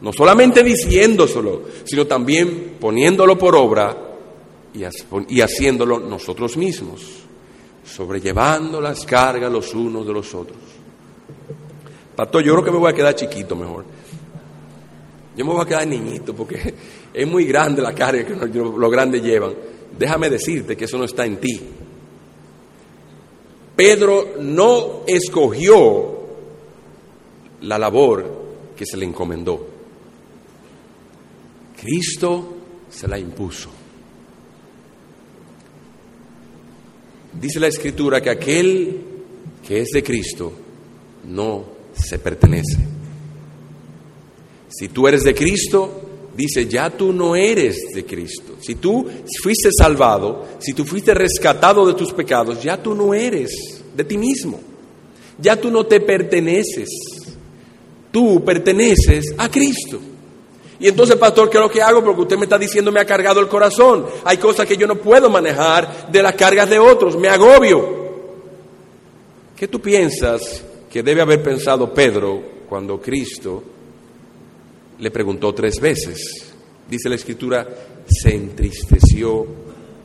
No 0.00 0.12
solamente 0.12 0.62
diciéndoselo, 0.62 1.62
sino 1.84 2.06
también 2.06 2.76
poniéndolo 2.80 3.36
por 3.36 3.56
obra 3.56 3.96
y 4.72 5.40
haciéndolo 5.40 5.98
nosotros 5.98 6.56
mismos, 6.56 7.02
sobrellevando 7.84 8.80
las 8.80 9.04
cargas 9.04 9.50
los 9.50 9.74
unos 9.74 10.06
de 10.06 10.12
los 10.12 10.34
otros. 10.34 10.58
Pastor, 12.14 12.42
yo 12.42 12.52
creo 12.52 12.64
que 12.64 12.70
me 12.70 12.78
voy 12.78 12.92
a 12.92 12.94
quedar 12.94 13.14
chiquito 13.14 13.56
mejor. 13.56 13.84
Yo 15.36 15.44
me 15.44 15.52
voy 15.52 15.62
a 15.62 15.66
quedar 15.66 15.86
niñito 15.86 16.34
porque 16.34 16.74
es 17.14 17.26
muy 17.26 17.44
grande 17.44 17.80
la 17.80 17.94
carga 17.94 18.24
que 18.24 18.34
los 18.34 18.90
grandes 18.90 19.22
llevan. 19.22 19.54
Déjame 19.96 20.28
decirte 20.28 20.76
que 20.76 20.84
eso 20.84 20.98
no 20.98 21.04
está 21.04 21.24
en 21.24 21.38
ti. 21.38 21.60
Pedro 23.74 24.34
no 24.40 25.02
escogió 25.06 26.18
la 27.62 27.78
labor 27.78 28.26
que 28.76 28.84
se 28.84 28.96
le 28.96 29.04
encomendó. 29.04 29.77
Cristo 31.80 32.56
se 32.90 33.06
la 33.06 33.18
impuso. 33.18 33.68
Dice 37.40 37.60
la 37.60 37.68
escritura 37.68 38.20
que 38.20 38.30
aquel 38.30 39.00
que 39.66 39.80
es 39.80 39.90
de 39.90 40.02
Cristo 40.02 40.52
no 41.28 41.64
se 41.92 42.18
pertenece. 42.18 42.78
Si 44.68 44.88
tú 44.88 45.06
eres 45.06 45.22
de 45.22 45.34
Cristo, 45.34 46.02
dice, 46.36 46.66
ya 46.66 46.90
tú 46.90 47.12
no 47.12 47.36
eres 47.36 47.76
de 47.94 48.04
Cristo. 48.04 48.56
Si 48.60 48.76
tú 48.76 49.06
fuiste 49.42 49.70
salvado, 49.76 50.46
si 50.58 50.72
tú 50.72 50.84
fuiste 50.84 51.14
rescatado 51.14 51.86
de 51.86 51.94
tus 51.94 52.12
pecados, 52.12 52.62
ya 52.62 52.82
tú 52.82 52.94
no 52.94 53.14
eres 53.14 53.50
de 53.94 54.04
ti 54.04 54.18
mismo. 54.18 54.60
Ya 55.38 55.56
tú 55.56 55.70
no 55.70 55.86
te 55.86 56.00
perteneces. 56.00 56.88
Tú 58.10 58.44
perteneces 58.44 59.34
a 59.36 59.48
Cristo. 59.50 60.00
Y 60.80 60.88
entonces, 60.88 61.16
pastor, 61.16 61.50
¿qué 61.50 61.56
es 61.56 61.62
lo 61.62 61.70
que 61.70 61.82
hago? 61.82 62.04
Porque 62.04 62.22
usted 62.22 62.36
me 62.36 62.44
está 62.44 62.56
diciendo 62.56 62.92
me 62.92 63.00
ha 63.00 63.04
cargado 63.04 63.40
el 63.40 63.48
corazón. 63.48 64.06
Hay 64.24 64.36
cosas 64.36 64.66
que 64.66 64.76
yo 64.76 64.86
no 64.86 64.96
puedo 64.96 65.28
manejar 65.28 66.10
de 66.10 66.22
las 66.22 66.34
cargas 66.34 66.70
de 66.70 66.78
otros, 66.78 67.16
me 67.16 67.28
agobio. 67.28 67.98
¿Qué 69.56 69.66
tú 69.66 69.80
piensas 69.80 70.62
que 70.90 71.02
debe 71.02 71.20
haber 71.20 71.42
pensado 71.42 71.92
Pedro 71.92 72.40
cuando 72.68 73.00
Cristo 73.00 73.62
le 75.00 75.10
preguntó 75.10 75.52
tres 75.52 75.80
veces? 75.80 76.52
Dice 76.88 77.08
la 77.08 77.16
escritura, 77.16 77.66
se 78.06 78.34
entristeció 78.34 79.46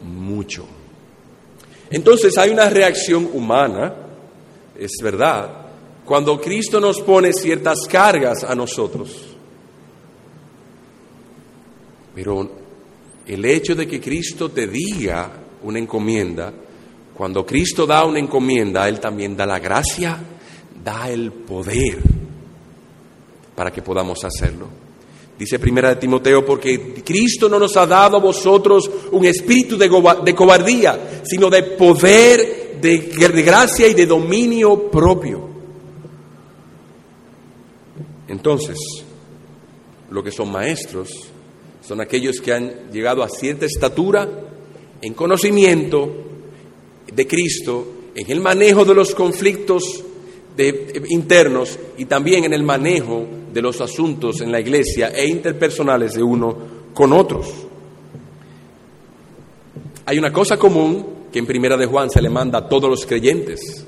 mucho. 0.03 0.65
Entonces 1.91 2.35
hay 2.39 2.49
una 2.49 2.67
reacción 2.67 3.29
humana, 3.31 3.93
es 4.75 4.91
verdad, 5.03 5.67
cuando 6.03 6.41
Cristo 6.41 6.79
nos 6.79 6.99
pone 6.99 7.31
ciertas 7.31 7.87
cargas 7.87 8.43
a 8.43 8.55
nosotros. 8.55 9.32
Pero 12.13 12.51
el 13.25 13.45
hecho 13.45 13.75
de 13.75 13.87
que 13.87 13.99
Cristo 13.99 14.49
te 14.49 14.67
diga 14.67 15.31
una 15.63 15.79
encomienda, 15.79 16.53
cuando 17.13 17.45
Cristo 17.45 17.85
da 17.85 18.05
una 18.05 18.19
encomienda, 18.19 18.87
Él 18.89 18.99
también 18.99 19.35
da 19.35 19.45
la 19.45 19.59
gracia, 19.59 20.17
da 20.83 21.09
el 21.09 21.31
poder 21.31 21.99
para 23.55 23.71
que 23.71 23.81
podamos 23.81 24.23
hacerlo. 24.23 24.67
Dice 25.37 25.59
primera 25.59 25.89
de 25.89 25.95
Timoteo, 25.95 26.45
porque 26.45 26.93
Cristo 27.03 27.49
no 27.49 27.59
nos 27.59 27.75
ha 27.77 27.85
dado 27.85 28.17
a 28.17 28.19
vosotros 28.19 28.89
un 29.11 29.25
espíritu 29.25 29.77
de, 29.77 29.89
de 30.23 30.35
cobardía, 30.35 31.21
sino 31.23 31.49
de 31.49 31.63
poder, 31.63 32.79
de, 32.79 32.97
de 32.99 33.41
gracia 33.41 33.87
y 33.87 33.93
de 33.93 34.05
dominio 34.05 34.91
propio. 34.91 35.49
Entonces, 38.27 38.77
lo 40.09 40.23
que 40.23 40.31
son 40.31 40.51
maestros 40.51 41.32
son 41.85 42.01
aquellos 42.01 42.39
que 42.39 42.53
han 42.53 42.91
llegado 42.91 43.23
a 43.23 43.29
cierta 43.29 43.65
estatura 43.65 44.27
en 45.01 45.13
conocimiento 45.13 46.09
de 47.13 47.27
Cristo, 47.27 47.87
en 48.15 48.31
el 48.31 48.39
manejo 48.39 48.85
de 48.85 48.95
los 48.95 49.13
conflictos 49.13 50.03
internos 51.09 51.77
y 51.97 52.05
también 52.05 52.45
en 52.45 52.53
el 52.53 52.63
manejo 52.63 53.25
de 53.51 53.61
los 53.61 53.81
asuntos 53.81 54.39
en 54.41 54.51
la 54.51 54.61
iglesia 54.61 55.09
e 55.09 55.27
interpersonales 55.27 56.13
de 56.13 56.23
uno 56.23 56.57
con 56.93 57.11
otros. 57.11 57.47
Hay 60.05 60.17
una 60.17 60.31
cosa 60.31 60.57
común 60.57 61.05
que 61.31 61.39
en 61.39 61.45
Primera 61.45 61.75
de 61.75 61.85
Juan 61.85 62.09
se 62.09 62.21
le 62.21 62.29
manda 62.29 62.59
a 62.59 62.69
todos 62.69 62.89
los 62.89 63.05
creyentes. 63.05 63.85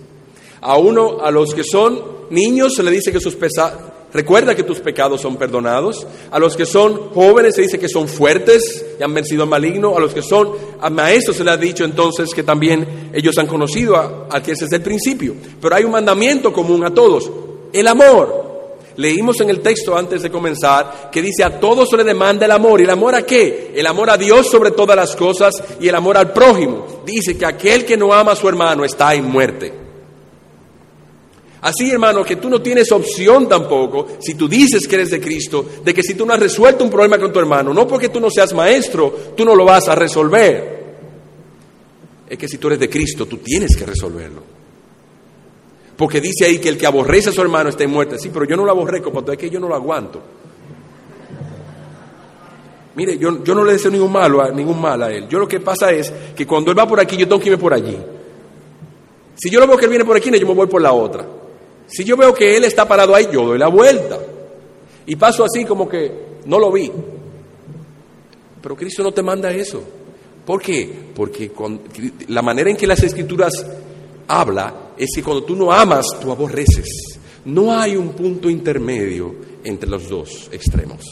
A 0.62 0.78
uno, 0.78 1.20
a 1.22 1.30
los 1.30 1.54
que 1.54 1.64
son 1.64 2.02
niños, 2.32 2.74
se 2.76 2.84
le 2.84 2.92
dice 2.92 3.12
que 3.12 3.20
sus, 3.20 3.36
pesa 3.36 3.95
Recuerda 4.14 4.56
que 4.56 4.64
tus 4.64 4.80
pecados 4.80 5.22
son 5.22 5.36
perdonados. 5.36 6.08
A 6.32 6.40
los 6.40 6.56
que 6.56 6.66
son 6.66 7.10
jóvenes 7.10 7.56
se 7.56 7.64
dice 7.64 7.78
que 7.78 7.90
son 7.90 8.08
fuertes 8.08 8.86
y 8.98 9.04
han 9.04 9.14
vencido 9.14 9.44
al 9.44 9.50
maligno. 9.50 9.98
A 9.98 10.00
los 10.00 10.14
que 10.14 10.22
son 10.22 10.52
a 10.80 10.90
maestros 10.90 11.36
se 11.36 11.44
les 11.44 11.54
ha 11.54 11.58
dicho 11.58 11.84
entonces 11.84 12.30
que 12.34 12.44
también 12.44 13.12
ellos 13.14 13.38
han 13.38 13.48
conocido 13.48 13.98
a, 13.98 14.42
que 14.42 14.54
es 14.54 14.72
el 14.72 14.82
principio. 14.82 15.36
Pero 15.62 15.76
hay 15.76 15.84
un 15.84 15.92
mandamiento 15.92 16.54
común 16.54 16.86
a 16.86 16.94
todos, 16.94 17.30
el 17.74 17.88
amor. 17.88 18.46
Leímos 18.98 19.42
en 19.42 19.50
el 19.50 19.60
texto 19.60 19.98
antes 19.98 20.22
de 20.22 20.32
comenzar 20.32 21.10
que 21.12 21.22
dice 21.22 21.44
a 21.44 21.60
todos 21.60 21.90
se 21.90 21.98
le 21.98 22.06
demanda 22.06 22.46
el 22.46 22.52
amor. 22.52 22.80
¿Y 22.80 22.86
el 22.86 22.90
amor 22.90 23.16
a 23.16 23.26
qué? 23.26 23.74
El 23.76 23.86
amor 23.86 24.10
a 24.10 24.18
Dios 24.18 24.50
sobre 24.50 24.72
todas 24.72 24.96
las 24.96 25.14
cosas 25.18 25.62
y 25.82 25.90
el 25.90 25.96
amor 25.96 26.16
al 26.16 26.32
prójimo. 26.32 27.02
Dice 27.06 27.38
que 27.38 27.46
aquel 27.46 27.84
que 27.84 27.98
no 27.98 28.14
ama 28.14 28.32
a 28.32 28.38
su 28.38 28.48
hermano 28.48 28.86
está 28.86 29.14
en 29.14 29.26
muerte. 29.26 29.85
Así, 31.66 31.90
hermano, 31.90 32.24
que 32.24 32.36
tú 32.36 32.48
no 32.48 32.62
tienes 32.62 32.92
opción 32.92 33.50
tampoco, 33.50 34.06
si 34.20 34.36
tú 34.36 34.48
dices 34.48 34.88
que 34.88 34.96
eres 34.98 35.10
de 35.10 35.20
Cristo, 35.20 35.66
de 35.84 35.96
que 35.96 36.04
si 36.04 36.14
tú 36.14 36.24
no 36.24 36.32
has 36.34 36.40
resuelto 36.40 36.84
un 36.84 36.92
problema 36.92 37.18
con 37.18 37.34
tu 37.34 37.40
hermano, 37.40 37.74
no 37.74 37.88
porque 37.88 38.10
tú 38.10 38.20
no 38.20 38.30
seas 38.30 38.54
maestro, 38.54 39.34
tú 39.36 39.44
no 39.44 39.56
lo 39.56 39.66
vas 39.66 39.88
a 39.88 39.96
resolver. 39.96 40.86
Es 42.30 42.38
que 42.38 42.48
si 42.48 42.60
tú 42.60 42.68
eres 42.68 42.80
de 42.80 42.88
Cristo, 42.88 43.26
tú 43.26 43.38
tienes 43.38 43.76
que 43.76 43.84
resolverlo. 43.84 44.44
Porque 45.98 46.22
dice 46.22 46.46
ahí 46.46 46.60
que 46.60 46.70
el 46.70 46.78
que 46.78 46.86
aborrece 46.86 47.30
a 47.30 47.34
su 47.34 47.42
hermano 47.42 47.72
está 47.72 47.84
en 47.84 47.90
muerte. 47.90 48.20
Sí, 48.20 48.30
pero 48.32 48.46
yo 48.46 48.56
no 48.56 48.64
lo 48.64 48.70
aborrezco, 48.70 49.12
porque 49.12 49.32
es 49.32 49.38
que 49.40 49.50
yo 49.50 49.60
no 49.60 49.68
lo 49.68 49.74
aguanto. 49.74 50.22
Mire, 52.94 53.18
yo, 53.18 53.44
yo 53.44 53.56
no 53.56 53.64
le 53.64 53.72
deseo 53.72 53.90
ningún 53.90 54.12
malo 54.12 54.40
a, 54.40 54.52
ningún 54.52 54.80
mal 54.80 55.02
a 55.02 55.12
él. 55.12 55.28
Yo 55.28 55.40
lo 55.40 55.48
que 55.48 55.60
pasa 55.60 55.92
es 55.92 56.14
que 56.36 56.46
cuando 56.46 56.70
él 56.70 56.78
va 56.78 56.88
por 56.88 57.00
aquí, 57.00 57.18
yo 57.18 57.28
tengo 57.28 57.42
que 57.42 57.50
irme 57.50 57.58
por 57.60 57.74
allí. 57.74 57.98
Si 59.34 59.50
yo 59.50 59.60
lo 59.60 59.66
veo 59.66 59.78
que 59.78 59.86
él 59.86 59.90
viene 59.90 60.06
por 60.06 60.16
aquí, 60.16 60.30
yo 60.30 60.48
me 60.48 60.54
voy 60.54 60.68
por 60.68 60.80
la 60.80 60.94
otra. 60.94 61.26
Si 61.88 62.04
yo 62.04 62.18
veo 62.18 62.34
que 62.34 62.58
él 62.58 62.64
está 62.64 62.88
parado 62.88 63.16
ahí, 63.16 63.28
yo 63.32 63.46
doy 63.46 63.60
la 63.60 63.68
vuelta. 63.68 64.20
Y 65.06 65.16
paso 65.16 65.44
así 65.44 65.66
como 65.66 65.88
que 65.88 66.12
no 66.46 66.60
lo 66.60 66.72
vi. 66.72 66.92
Pero 68.62 68.76
Cristo 68.76 69.04
no 69.04 69.12
te 69.12 69.22
manda 69.22 69.52
eso. 69.52 69.84
¿Por 70.46 70.62
qué? 70.62 70.92
Porque 71.16 71.52
la 72.28 72.42
manera 72.42 72.70
en 72.70 72.78
que 72.78 72.88
las 72.88 73.02
escrituras 73.04 73.54
habla 74.28 74.92
es 74.98 75.10
que 75.16 75.24
cuando 75.24 75.44
tú 75.44 75.56
no 75.56 75.72
amas, 75.72 76.06
tú 76.22 76.32
aborreces. 76.32 77.20
No 77.46 77.78
hay 77.78 77.96
un 77.96 78.10
punto 78.10 78.50
intermedio 78.50 79.36
entre 79.64 79.90
los 79.90 80.10
dos 80.10 80.50
extremos. 80.52 81.04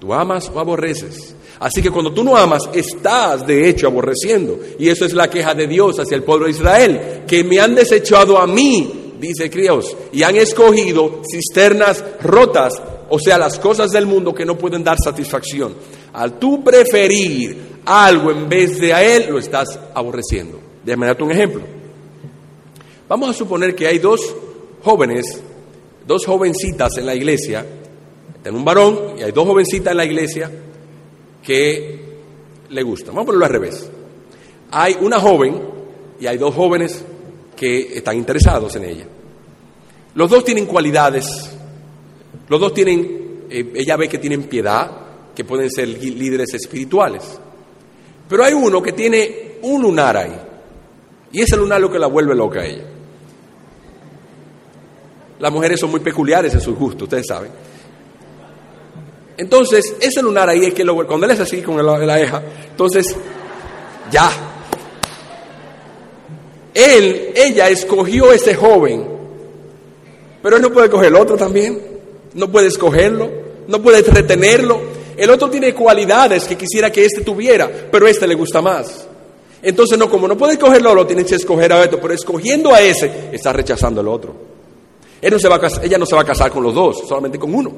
Tú 0.00 0.14
amas 0.14 0.50
o 0.54 0.60
aborreces. 0.60 1.34
Así 1.60 1.82
que 1.82 1.90
cuando 1.90 2.12
tú 2.12 2.22
no 2.22 2.36
amas, 2.36 2.68
estás 2.72 3.46
de 3.46 3.68
hecho 3.68 3.88
aborreciendo. 3.88 4.58
Y 4.78 4.88
eso 4.88 5.04
es 5.04 5.12
la 5.12 5.28
queja 5.28 5.54
de 5.54 5.66
Dios 5.66 5.98
hacia 5.98 6.16
el 6.16 6.22
pueblo 6.22 6.46
de 6.46 6.52
Israel, 6.52 7.22
que 7.26 7.42
me 7.44 7.58
han 7.58 7.74
desechado 7.74 8.38
a 8.38 8.46
mí 8.46 9.07
dice 9.20 9.50
Crios, 9.50 9.96
y 10.12 10.22
han 10.22 10.36
escogido 10.36 11.22
cisternas 11.30 12.04
rotas, 12.22 12.80
o 13.08 13.18
sea, 13.18 13.38
las 13.38 13.58
cosas 13.58 13.90
del 13.90 14.06
mundo 14.06 14.34
que 14.34 14.44
no 14.44 14.56
pueden 14.56 14.84
dar 14.84 14.98
satisfacción. 15.02 15.74
Al 16.12 16.38
tú 16.38 16.62
preferir 16.62 17.78
algo 17.84 18.30
en 18.30 18.48
vez 18.48 18.80
de 18.80 18.92
a 18.92 19.02
Él, 19.02 19.26
lo 19.30 19.38
estás 19.38 19.78
aborreciendo. 19.94 20.60
Déjame 20.84 21.06
darte 21.06 21.22
un 21.22 21.32
ejemplo. 21.32 21.62
Vamos 23.08 23.30
a 23.30 23.32
suponer 23.32 23.74
que 23.74 23.86
hay 23.86 23.98
dos 23.98 24.20
jóvenes, 24.82 25.40
dos 26.06 26.26
jovencitas 26.26 26.98
en 26.98 27.06
la 27.06 27.14
iglesia, 27.14 27.64
en 28.44 28.54
un 28.54 28.64
varón 28.64 29.14
y 29.18 29.22
hay 29.22 29.32
dos 29.32 29.46
jovencitas 29.46 29.92
en 29.92 29.96
la 29.96 30.04
iglesia 30.04 30.50
que 31.42 31.98
le 32.68 32.82
gustan. 32.82 33.14
Vamos 33.14 33.22
a 33.22 33.26
ponerlo 33.26 33.46
al 33.46 33.52
revés. 33.52 33.90
Hay 34.70 34.96
una 35.00 35.18
joven 35.18 35.60
y 36.20 36.26
hay 36.26 36.36
dos 36.36 36.54
jóvenes 36.54 37.04
que 37.58 37.98
están 37.98 38.16
interesados 38.16 38.76
en 38.76 38.84
ella. 38.84 39.04
Los 40.14 40.30
dos 40.30 40.44
tienen 40.44 40.66
cualidades, 40.66 41.26
los 42.48 42.60
dos 42.60 42.72
tienen, 42.72 43.46
eh, 43.50 43.72
ella 43.74 43.96
ve 43.96 44.08
que 44.08 44.18
tienen 44.18 44.44
piedad, 44.44 44.90
que 45.34 45.44
pueden 45.44 45.70
ser 45.70 45.88
líderes 45.88 46.54
espirituales. 46.54 47.24
Pero 48.28 48.44
hay 48.44 48.52
uno 48.52 48.80
que 48.80 48.92
tiene 48.92 49.56
un 49.62 49.82
lunar 49.82 50.16
ahí, 50.16 50.36
y 51.32 51.42
ese 51.42 51.56
lunar 51.56 51.80
lo 51.80 51.90
que 51.90 51.98
la 51.98 52.06
vuelve 52.06 52.34
loca 52.34 52.60
a 52.60 52.66
ella. 52.66 52.84
Las 55.40 55.52
mujeres 55.52 55.80
son 55.80 55.90
muy 55.90 56.00
peculiares 56.00 56.54
en 56.54 56.60
sus 56.60 56.76
gustos, 56.76 57.02
ustedes 57.02 57.26
saben. 57.26 57.50
Entonces, 59.36 59.96
ese 60.00 60.22
lunar 60.22 60.48
ahí 60.48 60.64
es 60.64 60.74
que 60.74 60.84
lo, 60.84 61.06
cuando 61.06 61.26
él 61.26 61.32
es 61.32 61.40
así 61.40 61.60
con 61.62 61.84
la, 61.84 61.98
la 61.98 62.20
eja, 62.20 62.42
entonces, 62.70 63.16
ya, 64.10 64.30
él, 66.74 67.32
ella 67.34 67.68
escogió 67.68 68.32
ese 68.32 68.54
joven, 68.54 69.04
pero 70.42 70.56
él 70.56 70.62
no 70.62 70.72
puede 70.72 70.90
coger 70.90 71.08
el 71.08 71.16
otro 71.16 71.36
también, 71.36 71.80
no 72.34 72.50
puede 72.50 72.68
escogerlo, 72.68 73.30
no 73.66 73.82
puede 73.82 74.02
retenerlo. 74.02 74.80
El 75.16 75.30
otro 75.30 75.50
tiene 75.50 75.74
cualidades 75.74 76.44
que 76.44 76.56
quisiera 76.56 76.92
que 76.92 77.04
éste 77.04 77.22
tuviera, 77.22 77.68
pero 77.90 78.06
este 78.06 78.26
le 78.26 78.34
gusta 78.34 78.62
más. 78.62 79.06
Entonces, 79.60 79.98
no, 79.98 80.08
como 80.08 80.28
no 80.28 80.36
puede 80.36 80.52
escogerlo, 80.52 80.94
lo 80.94 81.06
tiene 81.06 81.24
que 81.24 81.34
escoger 81.34 81.72
a 81.72 81.80
otro, 81.80 82.00
pero 82.00 82.14
escogiendo 82.14 82.72
a 82.72 82.80
ese, 82.80 83.30
está 83.32 83.52
rechazando 83.52 84.00
al 84.00 84.08
otro. 84.08 84.34
Él 85.20 85.32
no 85.32 85.38
se 85.38 85.48
va 85.48 85.56
a 85.56 85.84
ella 85.84 85.98
no 85.98 86.06
se 86.06 86.14
va 86.14 86.22
a 86.22 86.24
casar 86.24 86.50
con 86.52 86.62
los 86.62 86.74
dos, 86.74 87.02
solamente 87.08 87.38
con 87.38 87.52
uno. 87.52 87.72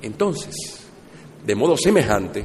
Entonces, 0.00 0.54
de 1.44 1.54
modo 1.54 1.76
semejante, 1.76 2.44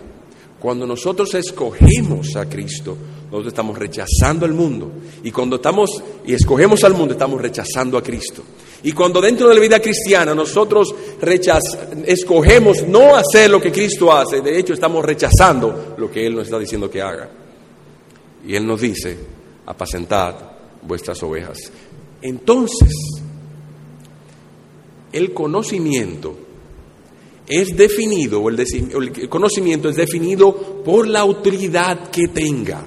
cuando 0.60 0.88
nosotros 0.88 1.34
escogemos 1.36 2.36
a 2.36 2.48
Cristo, 2.50 2.98
nosotros 3.26 3.48
estamos 3.48 3.78
rechazando 3.78 4.46
al 4.46 4.54
mundo. 4.54 4.92
Y 5.24 5.32
cuando 5.32 5.58
estamos 5.58 6.04
y 6.26 6.34
escogemos 6.34 6.84
al 6.84 6.94
mundo, 6.94 7.14
estamos 7.14 7.40
rechazando 7.40 7.98
a 7.98 8.02
Cristo. 8.02 8.42
Y 8.84 8.92
cuando 8.92 9.22
dentro 9.22 9.50
de 9.50 9.56
la 9.56 9.62
vida 9.62 9.80
cristiana 9.80 10.34
nosotros 10.34 10.94
escogemos 12.06 12.88
no 12.88 13.16
hacer 13.16 13.50
lo 13.50 13.62
que 13.62 13.72
Cristo 13.72 14.12
hace, 14.12 14.42
de 14.42 14.58
hecho 14.58 14.74
estamos 14.74 15.04
rechazando 15.04 15.96
lo 15.98 16.10
que 16.10 16.26
Él 16.26 16.36
nos 16.36 16.46
está 16.46 16.58
diciendo 16.58 16.90
que 16.90 17.02
haga. 17.02 17.30
Y 18.48 18.56
Él 18.56 18.66
nos 18.66 18.82
dice, 18.82 19.18
apacentad 19.66 20.36
vuestras 20.82 21.22
ovejas. 21.22 21.58
Entonces, 22.22 22.94
el 25.12 25.34
conocimiento 25.34 26.47
es 27.48 27.76
definido, 27.78 28.50
el, 28.50 28.60
el 28.60 29.30
conocimiento 29.30 29.90
es 29.90 29.96
definido 29.96 30.84
por 30.84 31.08
la 31.08 31.22
autoridad 31.22 32.10
que 32.10 32.28
tenga. 32.28 32.86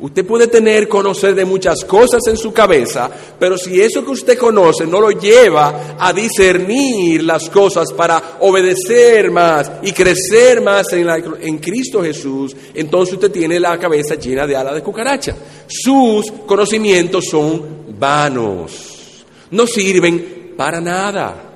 Usted 0.00 0.24
puede 0.24 0.46
tener, 0.46 0.86
conocer 0.86 1.34
de 1.34 1.44
muchas 1.44 1.84
cosas 1.84 2.20
en 2.28 2.36
su 2.36 2.52
cabeza, 2.52 3.10
pero 3.38 3.58
si 3.58 3.80
eso 3.80 4.04
que 4.04 4.12
usted 4.12 4.38
conoce 4.38 4.86
no 4.86 5.00
lo 5.00 5.10
lleva 5.10 5.96
a 5.98 6.12
discernir 6.12 7.24
las 7.24 7.50
cosas 7.50 7.92
para 7.92 8.36
obedecer 8.40 9.32
más 9.32 9.72
y 9.82 9.90
crecer 9.90 10.62
más 10.62 10.92
en, 10.92 11.08
en 11.40 11.58
Cristo 11.58 12.00
Jesús, 12.00 12.54
entonces 12.74 13.14
usted 13.14 13.32
tiene 13.32 13.58
la 13.58 13.76
cabeza 13.76 14.14
llena 14.14 14.46
de 14.46 14.54
alas 14.54 14.74
de 14.74 14.82
cucaracha. 14.82 15.34
Sus 15.66 16.30
conocimientos 16.46 17.24
son 17.28 17.86
vanos, 17.98 19.24
no 19.50 19.66
sirven 19.66 20.54
para 20.56 20.80
nada. 20.80 21.47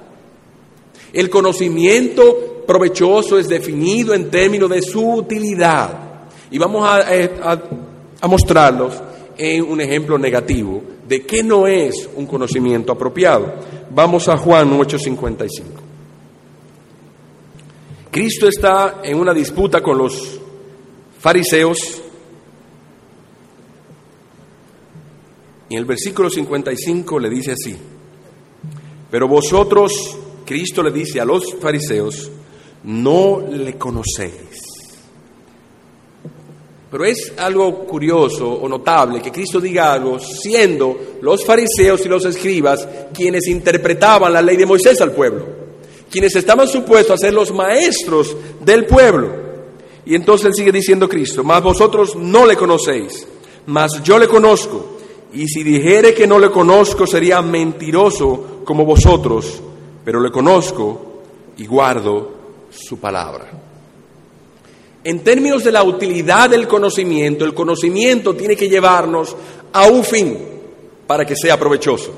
El 1.12 1.28
conocimiento 1.28 2.64
provechoso 2.66 3.38
es 3.38 3.48
definido 3.48 4.14
en 4.14 4.30
términos 4.30 4.70
de 4.70 4.80
su 4.82 5.06
utilidad. 5.14 6.28
Y 6.50 6.58
vamos 6.58 6.88
a, 6.88 7.14
eh, 7.14 7.30
a, 7.42 8.28
mostrarlos 8.28 8.94
en 9.36 9.64
un 9.64 9.80
ejemplo 9.80 10.18
negativo 10.18 10.82
de 11.06 11.22
qué 11.22 11.42
no 11.42 11.66
es 11.66 12.08
un 12.14 12.26
conocimiento 12.26 12.92
apropiado. 12.92 13.52
Vamos 13.90 14.28
a 14.28 14.36
Juan 14.36 14.70
8:55. 14.78 15.82
Cristo 18.10 18.46
está 18.46 19.00
en 19.02 19.18
una 19.18 19.34
disputa 19.34 19.82
con 19.82 19.98
los 19.98 20.38
fariseos. 21.18 22.02
Y 25.68 25.74
en 25.74 25.78
el 25.78 25.84
versículo 25.86 26.28
55 26.28 27.18
le 27.18 27.30
dice 27.30 27.52
así, 27.52 27.74
pero 29.10 29.26
vosotros 29.26 30.18
Cristo 30.44 30.82
le 30.82 30.90
dice 30.90 31.20
a 31.20 31.24
los 31.24 31.54
fariseos, 31.60 32.30
no 32.84 33.42
le 33.50 33.76
conocéis. 33.78 34.72
Pero 36.90 37.04
es 37.06 37.32
algo 37.38 37.86
curioso 37.86 38.46
o 38.46 38.68
notable 38.68 39.22
que 39.22 39.32
Cristo 39.32 39.58
diga 39.58 39.94
algo 39.94 40.18
siendo 40.18 41.16
los 41.22 41.42
fariseos 41.42 42.04
y 42.04 42.08
los 42.08 42.26
escribas 42.26 42.86
quienes 43.14 43.46
interpretaban 43.46 44.32
la 44.32 44.42
ley 44.42 44.58
de 44.58 44.66
Moisés 44.66 45.00
al 45.00 45.12
pueblo, 45.12 45.46
quienes 46.10 46.36
estaban 46.36 46.68
supuestos 46.68 47.14
a 47.14 47.16
ser 47.16 47.32
los 47.32 47.50
maestros 47.50 48.36
del 48.62 48.84
pueblo. 48.84 49.40
Y 50.04 50.14
entonces 50.14 50.52
sigue 50.54 50.70
diciendo 50.70 51.08
Cristo, 51.08 51.42
mas 51.42 51.62
vosotros 51.62 52.14
no 52.14 52.44
le 52.44 52.56
conocéis, 52.56 53.26
mas 53.66 54.02
yo 54.02 54.18
le 54.18 54.28
conozco. 54.28 54.98
Y 55.32 55.46
si 55.46 55.62
dijere 55.62 56.12
que 56.12 56.26
no 56.26 56.38
le 56.38 56.50
conozco 56.50 57.06
sería 57.06 57.40
mentiroso 57.40 58.60
como 58.66 58.84
vosotros 58.84 59.62
pero 60.04 60.20
le 60.20 60.30
conozco 60.30 61.22
y 61.56 61.66
guardo 61.66 62.32
su 62.70 62.98
palabra. 62.98 63.50
En 65.04 65.24
términos 65.24 65.64
de 65.64 65.72
la 65.72 65.82
utilidad 65.82 66.50
del 66.50 66.68
conocimiento, 66.68 67.44
el 67.44 67.54
conocimiento 67.54 68.34
tiene 68.34 68.56
que 68.56 68.68
llevarnos 68.68 69.36
a 69.72 69.86
un 69.86 70.04
fin 70.04 70.38
para 71.06 71.24
que 71.24 71.34
sea 71.34 71.58
provechoso. 71.58 72.12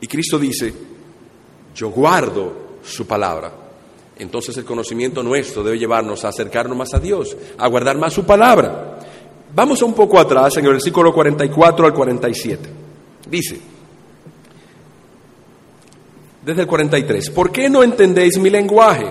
Y 0.00 0.06
Cristo 0.06 0.38
dice, 0.38 0.72
yo 1.74 1.90
guardo 1.90 2.52
su 2.82 3.06
palabra. 3.06 3.52
Entonces 4.18 4.56
el 4.56 4.64
conocimiento 4.64 5.22
nuestro 5.22 5.62
debe 5.62 5.78
llevarnos 5.78 6.24
a 6.24 6.28
acercarnos 6.28 6.76
más 6.76 6.94
a 6.94 6.98
Dios, 6.98 7.36
a 7.58 7.68
guardar 7.68 7.98
más 7.98 8.12
su 8.12 8.24
palabra. 8.24 8.98
Vamos 9.54 9.82
un 9.82 9.94
poco 9.94 10.18
atrás 10.18 10.56
en 10.56 10.64
el 10.64 10.72
versículo 10.72 11.12
44 11.12 11.86
al 11.86 11.94
47. 11.94 12.68
Dice, 13.28 13.60
desde 16.50 16.62
el 16.62 16.68
43, 16.68 17.30
¿por 17.30 17.52
qué 17.52 17.70
no 17.70 17.82
entendéis 17.84 18.36
mi 18.38 18.50
lenguaje? 18.50 19.06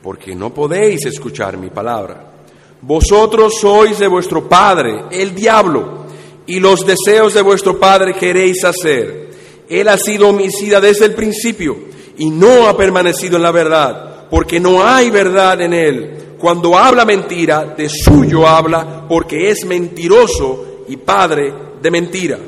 Porque 0.00 0.36
no 0.36 0.54
podéis 0.54 1.04
escuchar 1.04 1.56
mi 1.56 1.68
palabra. 1.70 2.32
Vosotros 2.80 3.58
sois 3.60 3.98
de 3.98 4.06
vuestro 4.06 4.48
padre, 4.48 5.06
el 5.10 5.34
diablo, 5.34 6.04
y 6.46 6.60
los 6.60 6.86
deseos 6.86 7.34
de 7.34 7.42
vuestro 7.42 7.80
padre 7.80 8.14
queréis 8.14 8.64
hacer. 8.64 9.30
Él 9.68 9.88
ha 9.88 9.98
sido 9.98 10.28
homicida 10.28 10.80
desde 10.80 11.06
el 11.06 11.14
principio 11.14 11.76
y 12.18 12.30
no 12.30 12.68
ha 12.68 12.76
permanecido 12.76 13.36
en 13.36 13.42
la 13.42 13.50
verdad, 13.50 14.28
porque 14.30 14.60
no 14.60 14.86
hay 14.86 15.10
verdad 15.10 15.60
en 15.60 15.72
él. 15.72 16.36
Cuando 16.38 16.78
habla 16.78 17.04
mentira, 17.04 17.74
de 17.76 17.88
suyo 17.88 18.46
habla, 18.46 19.06
porque 19.08 19.50
es 19.50 19.64
mentiroso 19.64 20.84
y 20.88 20.98
padre 20.98 21.52
de 21.82 21.90
mentira. 21.90 22.38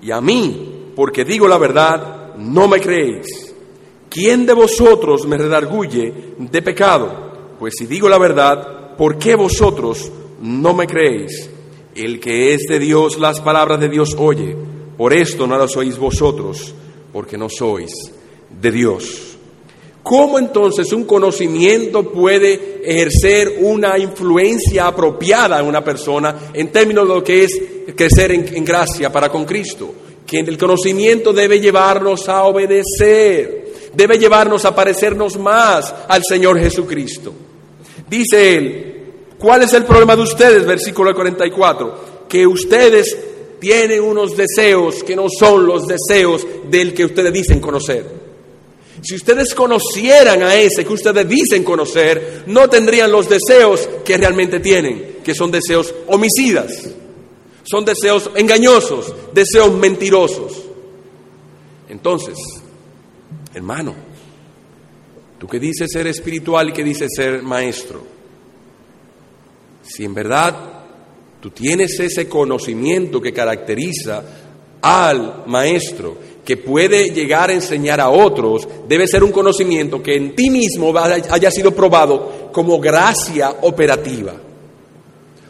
Y 0.00 0.10
a 0.10 0.22
mí, 0.22 0.92
porque 0.96 1.24
digo 1.24 1.46
la 1.46 1.58
verdad, 1.58 2.19
no 2.40 2.68
me 2.68 2.80
creéis. 2.80 3.54
¿Quién 4.08 4.44
de 4.46 4.54
vosotros 4.54 5.26
me 5.26 5.36
redarguye 5.36 6.34
de 6.38 6.62
pecado? 6.62 7.56
Pues 7.58 7.74
si 7.78 7.86
digo 7.86 8.08
la 8.08 8.18
verdad, 8.18 8.96
¿por 8.96 9.18
qué 9.18 9.36
vosotros 9.36 10.10
no 10.40 10.74
me 10.74 10.86
creéis? 10.86 11.48
El 11.94 12.18
que 12.18 12.54
es 12.54 12.62
de 12.68 12.78
Dios, 12.78 13.18
las 13.18 13.40
palabras 13.40 13.78
de 13.78 13.88
Dios 13.88 14.16
oye. 14.18 14.56
Por 14.96 15.12
esto 15.12 15.46
no 15.46 15.56
las 15.56 15.76
oís 15.76 15.96
vosotros, 15.96 16.74
porque 17.12 17.38
no 17.38 17.48
sois 17.48 17.92
de 18.60 18.70
Dios. 18.70 19.36
¿Cómo 20.02 20.38
entonces 20.38 20.92
un 20.92 21.04
conocimiento 21.04 22.10
puede 22.10 22.80
ejercer 22.82 23.58
una 23.60 23.98
influencia 23.98 24.86
apropiada 24.86 25.60
en 25.60 25.66
una 25.66 25.84
persona 25.84 26.50
en 26.52 26.68
términos 26.72 27.06
de 27.06 27.14
lo 27.14 27.22
que 27.22 27.44
es 27.44 27.62
crecer 27.94 28.32
en, 28.32 28.56
en 28.56 28.64
gracia 28.64 29.12
para 29.12 29.30
con 29.30 29.44
Cristo? 29.44 29.94
Que 30.26 30.40
el 30.40 30.58
conocimiento 30.58 31.32
debe 31.32 31.60
llevarnos 31.60 32.28
a 32.28 32.44
obedecer, 32.44 33.90
debe 33.94 34.18
llevarnos 34.18 34.64
a 34.64 34.74
parecernos 34.74 35.38
más 35.38 35.92
al 36.08 36.22
Señor 36.24 36.58
Jesucristo. 36.60 37.32
Dice 38.08 38.56
él, 38.56 39.04
¿cuál 39.38 39.62
es 39.62 39.72
el 39.74 39.84
problema 39.84 40.16
de 40.16 40.22
ustedes? 40.22 40.66
Versículo 40.66 41.14
44, 41.14 42.26
que 42.28 42.46
ustedes 42.46 43.16
tienen 43.60 44.00
unos 44.02 44.36
deseos 44.36 45.04
que 45.04 45.14
no 45.14 45.26
son 45.28 45.66
los 45.66 45.86
deseos 45.86 46.46
del 46.68 46.94
que 46.94 47.04
ustedes 47.04 47.32
dicen 47.32 47.60
conocer. 47.60 48.20
Si 49.02 49.14
ustedes 49.14 49.54
conocieran 49.54 50.42
a 50.42 50.54
ese 50.56 50.84
que 50.84 50.92
ustedes 50.92 51.28
dicen 51.28 51.64
conocer, 51.64 52.44
no 52.46 52.68
tendrían 52.68 53.10
los 53.10 53.28
deseos 53.28 53.88
que 54.04 54.16
realmente 54.16 54.60
tienen, 54.60 55.18
que 55.24 55.34
son 55.34 55.50
deseos 55.50 55.94
homicidas, 56.08 56.90
son 57.70 57.84
deseos 57.84 58.30
engañosos, 58.34 59.14
deseos 59.32 59.72
mentirosos. 59.72 60.64
Entonces, 61.88 62.36
hermano, 63.54 63.94
tú 65.38 65.46
que 65.46 65.60
dices 65.60 65.88
ser 65.92 66.08
espiritual 66.08 66.70
y 66.70 66.72
que 66.72 66.82
dices 66.82 67.10
ser 67.14 67.42
maestro, 67.42 68.02
si 69.82 70.04
en 70.04 70.14
verdad 70.14 70.56
tú 71.40 71.50
tienes 71.50 71.98
ese 72.00 72.28
conocimiento 72.28 73.20
que 73.20 73.32
caracteriza 73.32 74.24
al 74.82 75.44
maestro, 75.46 76.16
que 76.44 76.56
puede 76.56 77.10
llegar 77.10 77.50
a 77.50 77.54
enseñar 77.54 78.00
a 78.00 78.10
otros, 78.10 78.66
debe 78.88 79.06
ser 79.06 79.22
un 79.22 79.30
conocimiento 79.30 80.02
que 80.02 80.16
en 80.16 80.34
ti 80.34 80.50
mismo 80.50 80.92
haya 80.96 81.50
sido 81.52 81.72
probado 81.72 82.50
como 82.50 82.80
gracia 82.80 83.58
operativa. 83.62 84.34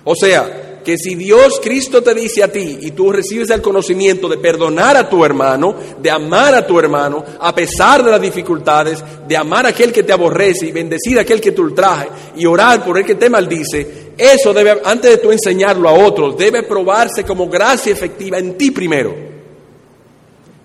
O 0.05 0.15
sea, 0.15 0.70
que 0.85 0.97
si 0.97 1.15
Dios 1.15 1.61
Cristo 1.63 2.03
te 2.03 2.15
dice 2.15 2.43
a 2.43 2.51
ti 2.51 2.79
y 2.81 2.91
tú 2.93 3.13
recibes 3.13 3.51
el 3.51 3.61
conocimiento 3.61 4.29
de 4.29 4.39
perdonar 4.39 4.97
a 4.97 5.09
tu 5.09 5.25
hermano, 5.25 5.75
de 6.01 6.11
amar 6.11 6.55
a 6.55 6.67
tu 6.67 6.79
hermano, 6.79 7.25
a 7.39 7.55
pesar 7.55 8.03
de 8.03 8.11
las 8.11 8.21
dificultades, 8.21 9.03
de 9.27 9.37
amar 9.37 9.67
a 9.67 9.71
aquel 9.71 9.93
que 9.93 10.03
te 10.03 10.13
aborrece 10.13 10.67
y 10.67 10.73
bendecir 10.73 11.19
a 11.19 11.23
aquel 11.23 11.41
que 11.41 11.53
te 11.53 11.61
ultraje 11.61 12.09
y 12.37 12.47
orar 12.47 12.85
por 12.85 12.99
el 12.99 13.05
que 13.05 13.15
te 13.15 13.29
maldice, 13.29 14.11
eso 14.17 14.53
debe, 14.53 14.81
antes 14.85 15.11
de 15.11 15.17
tú 15.19 15.31
enseñarlo 15.31 15.89
a 15.89 15.93
otros, 15.93 16.37
debe 16.37 16.63
probarse 16.63 17.25
como 17.25 17.49
gracia 17.49 17.93
efectiva 17.93 18.39
en 18.39 18.57
ti 18.57 18.71
primero. 18.71 19.15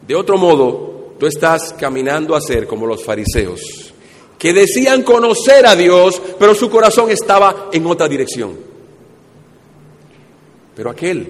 De 0.08 0.16
otro 0.16 0.38
modo, 0.38 1.16
tú 1.20 1.26
estás 1.26 1.74
caminando 1.74 2.36
a 2.36 2.42
ser 2.42 2.68
como 2.68 2.86
los 2.86 3.04
fariseos, 3.04 3.94
que 4.38 4.54
decían 4.54 5.04
conocer 5.04 5.66
a 5.66 5.76
Dios, 5.76 6.22
pero 6.38 6.54
su 6.54 6.70
corazón 6.70 7.10
estaba 7.10 7.70
en 7.72 7.86
otra 7.88 8.08
dirección. 8.08 8.65
Pero 10.76 10.90
aquel 10.90 11.28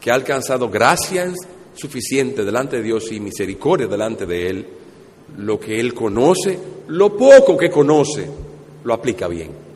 que 0.00 0.10
ha 0.10 0.14
alcanzado 0.14 0.68
gracia 0.68 1.32
suficiente 1.74 2.44
delante 2.44 2.76
de 2.76 2.82
Dios 2.82 3.10
y 3.12 3.20
misericordia 3.20 3.86
delante 3.86 4.26
de 4.26 4.50
Él, 4.50 4.66
lo 5.38 5.58
que 5.58 5.78
Él 5.78 5.94
conoce, 5.94 6.58
lo 6.88 7.16
poco 7.16 7.56
que 7.56 7.70
conoce, 7.70 8.26
lo 8.84 8.94
aplica 8.94 9.28
bien. 9.28 9.66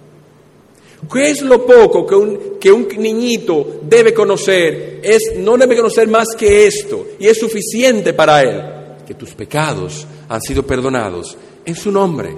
¿Qué 1.12 1.30
es 1.30 1.42
lo 1.42 1.64
poco 1.64 2.07
que 2.07 2.14
un, 2.14 2.59
que 2.61 2.70
un 2.70 2.86
niñito 2.98 3.80
debe 3.82 4.12
conocer? 4.12 5.01
Es, 5.03 5.34
no 5.38 5.57
debe 5.57 5.76
conocer 5.76 6.09
más 6.09 6.28
que 6.36 6.66
esto, 6.66 7.07
y 7.18 7.26
es 7.26 7.38
suficiente 7.38 8.12
para 8.12 8.42
él, 8.42 9.05
que 9.07 9.14
tus 9.14 9.34
pecados 9.34 10.07
han 10.28 10.40
sido 10.42 10.64
perdonados 10.64 11.36
en 11.64 11.74
su 11.74 11.90
nombre. 11.90 12.34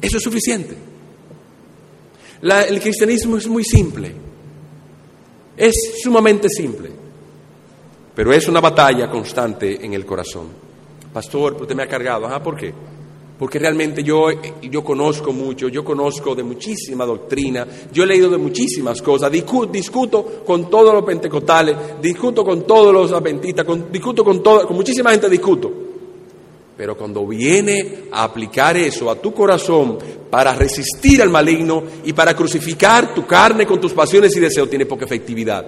Eso 0.00 0.16
es 0.18 0.22
suficiente. 0.22 0.74
el 2.42 2.80
cristianismo 2.80 3.36
es 3.36 3.48
muy 3.48 3.64
simple. 3.64 4.25
Es 5.56 6.00
sumamente 6.02 6.48
simple, 6.48 6.90
pero 8.14 8.32
es 8.32 8.46
una 8.48 8.60
batalla 8.60 9.10
constante 9.10 9.84
en 9.84 9.94
el 9.94 10.04
corazón. 10.04 10.48
Pastor, 11.12 11.56
usted 11.60 11.74
me 11.74 11.84
ha 11.84 11.88
cargado. 11.88 12.26
Ajá, 12.26 12.42
¿por 12.42 12.56
qué? 12.56 12.74
Porque 13.38 13.58
realmente 13.58 14.02
yo, 14.02 14.28
yo 14.62 14.82
conozco 14.82 15.32
mucho, 15.32 15.68
yo 15.68 15.84
conozco 15.84 16.34
de 16.34 16.42
muchísima 16.42 17.04
doctrina, 17.04 17.66
yo 17.92 18.02
he 18.02 18.06
leído 18.06 18.30
de 18.30 18.38
muchísimas 18.38 19.02
cosas, 19.02 19.30
discuto, 19.30 20.42
con 20.44 20.70
todos 20.70 20.94
los 20.94 21.04
pentecostales, 21.04 21.76
discuto 22.00 22.44
con 22.44 22.66
todos 22.66 22.92
los 22.92 23.12
adventistas, 23.12 23.66
discuto 23.92 24.24
con, 24.24 24.42
todo, 24.42 24.66
con 24.66 24.76
muchísima 24.76 25.10
gente, 25.10 25.28
discuto. 25.28 25.85
Pero 26.76 26.96
cuando 26.96 27.26
viene 27.26 28.04
a 28.12 28.24
aplicar 28.24 28.76
eso 28.76 29.10
a 29.10 29.16
tu 29.16 29.32
corazón 29.32 29.98
para 30.30 30.54
resistir 30.54 31.22
al 31.22 31.30
maligno 31.30 31.82
y 32.04 32.12
para 32.12 32.34
crucificar 32.34 33.14
tu 33.14 33.26
carne 33.26 33.66
con 33.66 33.80
tus 33.80 33.92
pasiones 33.92 34.36
y 34.36 34.40
deseos, 34.40 34.68
tiene 34.68 34.84
poca 34.84 35.06
efectividad. 35.06 35.66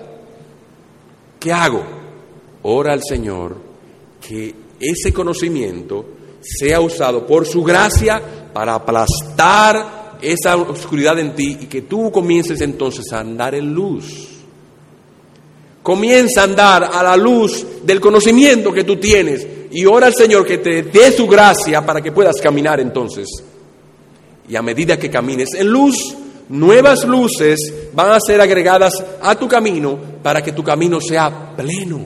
¿Qué 1.40 1.52
hago? 1.52 1.82
Ora 2.62 2.92
al 2.92 3.02
Señor 3.02 3.56
que 4.20 4.54
ese 4.78 5.12
conocimiento 5.12 6.04
sea 6.40 6.80
usado 6.80 7.26
por 7.26 7.46
su 7.46 7.62
gracia 7.62 8.20
para 8.52 8.74
aplastar 8.74 10.18
esa 10.20 10.56
oscuridad 10.56 11.18
en 11.18 11.34
ti 11.34 11.58
y 11.60 11.66
que 11.66 11.82
tú 11.82 12.10
comiences 12.10 12.60
entonces 12.60 13.12
a 13.12 13.20
andar 13.20 13.54
en 13.54 13.72
luz. 13.72 14.37
Comienza 15.88 16.42
a 16.42 16.44
andar 16.44 16.90
a 16.92 17.02
la 17.02 17.16
luz 17.16 17.64
del 17.82 17.98
conocimiento 17.98 18.70
que 18.74 18.84
tú 18.84 18.96
tienes. 18.96 19.46
Y 19.70 19.86
ora 19.86 20.08
al 20.08 20.14
Señor 20.14 20.44
que 20.44 20.58
te 20.58 20.82
dé 20.82 21.10
su 21.12 21.26
gracia 21.26 21.80
para 21.86 22.02
que 22.02 22.12
puedas 22.12 22.38
caminar 22.42 22.78
entonces. 22.78 23.26
Y 24.46 24.54
a 24.54 24.60
medida 24.60 24.98
que 24.98 25.08
camines 25.08 25.54
en 25.54 25.66
luz, 25.68 26.14
nuevas 26.50 27.06
luces 27.06 27.72
van 27.94 28.10
a 28.10 28.20
ser 28.20 28.38
agregadas 28.38 29.02
a 29.22 29.34
tu 29.36 29.48
camino 29.48 29.98
para 30.22 30.42
que 30.42 30.52
tu 30.52 30.62
camino 30.62 31.00
sea 31.00 31.56
pleno, 31.56 32.00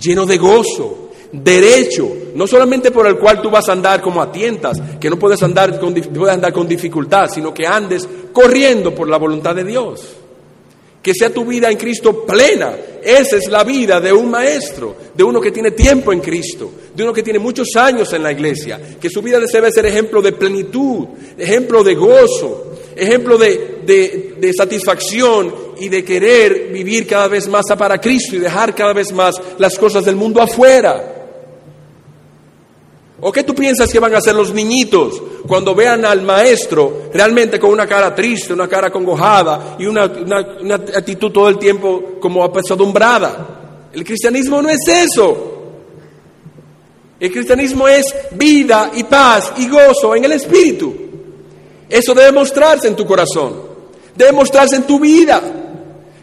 lleno 0.00 0.24
de 0.24 0.38
gozo, 0.38 1.10
derecho, 1.32 2.08
no 2.36 2.46
solamente 2.46 2.92
por 2.92 3.08
el 3.08 3.18
cual 3.18 3.42
tú 3.42 3.50
vas 3.50 3.68
a 3.68 3.72
andar 3.72 4.00
como 4.00 4.22
a 4.22 4.30
tientas, 4.30 4.80
que 5.00 5.10
no 5.10 5.18
puedes 5.18 5.42
andar 5.42 5.80
con, 5.80 5.92
puedes 5.92 6.34
andar 6.34 6.52
con 6.52 6.68
dificultad, 6.68 7.28
sino 7.34 7.52
que 7.52 7.66
andes 7.66 8.08
corriendo 8.32 8.94
por 8.94 9.08
la 9.08 9.16
voluntad 9.16 9.56
de 9.56 9.64
Dios 9.64 10.17
que 11.02 11.14
sea 11.14 11.30
tu 11.30 11.44
vida 11.44 11.70
en 11.70 11.76
Cristo 11.76 12.24
plena. 12.24 12.74
Esa 13.02 13.36
es 13.36 13.48
la 13.48 13.64
vida 13.64 14.00
de 14.00 14.12
un 14.12 14.30
maestro, 14.30 14.96
de 15.14 15.24
uno 15.24 15.40
que 15.40 15.52
tiene 15.52 15.70
tiempo 15.70 16.12
en 16.12 16.20
Cristo, 16.20 16.70
de 16.94 17.02
uno 17.02 17.12
que 17.12 17.22
tiene 17.22 17.38
muchos 17.38 17.68
años 17.76 18.12
en 18.12 18.22
la 18.22 18.32
iglesia, 18.32 18.80
que 19.00 19.08
su 19.08 19.22
vida 19.22 19.38
debe 19.40 19.72
ser 19.72 19.86
ejemplo 19.86 20.20
de 20.20 20.32
plenitud, 20.32 21.06
ejemplo 21.38 21.84
de 21.84 21.94
gozo, 21.94 22.74
ejemplo 22.96 23.38
de, 23.38 24.34
de 24.38 24.52
satisfacción 24.52 25.54
y 25.80 25.88
de 25.88 26.04
querer 26.04 26.70
vivir 26.72 27.06
cada 27.06 27.28
vez 27.28 27.48
más 27.48 27.66
para 27.78 28.00
Cristo 28.00 28.36
y 28.36 28.40
dejar 28.40 28.74
cada 28.74 28.92
vez 28.92 29.12
más 29.12 29.36
las 29.58 29.78
cosas 29.78 30.04
del 30.04 30.16
mundo 30.16 30.42
afuera. 30.42 31.17
¿O 33.20 33.32
qué 33.32 33.42
tú 33.42 33.54
piensas 33.54 33.90
que 33.90 33.98
van 33.98 34.14
a 34.14 34.18
hacer 34.18 34.34
los 34.34 34.54
niñitos 34.54 35.20
cuando 35.46 35.74
vean 35.74 36.04
al 36.04 36.22
maestro 36.22 37.10
realmente 37.12 37.58
con 37.58 37.70
una 37.70 37.86
cara 37.86 38.14
triste, 38.14 38.52
una 38.52 38.68
cara 38.68 38.90
congojada 38.90 39.76
y 39.78 39.86
una, 39.86 40.04
actitud 40.04 41.32
todo 41.32 41.48
el 41.48 41.58
tiempo 41.58 42.18
como 42.20 42.44
apesadumbrada? 42.44 43.88
El 43.92 44.04
cristianismo 44.04 44.62
no 44.62 44.68
es 44.68 44.86
eso. 44.86 45.54
El 47.18 47.32
cristianismo 47.32 47.88
es 47.88 48.14
vida 48.32 48.92
y 48.94 49.02
paz 49.02 49.52
y 49.56 49.68
gozo 49.68 50.14
en 50.14 50.24
el 50.24 50.32
espíritu. 50.32 50.94
Eso 51.88 52.14
debe 52.14 52.30
mostrarse 52.30 52.86
en 52.86 52.94
tu 52.94 53.04
corazón, 53.04 53.54
debe 54.14 54.30
mostrarse 54.30 54.76
en 54.76 54.84
tu 54.84 55.00
vida. 55.00 55.42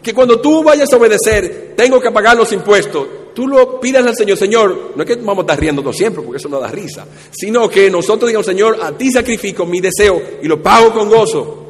Que 0.02 0.14
cuando 0.14 0.40
tú 0.40 0.62
vayas 0.62 0.90
a 0.90 0.96
obedecer, 0.96 1.74
tengo 1.76 2.00
que 2.00 2.10
pagar 2.10 2.36
los 2.36 2.52
impuestos, 2.52 3.06
tú 3.36 3.46
lo 3.46 3.78
pidas 3.78 4.06
al 4.06 4.16
Señor, 4.16 4.38
Señor, 4.38 4.92
no 4.96 5.02
es 5.02 5.06
que 5.06 5.16
vamos 5.16 5.40
a 5.40 5.40
estar 5.42 5.60
riéndonos 5.60 5.94
siempre, 5.94 6.22
porque 6.22 6.38
eso 6.38 6.48
no 6.48 6.58
da 6.58 6.68
risa, 6.68 7.06
sino 7.30 7.68
que 7.68 7.90
nosotros 7.90 8.30
digamos, 8.30 8.46
Señor, 8.46 8.78
a 8.80 8.92
ti 8.92 9.12
sacrifico 9.12 9.66
mi 9.66 9.78
deseo 9.78 10.22
y 10.42 10.48
lo 10.48 10.62
pago 10.62 10.90
con 10.90 11.10
gozo. 11.10 11.64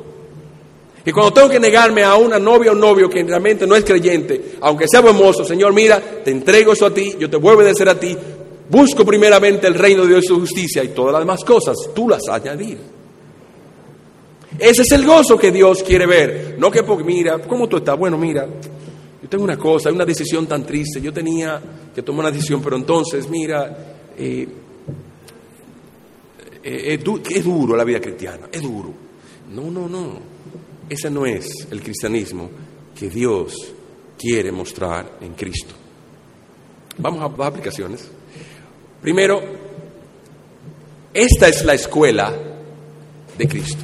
Y 1.04 1.10
cuando 1.10 1.32
tengo 1.32 1.48
que 1.48 1.58
negarme 1.58 2.04
a 2.04 2.14
una 2.14 2.38
novia 2.38 2.70
o 2.70 2.74
novio 2.76 3.10
que 3.10 3.20
realmente 3.24 3.66
no 3.66 3.74
es 3.74 3.84
creyente, 3.84 4.52
aunque 4.60 4.86
sea 4.88 5.00
buen 5.00 5.16
mozo, 5.16 5.44
Señor, 5.44 5.72
mira, 5.72 6.00
te 6.00 6.30
entrego 6.30 6.72
eso 6.72 6.86
a 6.86 6.94
ti, 6.94 7.16
yo 7.18 7.28
te 7.28 7.36
vuelvo 7.36 7.60
a 7.60 7.64
obedecer 7.64 7.88
a 7.88 7.98
ti, 7.98 8.16
busco 8.70 9.04
primeramente 9.04 9.66
el 9.66 9.74
reino 9.74 10.02
de 10.02 10.08
Dios 10.10 10.24
y 10.24 10.28
su 10.28 10.38
justicia 10.38 10.84
y 10.84 10.88
todas 10.88 11.14
las 11.14 11.22
demás 11.22 11.42
cosas, 11.44 11.76
tú 11.92 12.08
las 12.08 12.28
añadir. 12.28 12.78
Ese 14.56 14.82
es 14.82 14.92
el 14.92 15.04
gozo 15.04 15.36
que 15.36 15.50
Dios 15.50 15.82
quiere 15.82 16.06
ver, 16.06 16.54
no 16.58 16.70
que 16.70 16.84
mira, 17.04 17.40
¿cómo 17.40 17.68
tú 17.68 17.78
estás? 17.78 17.98
Bueno, 17.98 18.16
mira, 18.16 18.46
yo 19.26 19.30
tengo 19.30 19.42
una 19.42 19.58
cosa, 19.58 19.90
una 19.90 20.04
decisión 20.04 20.46
tan 20.46 20.64
triste. 20.64 21.00
Yo 21.00 21.12
tenía 21.12 21.60
que 21.92 22.00
tomar 22.02 22.26
una 22.26 22.30
decisión, 22.30 22.62
pero 22.62 22.76
entonces, 22.76 23.28
mira, 23.28 23.96
eh, 24.16 24.46
eh, 26.62 27.00
es 27.30 27.44
duro 27.44 27.76
la 27.76 27.82
vida 27.82 28.00
cristiana, 28.00 28.46
es 28.52 28.62
duro. 28.62 28.94
No, 29.52 29.68
no, 29.68 29.88
no. 29.88 30.20
Ese 30.88 31.10
no 31.10 31.26
es 31.26 31.66
el 31.72 31.82
cristianismo 31.82 32.48
que 32.96 33.10
Dios 33.10 33.74
quiere 34.16 34.52
mostrar 34.52 35.18
en 35.20 35.34
Cristo. 35.34 35.74
Vamos 36.98 37.20
a 37.20 37.36
las 37.36 37.48
aplicaciones. 37.48 38.08
Primero, 39.02 39.42
esta 41.12 41.48
es 41.48 41.64
la 41.64 41.74
escuela 41.74 42.32
de 43.36 43.48
Cristo. 43.48 43.82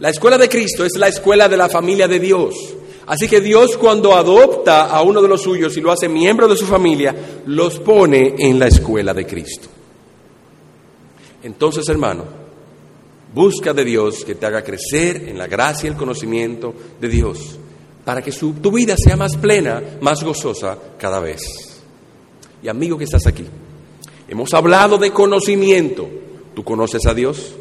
La 0.00 0.08
escuela 0.08 0.38
de 0.38 0.48
Cristo 0.48 0.82
es 0.86 0.96
la 0.96 1.08
escuela 1.08 1.46
de 1.46 1.58
la 1.58 1.68
familia 1.68 2.08
de 2.08 2.18
Dios. 2.18 2.76
Así 3.10 3.26
que 3.26 3.40
Dios 3.40 3.76
cuando 3.76 4.14
adopta 4.14 4.84
a 4.84 5.02
uno 5.02 5.20
de 5.20 5.26
los 5.26 5.42
suyos 5.42 5.76
y 5.76 5.80
lo 5.80 5.90
hace 5.90 6.08
miembro 6.08 6.46
de 6.46 6.56
su 6.56 6.64
familia, 6.64 7.12
los 7.44 7.80
pone 7.80 8.36
en 8.38 8.56
la 8.56 8.68
escuela 8.68 9.12
de 9.12 9.26
Cristo. 9.26 9.66
Entonces, 11.42 11.88
hermano, 11.88 12.22
busca 13.34 13.74
de 13.74 13.84
Dios 13.84 14.24
que 14.24 14.36
te 14.36 14.46
haga 14.46 14.62
crecer 14.62 15.28
en 15.28 15.38
la 15.38 15.48
gracia 15.48 15.88
y 15.88 15.90
el 15.90 15.96
conocimiento 15.96 16.72
de 17.00 17.08
Dios, 17.08 17.58
para 18.04 18.22
que 18.22 18.30
tu 18.30 18.70
vida 18.70 18.94
sea 18.96 19.16
más 19.16 19.36
plena, 19.36 19.82
más 20.00 20.22
gozosa 20.22 20.78
cada 20.96 21.18
vez. 21.18 21.42
Y 22.62 22.68
amigo 22.68 22.96
que 22.96 23.04
estás 23.04 23.26
aquí, 23.26 23.44
hemos 24.28 24.54
hablado 24.54 24.98
de 24.98 25.10
conocimiento. 25.10 26.08
¿Tú 26.54 26.62
conoces 26.62 27.04
a 27.06 27.14
Dios? 27.14 27.56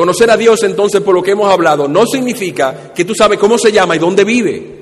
Conocer 0.00 0.30
a 0.30 0.36
Dios 0.38 0.62
entonces 0.62 1.02
por 1.02 1.14
lo 1.14 1.22
que 1.22 1.32
hemos 1.32 1.52
hablado 1.52 1.86
no 1.86 2.06
significa 2.06 2.90
que 2.94 3.04
tú 3.04 3.14
sabes 3.14 3.38
cómo 3.38 3.58
se 3.58 3.70
llama 3.70 3.96
y 3.96 3.98
dónde 3.98 4.24
vive. 4.24 4.78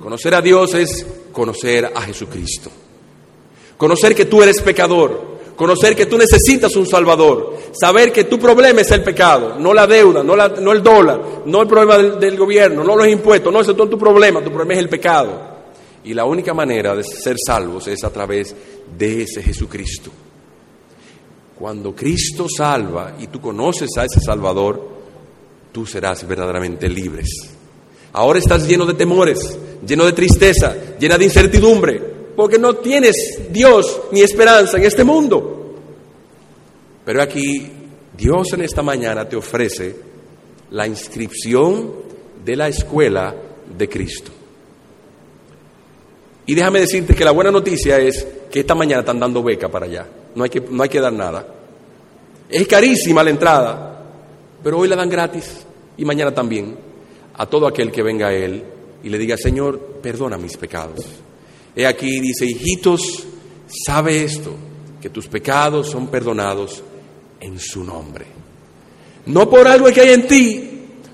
Conocer 0.00 0.34
a 0.34 0.42
Dios 0.42 0.74
es 0.74 1.06
conocer 1.30 1.84
a 1.94 2.02
Jesucristo. 2.02 2.68
Conocer 3.76 4.12
que 4.12 4.24
tú 4.24 4.42
eres 4.42 4.60
pecador. 4.60 5.38
Conocer 5.54 5.94
que 5.94 6.06
tú 6.06 6.18
necesitas 6.18 6.74
un 6.74 6.84
Salvador. 6.84 7.56
Saber 7.80 8.10
que 8.10 8.24
tu 8.24 8.40
problema 8.40 8.80
es 8.80 8.90
el 8.90 9.04
pecado, 9.04 9.54
no 9.60 9.72
la 9.72 9.86
deuda, 9.86 10.24
no, 10.24 10.34
el 10.72 10.82
dólar, 10.82 11.22
no 11.46 11.62
el 11.62 11.68
problema 11.68 11.96
del, 11.96 12.18
del, 12.18 12.36
gobierno, 12.36 12.82
no 12.82 12.96
los 12.96 13.06
impuestos, 13.06 13.52
no 13.52 13.60
ese 13.60 13.70
es 13.70 13.76
todo 13.76 13.88
tu 13.88 13.98
problema. 13.98 14.40
Tu 14.40 14.50
problema 14.50 14.72
es 14.72 14.80
el 14.80 14.88
pecado. 14.88 15.30
Y 16.02 16.12
la 16.12 16.24
única 16.24 16.52
manera 16.52 16.96
de 16.96 17.04
ser 17.04 17.36
salvos 17.38 17.86
es 17.86 18.02
a 18.02 18.10
través 18.10 18.52
de 18.98 19.22
ese 19.22 19.44
Jesucristo. 19.44 20.10
Cuando 21.62 21.94
Cristo 21.94 22.48
salva 22.48 23.14
y 23.20 23.28
tú 23.28 23.40
conoces 23.40 23.90
a 23.96 24.04
ese 24.04 24.18
Salvador, 24.18 24.84
tú 25.70 25.86
serás 25.86 26.26
verdaderamente 26.26 26.88
libres. 26.88 27.28
Ahora 28.14 28.40
estás 28.40 28.66
lleno 28.66 28.84
de 28.84 28.94
temores, 28.94 29.38
lleno 29.86 30.04
de 30.04 30.12
tristeza, 30.12 30.74
llena 30.98 31.16
de 31.16 31.26
incertidumbre, 31.26 32.02
porque 32.34 32.58
no 32.58 32.74
tienes 32.74 33.42
Dios 33.52 34.00
ni 34.10 34.22
esperanza 34.22 34.76
en 34.76 34.86
este 34.86 35.04
mundo. 35.04 35.76
Pero 37.04 37.22
aquí 37.22 37.70
Dios 38.18 38.52
en 38.54 38.62
esta 38.62 38.82
mañana 38.82 39.28
te 39.28 39.36
ofrece 39.36 39.94
la 40.72 40.88
inscripción 40.88 41.92
de 42.44 42.56
la 42.56 42.66
escuela 42.66 43.36
de 43.78 43.88
Cristo. 43.88 44.32
Y 46.44 46.56
déjame 46.56 46.80
decirte 46.80 47.14
que 47.14 47.24
la 47.24 47.30
buena 47.30 47.52
noticia 47.52 47.98
es 47.98 48.26
que 48.50 48.58
esta 48.58 48.74
mañana 48.74 49.02
están 49.02 49.20
dando 49.20 49.44
beca 49.44 49.70
para 49.70 49.86
allá. 49.86 50.08
No 50.34 50.44
hay 50.44 50.50
que, 50.50 50.60
no 50.60 50.82
hay 50.82 50.88
que 50.88 51.00
dar 51.00 51.12
nada. 51.12 51.46
Es 52.48 52.66
carísima 52.66 53.22
la 53.22 53.30
entrada, 53.30 54.04
pero 54.62 54.78
hoy 54.78 54.88
la 54.88 54.96
dan 54.96 55.08
gratis 55.08 55.64
y 55.96 56.04
mañana 56.04 56.32
también 56.32 56.76
a 57.34 57.46
todo 57.46 57.66
aquel 57.66 57.90
que 57.90 58.02
venga 58.02 58.28
a 58.28 58.34
Él 58.34 58.62
y 59.02 59.08
le 59.08 59.18
diga, 59.18 59.36
Señor, 59.36 59.78
perdona 60.02 60.36
mis 60.36 60.56
pecados. 60.56 61.04
He 61.74 61.86
aquí, 61.86 62.20
dice, 62.20 62.44
hijitos, 62.44 63.24
sabe 63.86 64.24
esto, 64.24 64.54
que 65.00 65.10
tus 65.10 65.26
pecados 65.26 65.90
son 65.90 66.08
perdonados 66.08 66.82
en 67.40 67.58
su 67.58 67.82
nombre. 67.82 68.26
No 69.26 69.48
por 69.48 69.66
algo 69.66 69.86
que 69.90 70.00
hay 70.00 70.10
en 70.10 70.26
ti, 70.26 70.70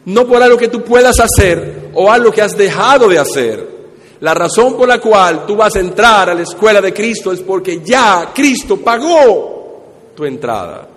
no 0.07 0.27
por 0.27 0.43
algo 0.43 0.57
que 0.57 0.69
tú 0.69 0.83
puedas 0.83 1.21
hacer 1.21 1.91
o 1.95 2.11
algo 2.11 2.31
que 2.31 2.43
has 2.43 2.57
dejado 2.57 3.09
de 3.09 3.19
hacer. 3.19 3.78
La 4.21 4.35
razón 4.35 4.77
por 4.77 4.89
la 4.89 5.01
cual 5.01 5.47
tú 5.47 5.55
vas 5.55 5.77
a 5.77 5.81
entrar 5.81 6.31
a 6.31 6.35
la 6.35 6.43
escuela 6.43 6.81
de 6.81 6.93
Cristo 6.93 7.33
es 7.33 7.41
porque 7.41 7.81
ya 7.85 8.33
Cristo 8.35 8.79
pagó 8.79 10.12
tu 10.14 10.25
entrada. 10.25 10.89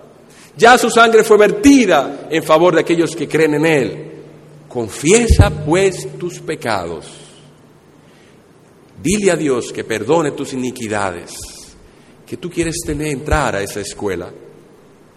Ya 0.56 0.76
su 0.76 0.90
sangre 0.90 1.22
fue 1.22 1.38
vertida 1.38 2.26
en 2.28 2.42
favor 2.42 2.74
de 2.74 2.80
aquellos 2.80 3.14
que 3.14 3.28
creen 3.28 3.54
en 3.54 3.66
Él. 3.66 4.12
Confiesa 4.68 5.50
pues 5.50 6.18
tus 6.18 6.40
pecados. 6.40 7.06
Dile 9.02 9.30
a 9.30 9.36
Dios 9.36 9.72
que 9.72 9.84
perdone 9.84 10.32
tus 10.32 10.52
iniquidades, 10.52 11.34
que 12.26 12.36
tú 12.36 12.50
quieres 12.50 12.76
tener 12.84 13.08
entrar 13.08 13.56
a 13.56 13.62
esa 13.62 13.80
escuela, 13.80 14.30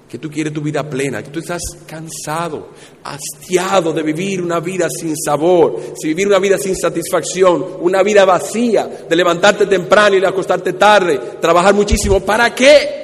que 0.10 0.20
tú 0.20 0.30
quieres 0.30 0.54
tu 0.54 0.62
vida 0.62 0.88
plena, 0.88 1.24
que 1.24 1.32
tú 1.32 1.40
estás 1.40 1.62
cansado, 1.88 2.70
hastiado 3.04 3.92
de 3.92 4.04
vivir 4.04 4.42
una 4.42 4.60
vida 4.60 4.88
sin 4.90 5.16
sabor, 5.18 5.80
de 5.80 6.08
vivir 6.08 6.28
una 6.28 6.40
vida 6.40 6.58
sin 6.58 6.76
satisfacción, 6.76 7.66
una 7.82 8.04
vida 8.04 8.24
vacía, 8.24 9.06
de 9.10 9.16
levantarte 9.16 9.66
temprano 9.66 10.16
y 10.16 10.20
de 10.20 10.28
acostarte 10.28 10.74
tarde, 10.74 11.20
trabajar 11.42 11.74
muchísimo. 11.74 12.20
¿Para 12.20 12.54
qué? 12.54 13.04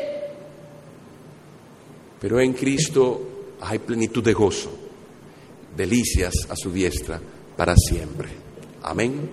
Pero 2.19 2.39
en 2.39 2.53
Cristo 2.53 3.29
hay 3.61 3.79
plenitud 3.79 4.23
de 4.23 4.33
gozo, 4.33 4.71
delicias 5.75 6.47
a 6.49 6.55
su 6.55 6.71
diestra 6.71 7.19
para 7.57 7.75
siempre. 7.75 8.29
Amén. 8.83 9.29